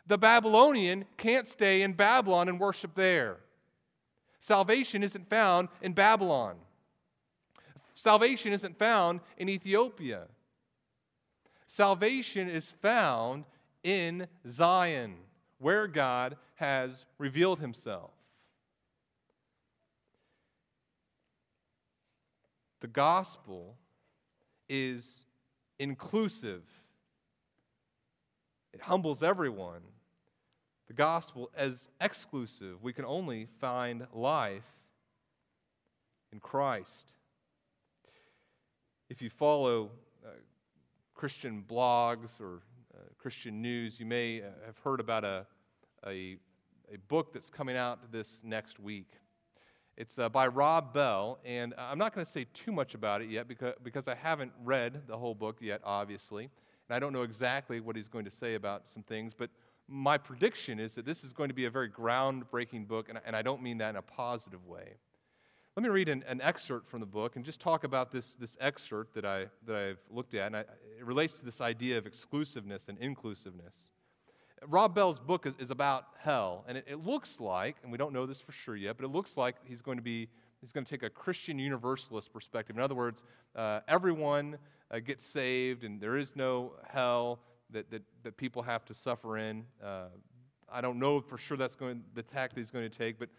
the 0.07 0.17
Babylonian 0.17 1.05
can't 1.17 1.47
stay 1.47 1.81
in 1.81 1.93
Babylon 1.93 2.47
and 2.47 2.59
worship 2.59 2.95
there. 2.95 3.37
Salvation 4.39 5.03
isn't 5.03 5.29
found 5.29 5.67
in 5.81 5.91
Babylon. 5.91 6.55
Salvation 7.93 8.53
isn't 8.53 8.79
found 8.79 9.19
in 9.37 9.49
Ethiopia. 9.49 10.27
Salvation 11.67 12.47
is 12.47 12.71
found 12.81 13.45
in 13.83 14.27
Zion, 14.49 15.15
where 15.59 15.87
God 15.87 16.37
has 16.55 17.05
revealed 17.17 17.59
himself. 17.59 18.11
The 22.79 22.87
gospel 22.87 23.75
is 24.69 25.25
inclusive, 25.79 26.63
it 28.73 28.81
humbles 28.81 29.23
everyone. 29.23 29.81
The 30.87 30.93
gospel 30.93 31.49
is 31.57 31.89
exclusive. 31.99 32.81
We 32.81 32.93
can 32.93 33.03
only 33.03 33.47
find 33.59 34.07
life 34.13 34.63
in 36.31 36.39
Christ. 36.39 37.11
If 39.09 39.21
you 39.21 39.29
follow 39.29 39.91
Christian 41.17 41.65
blogs 41.67 42.39
or 42.39 42.61
uh, 42.93 42.99
Christian 43.17 43.59
news, 43.59 43.99
you 43.99 44.05
may 44.05 44.39
uh, 44.39 44.45
have 44.67 44.77
heard 44.83 44.99
about 44.99 45.23
a, 45.23 45.47
a, 46.05 46.37
a, 46.93 46.97
book 47.07 47.33
that's 47.33 47.49
coming 47.49 47.75
out 47.75 48.11
this 48.11 48.39
next 48.43 48.79
week. 48.79 49.09
It's 49.97 50.19
uh, 50.19 50.29
by 50.29 50.45
Rob 50.45 50.93
Bell, 50.93 51.39
and 51.43 51.73
I'm 51.75 51.97
not 51.97 52.13
going 52.13 52.23
to 52.23 52.31
say 52.31 52.45
too 52.53 52.71
much 52.71 52.93
about 52.93 53.23
it 53.23 53.31
yet 53.31 53.47
because, 53.47 53.73
because 53.83 54.07
I 54.07 54.13
haven't 54.13 54.51
read 54.63 55.07
the 55.07 55.17
whole 55.17 55.33
book 55.33 55.57
yet, 55.59 55.81
obviously. 55.83 56.51
And 56.87 56.95
I 56.95 56.99
don't 56.99 57.13
know 57.13 57.23
exactly 57.23 57.79
what 57.79 57.95
he's 57.95 58.07
going 58.07 58.25
to 58.25 58.31
say 58.31 58.53
about 58.53 58.83
some 58.87 59.01
things, 59.01 59.33
but 59.35 59.49
my 59.87 60.19
prediction 60.19 60.79
is 60.79 60.93
that 60.93 61.05
this 61.05 61.23
is 61.23 61.33
going 61.33 61.49
to 61.49 61.55
be 61.55 61.65
a 61.65 61.71
very 61.71 61.89
groundbreaking 61.89 62.87
book, 62.87 63.09
and, 63.09 63.19
and 63.25 63.35
I 63.35 63.41
don't 63.41 63.63
mean 63.63 63.79
that 63.79 63.89
in 63.89 63.95
a 63.95 64.03
positive 64.03 64.67
way. 64.67 64.97
Let 65.77 65.83
me 65.83 65.89
read 65.89 66.09
an, 66.09 66.23
an, 66.27 66.41
excerpt 66.41 66.89
from 66.89 67.01
the 67.01 67.05
book 67.05 67.35
and 67.35 67.45
just 67.45 67.59
talk 67.59 67.83
about 67.83 68.11
this, 68.11 68.33
this 68.33 68.57
excerpt 68.59 69.13
that, 69.13 69.25
I, 69.25 69.45
that 69.67 69.75
I've 69.75 69.99
looked 70.09 70.33
at. 70.33 70.47
And 70.47 70.57
I, 70.57 70.61
it 70.61 71.05
relates 71.05 71.37
to 71.37 71.45
this 71.45 71.61
idea 71.61 71.99
of 71.99 72.07
exclusiveness 72.07 72.85
and 72.87 72.97
inclusiveness. 72.97 73.75
Rob 74.65 74.95
Bell's 74.95 75.19
book 75.19 75.45
is, 75.45 75.53
is 75.59 75.69
about 75.69 76.05
hell. 76.17 76.65
And 76.67 76.79
it, 76.79 76.85
it, 76.87 77.05
looks 77.05 77.39
like, 77.39 77.75
and 77.83 77.91
we 77.91 77.97
don't 77.99 78.11
know 78.11 78.25
this 78.25 78.41
for 78.41 78.53
sure 78.53 78.75
yet, 78.75 78.97
but 78.97 79.05
it 79.05 79.09
looks 79.09 79.37
like 79.37 79.57
he's 79.65 79.83
going 79.83 79.99
to 79.99 80.03
be, 80.03 80.29
he's 80.61 80.71
going 80.71 80.83
to 80.83 80.89
take 80.89 81.03
a 81.03 81.11
Christian 81.11 81.59
universalist 81.59 82.33
perspective. 82.33 82.75
In 82.75 82.81
other 82.81 82.95
words, 82.95 83.21
uh, 83.55 83.81
everyone 83.87 84.57
uh, 84.89 84.97
get 84.97 85.21
saved 85.21 85.83
and 85.83 86.01
there 86.01 86.17
is 86.17 86.35
no 86.35 86.71
hell 86.91 87.37
that, 87.69 87.91
that, 87.91 88.01
that 88.23 88.35
people 88.35 88.63
have 88.63 88.83
to 88.85 88.95
suffer 88.95 89.37
in. 89.37 89.63
Uh, 89.83 90.05
I 90.71 90.81
don't 90.81 90.97
know 90.97 91.21
for 91.21 91.37
sure 91.37 91.55
that's 91.55 91.75
going 91.75 92.03
the 92.15 92.23
tack 92.23 92.55
that 92.55 92.59
he's 92.59 92.71
going 92.71 92.89
to 92.89 92.97
take, 92.97 93.19
but 93.19 93.29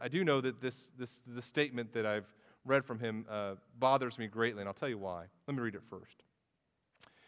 I, 0.00 0.08
do 0.08 0.24
know 0.24 0.40
that 0.40 0.60
this, 0.60 0.90
this, 0.98 1.10
this 1.26 1.44
statement 1.44 1.92
that 1.92 2.06
I've 2.06 2.26
read 2.64 2.84
from 2.84 2.98
him 2.98 3.26
uh, 3.28 3.54
bothers 3.78 4.18
me 4.18 4.26
greatly, 4.26 4.60
and 4.60 4.68
I'll 4.68 4.74
tell 4.74 4.88
you 4.88 4.98
why. 4.98 5.24
Let 5.46 5.56
me 5.56 5.62
read 5.62 5.74
it 5.74 5.82
first. 5.88 6.22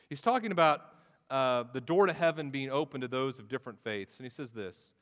He's 0.09 0.21
talking 0.21 0.53
about 0.53 0.81
uh, 1.31 1.65
the 1.73 1.81
door 1.81 2.07
to 2.07 2.13
heaven 2.13 2.51
being 2.51 2.71
open 2.71 3.01
to 3.03 3.09
those 3.09 3.39
of 3.39 3.49
different 3.49 3.79
faiths, 3.83 4.17
and 4.19 4.25
he 4.25 4.31
says 4.31 4.53
this 4.53 4.95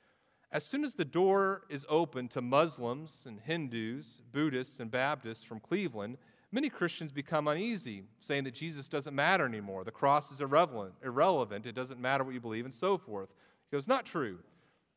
As 0.51 0.65
soon 0.65 0.85
as 0.85 0.95
the 0.95 1.05
door 1.05 1.63
is 1.69 1.87
open 1.89 2.29
to 2.29 2.43
Muslims 2.43 3.23
and 3.27 3.39
Hindus, 3.41 4.23
Buddhists, 4.33 4.81
and 4.81 4.91
Baptists 4.91 5.45
from 5.45 5.61
Cleveland, 5.61 6.19
many 6.51 6.69
Christians 6.69 7.13
become 7.13 7.47
uneasy, 7.47 8.03
saying 8.19 8.45
that 8.45 8.55
Jesus 8.55 8.89
doesn't 8.89 9.15
matter 9.15 9.47
anymore. 9.47 9.85
The 9.85 9.93
cross 9.93 10.33
is 10.33 10.41
irrelevant, 10.41 10.95
irrelevant. 11.05 11.67
It 11.67 11.77
doesn't 11.77 12.01
matter 12.01 12.25
what 12.25 12.35
you 12.35 12.41
believe, 12.41 12.65
and 12.65 12.75
so 12.75 12.99
forth. 12.99 13.29
He 13.71 13.77
goes, 13.77 13.87
Not 13.87 14.05
true. 14.05 14.39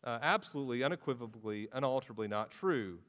Uh, 0.04 0.20
absolutely, 0.22 0.84
unequivocally, 0.84 1.68
unalterably 1.74 2.28
not 2.28 2.52
true. 2.52 3.00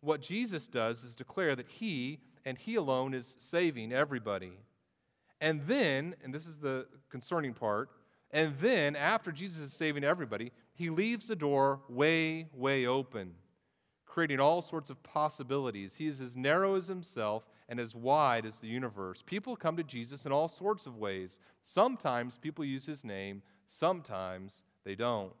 What 0.00 0.20
Jesus 0.20 0.66
does 0.66 1.04
is 1.04 1.14
declare 1.14 1.54
that 1.54 1.68
He 1.68 2.18
and 2.44 2.58
He 2.58 2.74
alone 2.74 3.14
is 3.14 3.34
saving 3.38 3.92
everybody. 3.92 4.52
And 5.40 5.62
then, 5.66 6.16
and 6.22 6.34
this 6.34 6.46
is 6.46 6.58
the 6.58 6.86
concerning 7.10 7.54
part, 7.54 7.90
and 8.32 8.54
then 8.60 8.96
after 8.96 9.30
Jesus 9.30 9.60
is 9.60 9.72
saving 9.72 10.02
everybody, 10.02 10.50
He 10.74 10.90
leaves 10.90 11.28
the 11.28 11.36
door 11.36 11.80
way, 11.88 12.48
way 12.52 12.86
open, 12.86 13.34
creating 14.04 14.40
all 14.40 14.62
sorts 14.62 14.90
of 14.90 15.02
possibilities. 15.02 15.94
He 15.96 16.08
is 16.08 16.20
as 16.20 16.36
narrow 16.36 16.74
as 16.74 16.88
Himself 16.88 17.44
and 17.68 17.78
as 17.78 17.94
wide 17.94 18.46
as 18.46 18.58
the 18.58 18.66
universe. 18.66 19.22
People 19.24 19.54
come 19.54 19.76
to 19.76 19.84
Jesus 19.84 20.26
in 20.26 20.32
all 20.32 20.48
sorts 20.48 20.86
of 20.86 20.96
ways. 20.96 21.38
Sometimes 21.62 22.38
people 22.38 22.64
use 22.64 22.86
His 22.86 23.04
name, 23.04 23.42
sometimes 23.68 24.62
they 24.84 24.96
don't. 24.96 25.32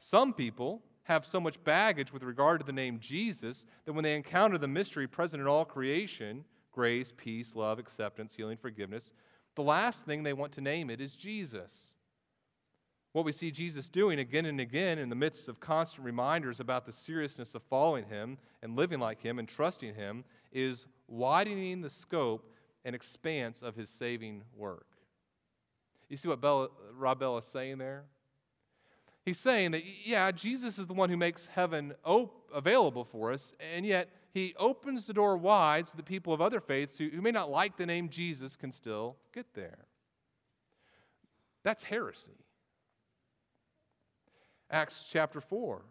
Some 0.00 0.32
people 0.32 0.82
have 1.04 1.24
so 1.24 1.40
much 1.40 1.62
baggage 1.62 2.12
with 2.12 2.22
regard 2.22 2.60
to 2.60 2.66
the 2.66 2.72
name 2.72 2.98
Jesus 2.98 3.64
that 3.84 3.92
when 3.92 4.04
they 4.04 4.16
encounter 4.16 4.58
the 4.58 4.68
mystery 4.68 5.06
present 5.06 5.40
in 5.40 5.46
all 5.46 5.64
creation 5.64 6.44
grace, 6.72 7.12
peace, 7.16 7.56
love, 7.56 7.78
acceptance, 7.80 8.32
healing, 8.36 8.56
forgiveness 8.56 9.12
the 9.54 9.62
last 9.62 10.04
thing 10.04 10.22
they 10.22 10.32
want 10.32 10.52
to 10.52 10.60
name 10.60 10.90
it 10.90 11.00
is 11.00 11.14
Jesus. 11.14 11.94
What 13.12 13.24
we 13.24 13.32
see 13.32 13.50
Jesus 13.50 13.88
doing 13.88 14.20
again 14.20 14.46
and 14.46 14.60
again 14.60 14.98
in 14.98 15.08
the 15.08 15.16
midst 15.16 15.48
of 15.48 15.58
constant 15.58 16.04
reminders 16.04 16.60
about 16.60 16.86
the 16.86 16.92
seriousness 16.92 17.54
of 17.54 17.62
following 17.64 18.04
Him 18.04 18.38
and 18.62 18.76
living 18.76 19.00
like 19.00 19.20
Him 19.20 19.38
and 19.38 19.48
trusting 19.48 19.96
Him 19.96 20.24
is 20.52 20.86
widening 21.08 21.80
the 21.80 21.90
scope 21.90 22.54
and 22.84 22.94
expanse 22.94 23.62
of 23.62 23.74
His 23.74 23.90
saving 23.90 24.44
work. 24.56 24.86
You 26.08 26.16
see 26.16 26.28
what 26.28 26.40
Bella, 26.40 26.68
Rob 26.96 27.18
Bell 27.18 27.36
is 27.38 27.44
saying 27.44 27.78
there? 27.78 28.04
He's 29.24 29.38
saying 29.38 29.72
that, 29.72 29.82
yeah, 30.04 30.30
Jesus 30.30 30.78
is 30.78 30.86
the 30.86 30.94
one 30.94 31.10
who 31.10 31.16
makes 31.16 31.46
heaven 31.46 31.94
op- 32.04 32.50
available 32.54 33.04
for 33.04 33.32
us, 33.32 33.52
and 33.74 33.84
yet 33.84 34.08
he 34.32 34.54
opens 34.58 35.06
the 35.06 35.12
door 35.12 35.36
wide 35.36 35.88
so 35.88 35.92
that 35.96 36.06
people 36.06 36.32
of 36.32 36.40
other 36.40 36.60
faiths 36.60 36.96
who, 36.96 37.08
who 37.08 37.20
may 37.20 37.30
not 37.30 37.50
like 37.50 37.76
the 37.76 37.86
name 37.86 38.08
Jesus 38.08 38.56
can 38.56 38.72
still 38.72 39.16
get 39.34 39.54
there. 39.54 39.86
That's 41.62 41.84
heresy. 41.84 42.32
Acts 44.70 45.04
chapter 45.10 45.40
4. 45.40 45.82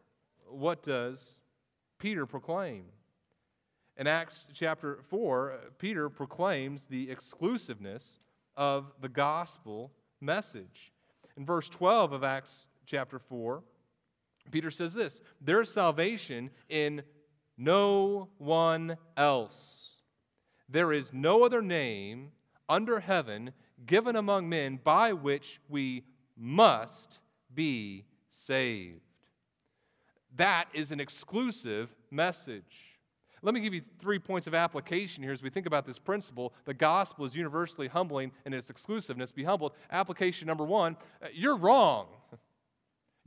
What 0.48 0.82
does 0.84 1.42
Peter 2.00 2.26
proclaim? 2.26 2.86
In 3.98 4.08
Acts 4.08 4.48
chapter 4.54 5.00
4, 5.10 5.60
Peter 5.78 6.10
proclaims 6.10 6.86
the 6.86 7.12
exclusiveness 7.12 8.20
of 8.56 8.94
the 9.02 9.10
gospel 9.10 9.92
message. 10.22 10.94
In 11.36 11.46
verse 11.46 11.68
12 11.68 12.14
of 12.14 12.24
Acts 12.24 12.68
chapter 12.90 13.20
4, 13.20 13.64
Peter 14.52 14.72
says 14.72 14.94
this 14.94 15.22
There's 15.40 15.72
salvation 15.72 16.50
in 16.68 17.04
no 17.58 18.30
one 18.38 18.98
else. 19.16 19.92
There 20.68 20.92
is 20.92 21.14
no 21.14 21.44
other 21.44 21.62
name 21.62 22.32
under 22.68 23.00
heaven 23.00 23.52
given 23.86 24.16
among 24.16 24.50
men 24.50 24.80
by 24.84 25.14
which 25.14 25.60
we 25.68 26.04
must 26.38 27.20
be 27.54 28.06
saved. 28.32 29.02
That 30.36 30.68
is 30.74 30.92
an 30.92 31.00
exclusive 31.00 31.94
message. 32.12 32.90
Let 33.42 33.54
me 33.54 33.62
give 33.62 33.74
you 33.74 33.82
three 34.00 34.20
points 34.20 34.48
of 34.48 34.54
application 34.54 35.24
here 35.24 35.32
as 35.32 35.42
we 35.42 35.50
think 35.50 35.66
about 35.66 35.86
this 35.86 35.98
principle. 35.98 36.54
The 36.66 36.74
gospel 36.74 37.26
is 37.26 37.36
universally 37.36 37.88
humbling 37.88 38.32
in 38.46 38.54
its 38.54 38.70
exclusiveness. 38.70 39.32
Be 39.32 39.44
humbled. 39.46 39.74
Application 39.92 40.46
number 40.46 40.66
one 40.66 40.98
uh, 41.24 41.28
you're 41.34 41.56
wrong. 41.56 42.08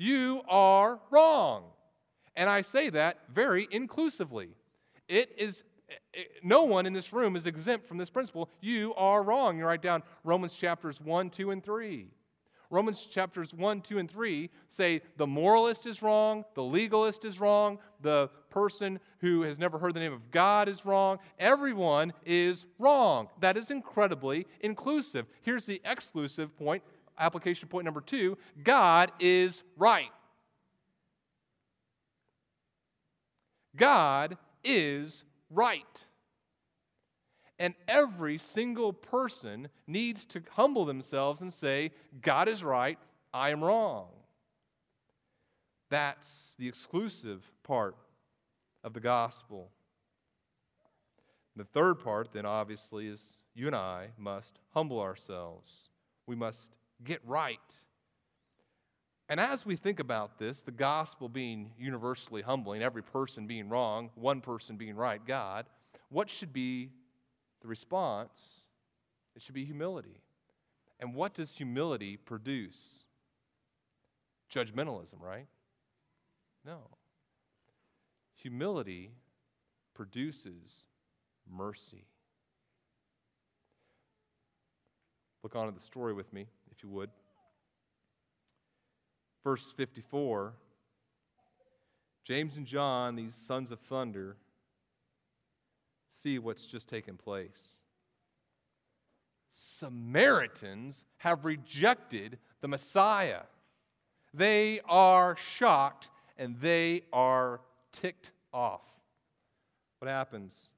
You 0.03 0.43
are 0.49 0.99
wrong. 1.13 1.63
And 2.35 2.51
I 2.51 2.63
say 2.63 2.91
that 2.91 3.19
very 3.33 3.69
inclusively. 3.71 4.49
It 5.07 5.31
is 5.39 5.63
it, 6.13 6.29
no 6.43 6.65
one 6.65 6.87
in 6.87 6.93
this 6.93 7.13
room 7.13 7.37
is 7.37 7.47
exempt 7.47 7.87
from 7.87 7.99
this 7.99 8.11
principle. 8.11 8.51
You 8.61 8.95
are 8.95 9.23
wrong. 9.23 9.59
You 9.59 9.65
write 9.65 9.81
down 9.81 10.03
Romans 10.25 10.55
chapters 10.55 11.01
1, 11.01 11.31
2, 11.31 11.53
and 11.53 11.63
3. 11.63 12.09
Romans 12.69 13.07
chapters 13.09 13.55
1, 13.55 13.83
2, 13.83 13.99
and 13.99 14.11
3 14.11 14.51
say 14.71 15.03
the 15.19 15.27
moralist 15.27 15.87
is 15.87 16.03
wrong, 16.03 16.45
the 16.55 16.65
legalist 16.65 17.25
is 17.25 17.39
wrong, 17.39 17.79
the 18.01 18.29
person 18.51 18.99
who 19.21 19.43
has 19.43 19.57
never 19.57 19.79
heard 19.79 19.95
the 19.95 20.01
name 20.01 20.13
of 20.13 20.33
God 20.33 20.69
is 20.69 20.85
wrong. 20.85 21.19
Everyone 21.39 22.13
is 22.27 22.65
wrong. 22.81 23.29
That 23.39 23.57
is 23.57 23.71
incredibly 23.71 24.49
inclusive. 24.61 25.27
Here's 25.43 25.67
the 25.67 25.81
exclusive 25.85 26.57
point 26.59 26.83
application 27.19 27.69
point 27.69 27.85
number 27.85 28.01
two 28.01 28.39
God 28.63 29.13
is 29.21 29.63
right. 29.77 30.11
God 33.77 34.37
is 34.65 35.25
right. 35.51 36.07
And 37.59 37.75
every 37.87 38.39
single 38.39 38.93
person 38.93 39.69
needs 39.87 40.25
to 40.27 40.43
humble 40.51 40.85
themselves 40.85 41.41
and 41.41 41.55
say, 41.55 41.93
God 42.21 42.49
is 42.49 42.65
right, 42.65 42.99
I 43.33 43.51
am 43.51 43.63
wrong. 43.63 44.09
That's 45.91 46.55
the 46.59 46.67
exclusive 46.67 47.53
part 47.63 47.97
of 48.83 48.95
the 48.95 49.01
gospel. 49.01 49.71
The 51.55 51.65
third 51.65 52.01
part, 52.01 52.33
then, 52.33 52.47
obviously, 52.47 53.09
is 53.09 53.23
you 53.55 53.67
and 53.67 53.77
I 53.77 54.09
must 54.19 54.59
humble 54.71 55.01
ourselves. 55.01 55.91
We 56.27 56.35
must 56.35 56.71
get 57.05 57.21
right. 57.27 57.59
And 59.29 59.41
as 59.41 59.65
we 59.65 59.77
think 59.77 59.99
about 59.99 60.39
this, 60.39 60.61
the 60.61 60.73
gospel 60.73 61.29
being 61.29 61.73
universally 61.79 62.43
humbling, 62.43 62.83
every 62.83 63.03
person 63.03 63.47
being 63.47 63.69
wrong, 63.69 64.11
one 64.15 64.41
person 64.41 64.77
being 64.77 64.95
right, 64.95 65.25
God, 65.27 65.67
what 66.11 66.29
should 66.29 66.53
be 66.53 66.91
the 67.63 67.69
response? 67.69 68.67
It 69.35 69.43
should 69.43 69.55
be 69.55 69.65
humility. 69.65 70.21
And 71.01 71.15
what 71.15 71.35
does 71.35 71.51
humility 71.51 72.17
produce? 72.17 72.79
Judgmentalism, 74.55 75.21
right? 75.21 75.47
No. 76.67 76.81
Humility 78.37 79.13
produces 79.95 80.87
mercy. 81.51 82.05
Look 85.43 85.57
on 85.57 85.69
at 85.69 85.75
the 85.75 85.83
story 85.83 86.13
with 86.13 86.31
me 86.33 86.47
you 86.83 86.91
would. 86.91 87.11
Verse 89.45 89.73
54 89.77 90.55
James 92.25 92.57
and 92.57 92.67
John, 92.67 93.17
these 93.17 93.35
sons 93.35 93.73
of 93.73 93.81
thunder, 93.81 94.37
see 96.09 96.39
what's 96.39 96.65
just 96.65 96.89
taken 96.89 97.17
place. 97.17 97.77
Samaritans 99.51 101.05
have 101.19 101.45
rejected 101.45 102.39
the 102.61 102.69
Messiah. 102.69 103.43
They 104.33 104.81
are 104.89 105.37
shocked 105.37 106.09
and 106.39 106.61
they 106.61 107.03
are 107.13 107.61
ticked 107.91 108.31
off. 108.53 108.83
What 109.99 110.09
happens? 110.09 110.71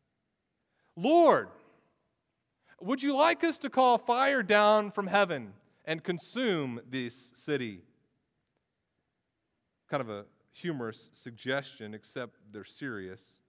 Lord, 0.96 1.48
would 2.80 3.02
you 3.02 3.14
like 3.14 3.44
us 3.44 3.58
to 3.58 3.70
call 3.70 3.98
fire 3.98 4.42
down 4.42 4.90
from 4.90 5.06
heaven 5.06 5.52
and 5.84 6.02
consume 6.02 6.80
this 6.90 7.32
city. 7.34 7.80
Kind 9.90 10.00
of 10.00 10.10
a 10.10 10.24
humorous 10.52 11.08
suggestion, 11.12 11.94
except 11.94 12.36
they're 12.52 12.64
serious. 12.64 13.40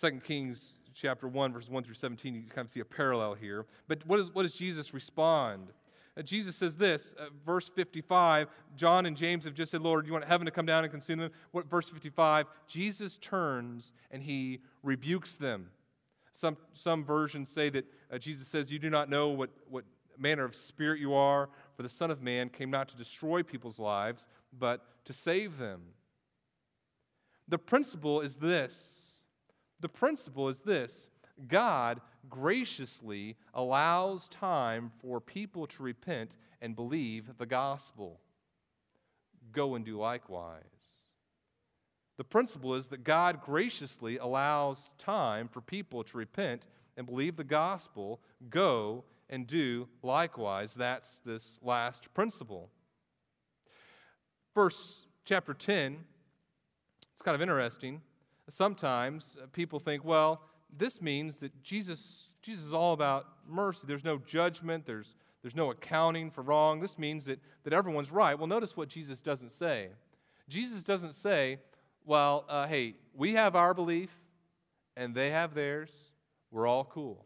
2 0.00 0.20
Kings 0.20 0.74
chapter 0.94 1.28
1, 1.28 1.52
verses 1.52 1.70
1 1.70 1.84
through 1.84 1.94
17, 1.94 2.34
you 2.34 2.42
kind 2.42 2.66
of 2.66 2.70
see 2.70 2.80
a 2.80 2.84
parallel 2.84 3.34
here. 3.34 3.66
But 3.88 4.06
what, 4.06 4.20
is, 4.20 4.30
what 4.32 4.42
does 4.42 4.54
Jesus 4.54 4.94
respond? 4.94 5.68
Uh, 6.16 6.22
Jesus 6.22 6.56
says 6.56 6.76
this, 6.76 7.14
uh, 7.18 7.26
verse 7.44 7.68
55. 7.68 8.48
John 8.76 9.06
and 9.06 9.16
James 9.16 9.44
have 9.44 9.54
just 9.54 9.72
said, 9.72 9.82
Lord, 9.82 10.06
you 10.06 10.12
want 10.12 10.24
heaven 10.24 10.44
to 10.46 10.50
come 10.50 10.66
down 10.66 10.84
and 10.84 10.92
consume 10.92 11.18
them? 11.18 11.30
What, 11.50 11.68
verse 11.68 11.88
55, 11.88 12.46
Jesus 12.68 13.18
turns 13.18 13.92
and 14.10 14.22
he 14.22 14.60
rebukes 14.82 15.36
them 15.36 15.70
Some, 16.32 16.56
some 16.72 17.04
versions 17.04 17.50
say 17.50 17.68
that 17.70 17.84
uh, 18.12 18.18
Jesus 18.18 18.46
says, 18.48 18.70
You 18.70 18.78
do 18.78 18.90
not 18.90 19.10
know 19.10 19.28
what, 19.28 19.50
what 19.68 19.84
manner 20.18 20.44
of 20.44 20.54
spirit 20.54 21.00
you 21.00 21.14
are, 21.14 21.48
for 21.76 21.82
the 21.82 21.88
Son 21.88 22.10
of 22.10 22.22
Man 22.22 22.48
came 22.48 22.70
not 22.70 22.88
to 22.88 22.96
destroy 22.96 23.42
people's 23.42 23.78
lives, 23.78 24.26
but 24.58 24.84
to 25.04 25.12
save 25.12 25.58
them. 25.58 25.82
The 27.48 27.58
principle 27.58 28.20
is 28.20 28.36
this 28.36 29.24
the 29.80 29.88
principle 29.88 30.48
is 30.48 30.60
this 30.60 31.08
God 31.48 32.00
graciously 32.30 33.36
allows 33.52 34.28
time 34.28 34.92
for 35.00 35.20
people 35.20 35.66
to 35.66 35.82
repent 35.82 36.30
and 36.62 36.74
believe 36.74 37.36
the 37.38 37.46
gospel. 37.46 38.20
Go 39.52 39.74
and 39.74 39.84
do 39.84 39.98
likewise. 39.98 40.62
The 42.16 42.24
principle 42.24 42.74
is 42.74 42.88
that 42.88 43.04
God 43.04 43.42
graciously 43.42 44.18
allows 44.18 44.78
time 44.98 45.48
for 45.48 45.60
people 45.60 46.04
to 46.04 46.16
repent 46.16 46.66
and 46.96 47.06
believe 47.06 47.36
the 47.36 47.44
gospel. 47.44 48.20
Go 48.48 49.04
and 49.28 49.46
do 49.46 49.88
likewise. 50.02 50.72
That's 50.76 51.08
this 51.24 51.58
last 51.62 52.12
principle. 52.14 52.70
Verse 54.54 55.06
chapter 55.24 55.54
10, 55.54 55.98
it's 57.12 57.22
kind 57.22 57.34
of 57.34 57.42
interesting. 57.42 58.02
Sometimes 58.50 59.36
people 59.52 59.80
think, 59.80 60.04
well, 60.04 60.42
this 60.76 61.00
means 61.00 61.38
that 61.38 61.62
Jesus, 61.62 62.28
Jesus 62.42 62.66
is 62.66 62.72
all 62.72 62.92
about 62.92 63.26
mercy. 63.48 63.82
There's 63.86 64.04
no 64.04 64.18
judgment, 64.18 64.86
there's, 64.86 65.14
there's 65.42 65.56
no 65.56 65.70
accounting 65.70 66.30
for 66.30 66.42
wrong. 66.42 66.80
This 66.80 66.98
means 66.98 67.24
that, 67.24 67.40
that 67.64 67.72
everyone's 67.72 68.12
right. 68.12 68.38
Well, 68.38 68.46
notice 68.46 68.76
what 68.76 68.88
Jesus 68.88 69.20
doesn't 69.20 69.52
say. 69.52 69.88
Jesus 70.48 70.82
doesn't 70.82 71.14
say, 71.14 71.58
well, 72.04 72.44
uh, 72.48 72.66
hey, 72.66 72.94
we 73.14 73.34
have 73.34 73.56
our 73.56 73.72
belief 73.72 74.10
and 74.96 75.14
they 75.14 75.30
have 75.30 75.54
theirs. 75.54 75.90
We're 76.50 76.66
all 76.66 76.84
cool. 76.84 77.24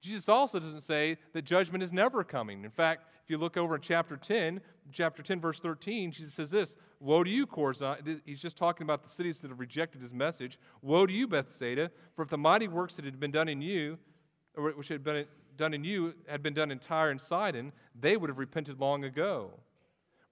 Jesus 0.00 0.28
also 0.28 0.58
doesn't 0.58 0.82
say 0.82 1.18
that 1.32 1.42
judgment 1.42 1.82
is 1.82 1.92
never 1.92 2.22
coming. 2.22 2.64
In 2.64 2.70
fact, 2.70 3.04
if 3.24 3.30
you 3.30 3.38
look 3.38 3.56
over 3.56 3.74
in 3.74 3.80
chapter 3.80 4.16
10, 4.16 4.60
chapter 4.92 5.22
10, 5.22 5.40
verse 5.40 5.60
13, 5.60 6.12
Jesus 6.12 6.34
says 6.34 6.50
this 6.50 6.76
Woe 7.00 7.24
to 7.24 7.30
you, 7.30 7.46
Chorazin. 7.46 8.20
He's 8.24 8.40
just 8.40 8.56
talking 8.56 8.84
about 8.84 9.02
the 9.02 9.08
cities 9.08 9.38
that 9.40 9.50
have 9.50 9.60
rejected 9.60 10.00
his 10.00 10.14
message. 10.14 10.58
Woe 10.82 11.06
to 11.06 11.12
you, 11.12 11.26
Bethsaida, 11.26 11.90
for 12.14 12.22
if 12.22 12.28
the 12.28 12.38
mighty 12.38 12.68
works 12.68 12.94
that 12.94 13.04
had 13.04 13.18
been 13.18 13.30
done 13.30 13.48
in 13.48 13.60
you, 13.60 13.98
or 14.56 14.70
which 14.70 14.88
had 14.88 15.02
been 15.04 15.26
done 15.56 15.74
in 15.74 15.84
you, 15.84 16.14
had 16.26 16.42
been 16.42 16.54
done 16.54 16.70
in 16.70 16.78
Tyre 16.78 17.10
and 17.10 17.20
Sidon, 17.20 17.72
they 17.98 18.16
would 18.16 18.30
have 18.30 18.38
repented 18.38 18.80
long 18.80 19.04
ago. 19.04 19.50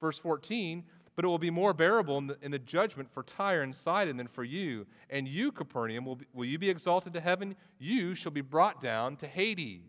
Verse 0.00 0.18
14, 0.18 0.84
but 1.16 1.24
it 1.24 1.28
will 1.28 1.38
be 1.38 1.50
more 1.50 1.72
bearable 1.72 2.18
in 2.18 2.26
the, 2.28 2.36
in 2.42 2.50
the, 2.50 2.58
judgment 2.58 3.10
for 3.10 3.22
Tyre 3.22 3.62
and 3.62 3.74
Sidon 3.74 4.18
than 4.18 4.28
for 4.28 4.44
you. 4.44 4.86
And 5.08 5.26
you, 5.26 5.50
Capernaum, 5.50 6.04
will, 6.04 6.16
be, 6.16 6.26
will 6.34 6.44
you 6.44 6.58
be 6.58 6.68
exalted 6.68 7.14
to 7.14 7.20
heaven? 7.20 7.56
You 7.78 8.14
shall 8.14 8.32
be 8.32 8.42
brought 8.42 8.82
down 8.82 9.16
to 9.16 9.26
Hades. 9.26 9.80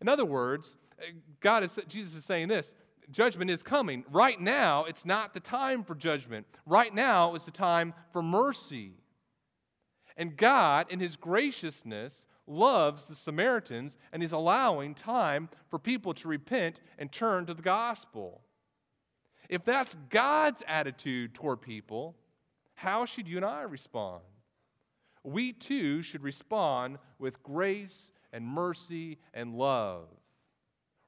In 0.00 0.08
other 0.08 0.26
words, 0.26 0.76
eh, 1.00 1.12
God 1.40 1.64
is, 1.64 1.78
Jesus 1.88 2.14
is 2.14 2.24
saying 2.24 2.48
this 2.48 2.74
judgment 3.10 3.50
is 3.50 3.62
coming. 3.62 4.04
Right 4.10 4.40
now, 4.40 4.84
it's 4.84 5.04
not 5.04 5.34
the 5.34 5.40
time 5.40 5.82
for 5.82 5.94
judgment. 5.94 6.46
Right 6.66 6.94
now 6.94 7.34
is 7.34 7.44
the 7.44 7.50
time 7.50 7.94
for 8.12 8.22
mercy. 8.22 8.92
And 10.16 10.36
God, 10.36 10.86
in 10.90 11.00
His 11.00 11.16
graciousness, 11.16 12.26
loves 12.46 13.08
the 13.08 13.16
Samaritans 13.16 13.96
and 14.12 14.22
is 14.22 14.32
allowing 14.32 14.94
time 14.94 15.48
for 15.68 15.78
people 15.78 16.12
to 16.14 16.28
repent 16.28 16.80
and 16.98 17.10
turn 17.10 17.46
to 17.46 17.54
the 17.54 17.62
gospel. 17.62 18.42
If 19.50 19.64
that's 19.64 19.96
God's 20.10 20.62
attitude 20.68 21.34
toward 21.34 21.60
people, 21.60 22.14
how 22.74 23.04
should 23.04 23.26
you 23.26 23.36
and 23.36 23.44
I 23.44 23.62
respond? 23.62 24.22
We 25.24 25.52
too 25.52 26.02
should 26.02 26.22
respond 26.22 26.98
with 27.18 27.42
grace 27.42 28.12
and 28.32 28.46
mercy 28.46 29.18
and 29.34 29.56
love, 29.56 30.06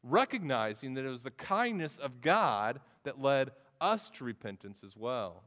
recognizing 0.03 0.95
that 0.95 1.05
it 1.05 1.09
was 1.09 1.23
the 1.23 1.31
kindness 1.31 1.99
of 1.99 2.21
God 2.21 2.81
that 3.05 3.23
led 3.23 3.53
us 3.81 4.11
to 4.17 4.25
repentance 4.25 4.81
as 4.85 4.97
well. 4.97 5.45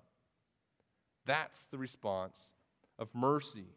That's 1.25 1.65
the 1.65 1.77
response 1.77 2.53
of 2.97 3.09
mercy. 3.13 3.67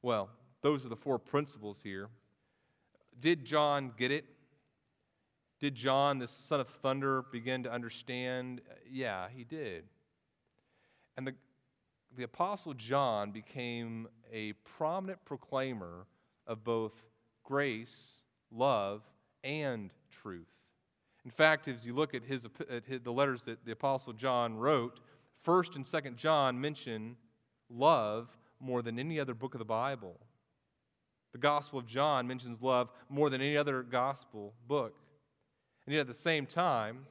Well, 0.00 0.30
those 0.62 0.86
are 0.86 0.88
the 0.88 0.94
four 0.94 1.18
principles 1.18 1.80
here. 1.82 2.08
Did 3.20 3.44
John 3.44 3.90
get 3.98 4.12
it? 4.12 4.26
Did 5.60 5.74
John, 5.74 6.18
the 6.18 6.28
son 6.28 6.60
of 6.60 6.68
thunder, 6.82 7.22
begin 7.30 7.62
to 7.64 7.72
understand? 7.72 8.62
Uh, 8.68 8.74
yeah, 8.90 9.26
he 9.34 9.44
did. 9.44 9.84
And 11.16 11.26
the, 11.26 11.34
the 12.16 12.22
Apostle 12.22 12.72
John 12.72 13.30
became 13.30 14.08
a 14.32 14.54
prominent 14.76 15.22
proclaimer 15.26 16.06
of 16.46 16.64
both 16.64 16.92
grace, 17.44 18.22
love, 18.50 19.02
and 19.44 19.90
truth. 20.22 20.48
In 21.26 21.30
fact, 21.30 21.68
as 21.68 21.84
you 21.84 21.94
look 21.94 22.14
at, 22.14 22.24
his, 22.24 22.46
at 22.70 22.84
his, 22.86 23.02
the 23.02 23.12
letters 23.12 23.42
that 23.42 23.64
the 23.66 23.72
Apostle 23.72 24.14
John 24.14 24.56
wrote, 24.56 25.00
1st 25.46 25.76
and 25.76 25.84
2nd 25.84 26.16
John 26.16 26.58
mention 26.58 27.16
love 27.68 28.28
more 28.58 28.80
than 28.80 28.98
any 28.98 29.20
other 29.20 29.34
book 29.34 29.54
of 29.54 29.58
the 29.58 29.64
Bible. 29.66 30.18
The 31.32 31.38
Gospel 31.38 31.78
of 31.78 31.86
John 31.86 32.26
mentions 32.26 32.62
love 32.62 32.90
more 33.10 33.28
than 33.28 33.40
any 33.40 33.56
other 33.56 33.82
gospel 33.82 34.54
book. 34.66 34.96
And 35.90 35.96
yet 35.96 36.02
at 36.02 36.06
the 36.06 36.14
same 36.14 36.46
time, 36.46 37.04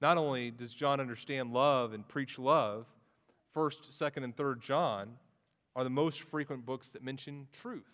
not 0.00 0.16
only 0.16 0.50
does 0.50 0.74
John 0.74 0.98
understand 0.98 1.52
love 1.52 1.92
and 1.92 2.08
preach 2.08 2.36
love, 2.36 2.86
1st, 3.54 3.96
2nd, 3.96 4.24
and 4.24 4.36
3rd 4.36 4.60
John 4.60 5.10
are 5.76 5.84
the 5.84 5.90
most 5.90 6.22
frequent 6.22 6.66
books 6.66 6.88
that 6.88 7.04
mention 7.04 7.46
truth. 7.62 7.86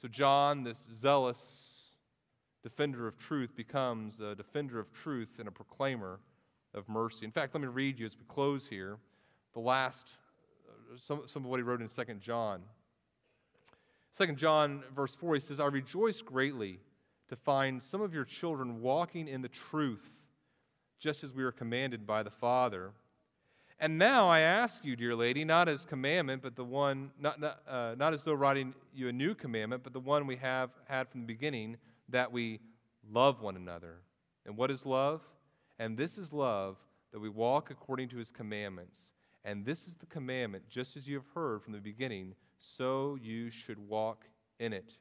So 0.00 0.08
John, 0.08 0.64
this 0.64 0.78
zealous 0.98 1.92
defender 2.62 3.06
of 3.06 3.18
truth, 3.18 3.54
becomes 3.54 4.18
a 4.18 4.34
defender 4.34 4.80
of 4.80 4.90
truth 4.94 5.38
and 5.38 5.46
a 5.46 5.52
proclaimer 5.52 6.18
of 6.72 6.88
mercy. 6.88 7.26
In 7.26 7.32
fact, 7.32 7.54
let 7.54 7.60
me 7.60 7.68
read 7.68 7.98
you 7.98 8.06
as 8.06 8.16
we 8.16 8.24
close 8.28 8.66
here 8.66 8.96
the 9.52 9.60
last, 9.60 10.06
uh, 10.66 10.96
some, 11.06 11.24
some 11.26 11.44
of 11.44 11.50
what 11.50 11.58
he 11.58 11.64
wrote 11.64 11.82
in 11.82 11.90
2nd 11.90 12.20
John. 12.20 12.62
2nd 14.18 14.36
John, 14.36 14.84
verse 14.96 15.14
4, 15.16 15.34
he 15.34 15.40
says, 15.42 15.60
I 15.60 15.66
rejoice 15.66 16.22
greatly 16.22 16.80
to 17.30 17.36
find 17.36 17.80
some 17.80 18.02
of 18.02 18.12
your 18.12 18.24
children 18.24 18.82
walking 18.82 19.28
in 19.28 19.40
the 19.40 19.48
truth, 19.48 20.10
just 20.98 21.22
as 21.24 21.32
we 21.32 21.44
were 21.44 21.52
commanded 21.52 22.04
by 22.04 22.24
the 22.24 22.30
Father. 22.30 22.90
And 23.78 23.96
now 23.96 24.28
I 24.28 24.40
ask 24.40 24.84
you, 24.84 24.96
dear 24.96 25.14
lady, 25.14 25.44
not 25.44 25.68
as 25.68 25.84
commandment, 25.84 26.42
but 26.42 26.56
the 26.56 26.64
one, 26.64 27.12
not, 27.18 27.40
not, 27.40 27.62
uh, 27.68 27.94
not 27.96 28.12
as 28.14 28.24
though 28.24 28.34
writing 28.34 28.74
you 28.92 29.08
a 29.08 29.12
new 29.12 29.34
commandment, 29.34 29.84
but 29.84 29.92
the 29.92 30.00
one 30.00 30.26
we 30.26 30.36
have 30.36 30.70
had 30.88 31.08
from 31.08 31.20
the 31.20 31.26
beginning, 31.26 31.76
that 32.08 32.32
we 32.32 32.58
love 33.10 33.40
one 33.40 33.54
another. 33.54 34.00
And 34.44 34.56
what 34.56 34.72
is 34.72 34.84
love? 34.84 35.22
And 35.78 35.96
this 35.96 36.18
is 36.18 36.32
love, 36.32 36.76
that 37.12 37.20
we 37.20 37.28
walk 37.28 37.70
according 37.70 38.08
to 38.08 38.16
his 38.16 38.32
commandments. 38.32 39.12
And 39.44 39.64
this 39.64 39.86
is 39.86 39.94
the 39.94 40.06
commandment, 40.06 40.64
just 40.68 40.96
as 40.96 41.06
you 41.06 41.14
have 41.14 41.26
heard 41.32 41.62
from 41.62 41.74
the 41.74 41.78
beginning, 41.78 42.34
so 42.58 43.16
you 43.22 43.50
should 43.50 43.78
walk 43.88 44.24
in 44.58 44.72
it. 44.72 44.96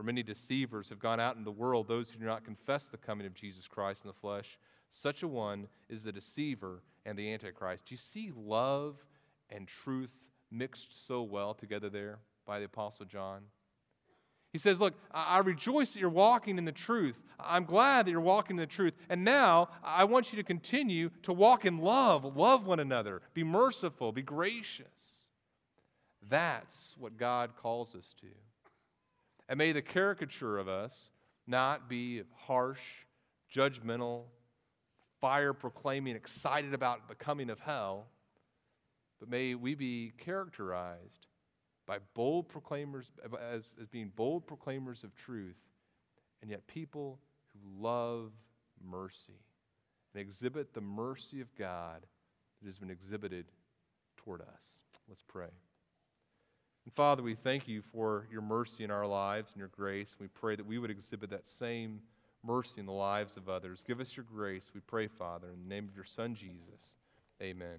For 0.00 0.04
many 0.04 0.22
deceivers 0.22 0.88
have 0.88 0.98
gone 0.98 1.20
out 1.20 1.36
in 1.36 1.44
the 1.44 1.50
world, 1.50 1.86
those 1.86 2.08
who 2.08 2.18
do 2.18 2.24
not 2.24 2.42
confess 2.42 2.88
the 2.88 2.96
coming 2.96 3.26
of 3.26 3.34
Jesus 3.34 3.68
Christ 3.68 4.00
in 4.02 4.08
the 4.08 4.14
flesh. 4.14 4.58
Such 4.88 5.22
a 5.22 5.28
one 5.28 5.68
is 5.90 6.04
the 6.04 6.10
deceiver 6.10 6.80
and 7.04 7.18
the 7.18 7.30
antichrist. 7.30 7.84
Do 7.84 7.94
you 7.94 7.98
see 7.98 8.32
love 8.34 8.96
and 9.50 9.68
truth 9.68 10.08
mixed 10.50 11.06
so 11.06 11.20
well 11.22 11.52
together 11.52 11.90
there 11.90 12.18
by 12.46 12.60
the 12.60 12.64
Apostle 12.64 13.04
John? 13.04 13.42
He 14.54 14.58
says, 14.58 14.80
Look, 14.80 14.94
I 15.12 15.40
rejoice 15.40 15.92
that 15.92 16.00
you're 16.00 16.08
walking 16.08 16.56
in 16.56 16.64
the 16.64 16.72
truth. 16.72 17.16
I'm 17.38 17.66
glad 17.66 18.06
that 18.06 18.10
you're 18.10 18.22
walking 18.22 18.56
in 18.56 18.60
the 18.62 18.66
truth. 18.66 18.94
And 19.10 19.22
now 19.22 19.68
I 19.84 20.04
want 20.04 20.32
you 20.32 20.38
to 20.38 20.42
continue 20.42 21.10
to 21.24 21.34
walk 21.34 21.66
in 21.66 21.76
love, 21.76 22.24
love 22.24 22.64
one 22.64 22.80
another, 22.80 23.20
be 23.34 23.44
merciful, 23.44 24.12
be 24.12 24.22
gracious. 24.22 24.86
That's 26.26 26.94
what 26.98 27.18
God 27.18 27.50
calls 27.60 27.94
us 27.94 28.14
to. 28.22 28.28
And 29.50 29.58
may 29.58 29.72
the 29.72 29.82
caricature 29.82 30.58
of 30.58 30.68
us 30.68 31.10
not 31.44 31.88
be 31.88 32.22
harsh, 32.46 32.78
judgmental, 33.52 34.22
fire 35.20 35.52
proclaiming, 35.52 36.14
excited 36.14 36.72
about 36.72 37.08
the 37.08 37.16
coming 37.16 37.50
of 37.50 37.58
hell, 37.58 38.06
but 39.18 39.28
may 39.28 39.56
we 39.56 39.74
be 39.74 40.12
characterized 40.18 41.26
by 41.84 41.98
bold 42.14 42.48
proclaimers, 42.48 43.10
as, 43.52 43.70
as 43.82 43.88
being 43.88 44.12
bold 44.14 44.46
proclaimers 44.46 45.02
of 45.02 45.12
truth, 45.16 45.58
and 46.42 46.50
yet 46.50 46.64
people 46.68 47.18
who 47.52 47.82
love 47.82 48.30
mercy 48.88 49.40
and 50.14 50.20
exhibit 50.20 50.72
the 50.74 50.80
mercy 50.80 51.40
of 51.40 51.52
God 51.56 52.06
that 52.62 52.68
has 52.68 52.78
been 52.78 52.88
exhibited 52.88 53.46
toward 54.16 54.42
us. 54.42 54.78
Let's 55.08 55.24
pray. 55.26 55.48
And 56.84 56.94
Father, 56.94 57.22
we 57.22 57.34
thank 57.34 57.68
you 57.68 57.82
for 57.92 58.26
your 58.30 58.42
mercy 58.42 58.84
in 58.84 58.90
our 58.90 59.06
lives 59.06 59.52
and 59.52 59.58
your 59.58 59.68
grace. 59.68 60.16
We 60.18 60.28
pray 60.28 60.56
that 60.56 60.66
we 60.66 60.78
would 60.78 60.90
exhibit 60.90 61.30
that 61.30 61.46
same 61.46 62.00
mercy 62.44 62.80
in 62.80 62.86
the 62.86 62.92
lives 62.92 63.36
of 63.36 63.48
others. 63.48 63.82
Give 63.86 64.00
us 64.00 64.16
your 64.16 64.26
grace, 64.32 64.70
we 64.74 64.80
pray, 64.80 65.06
Father, 65.06 65.48
in 65.48 65.62
the 65.62 65.74
name 65.74 65.88
of 65.88 65.94
your 65.94 66.06
Son, 66.06 66.34
Jesus. 66.34 66.94
Amen. 67.42 67.78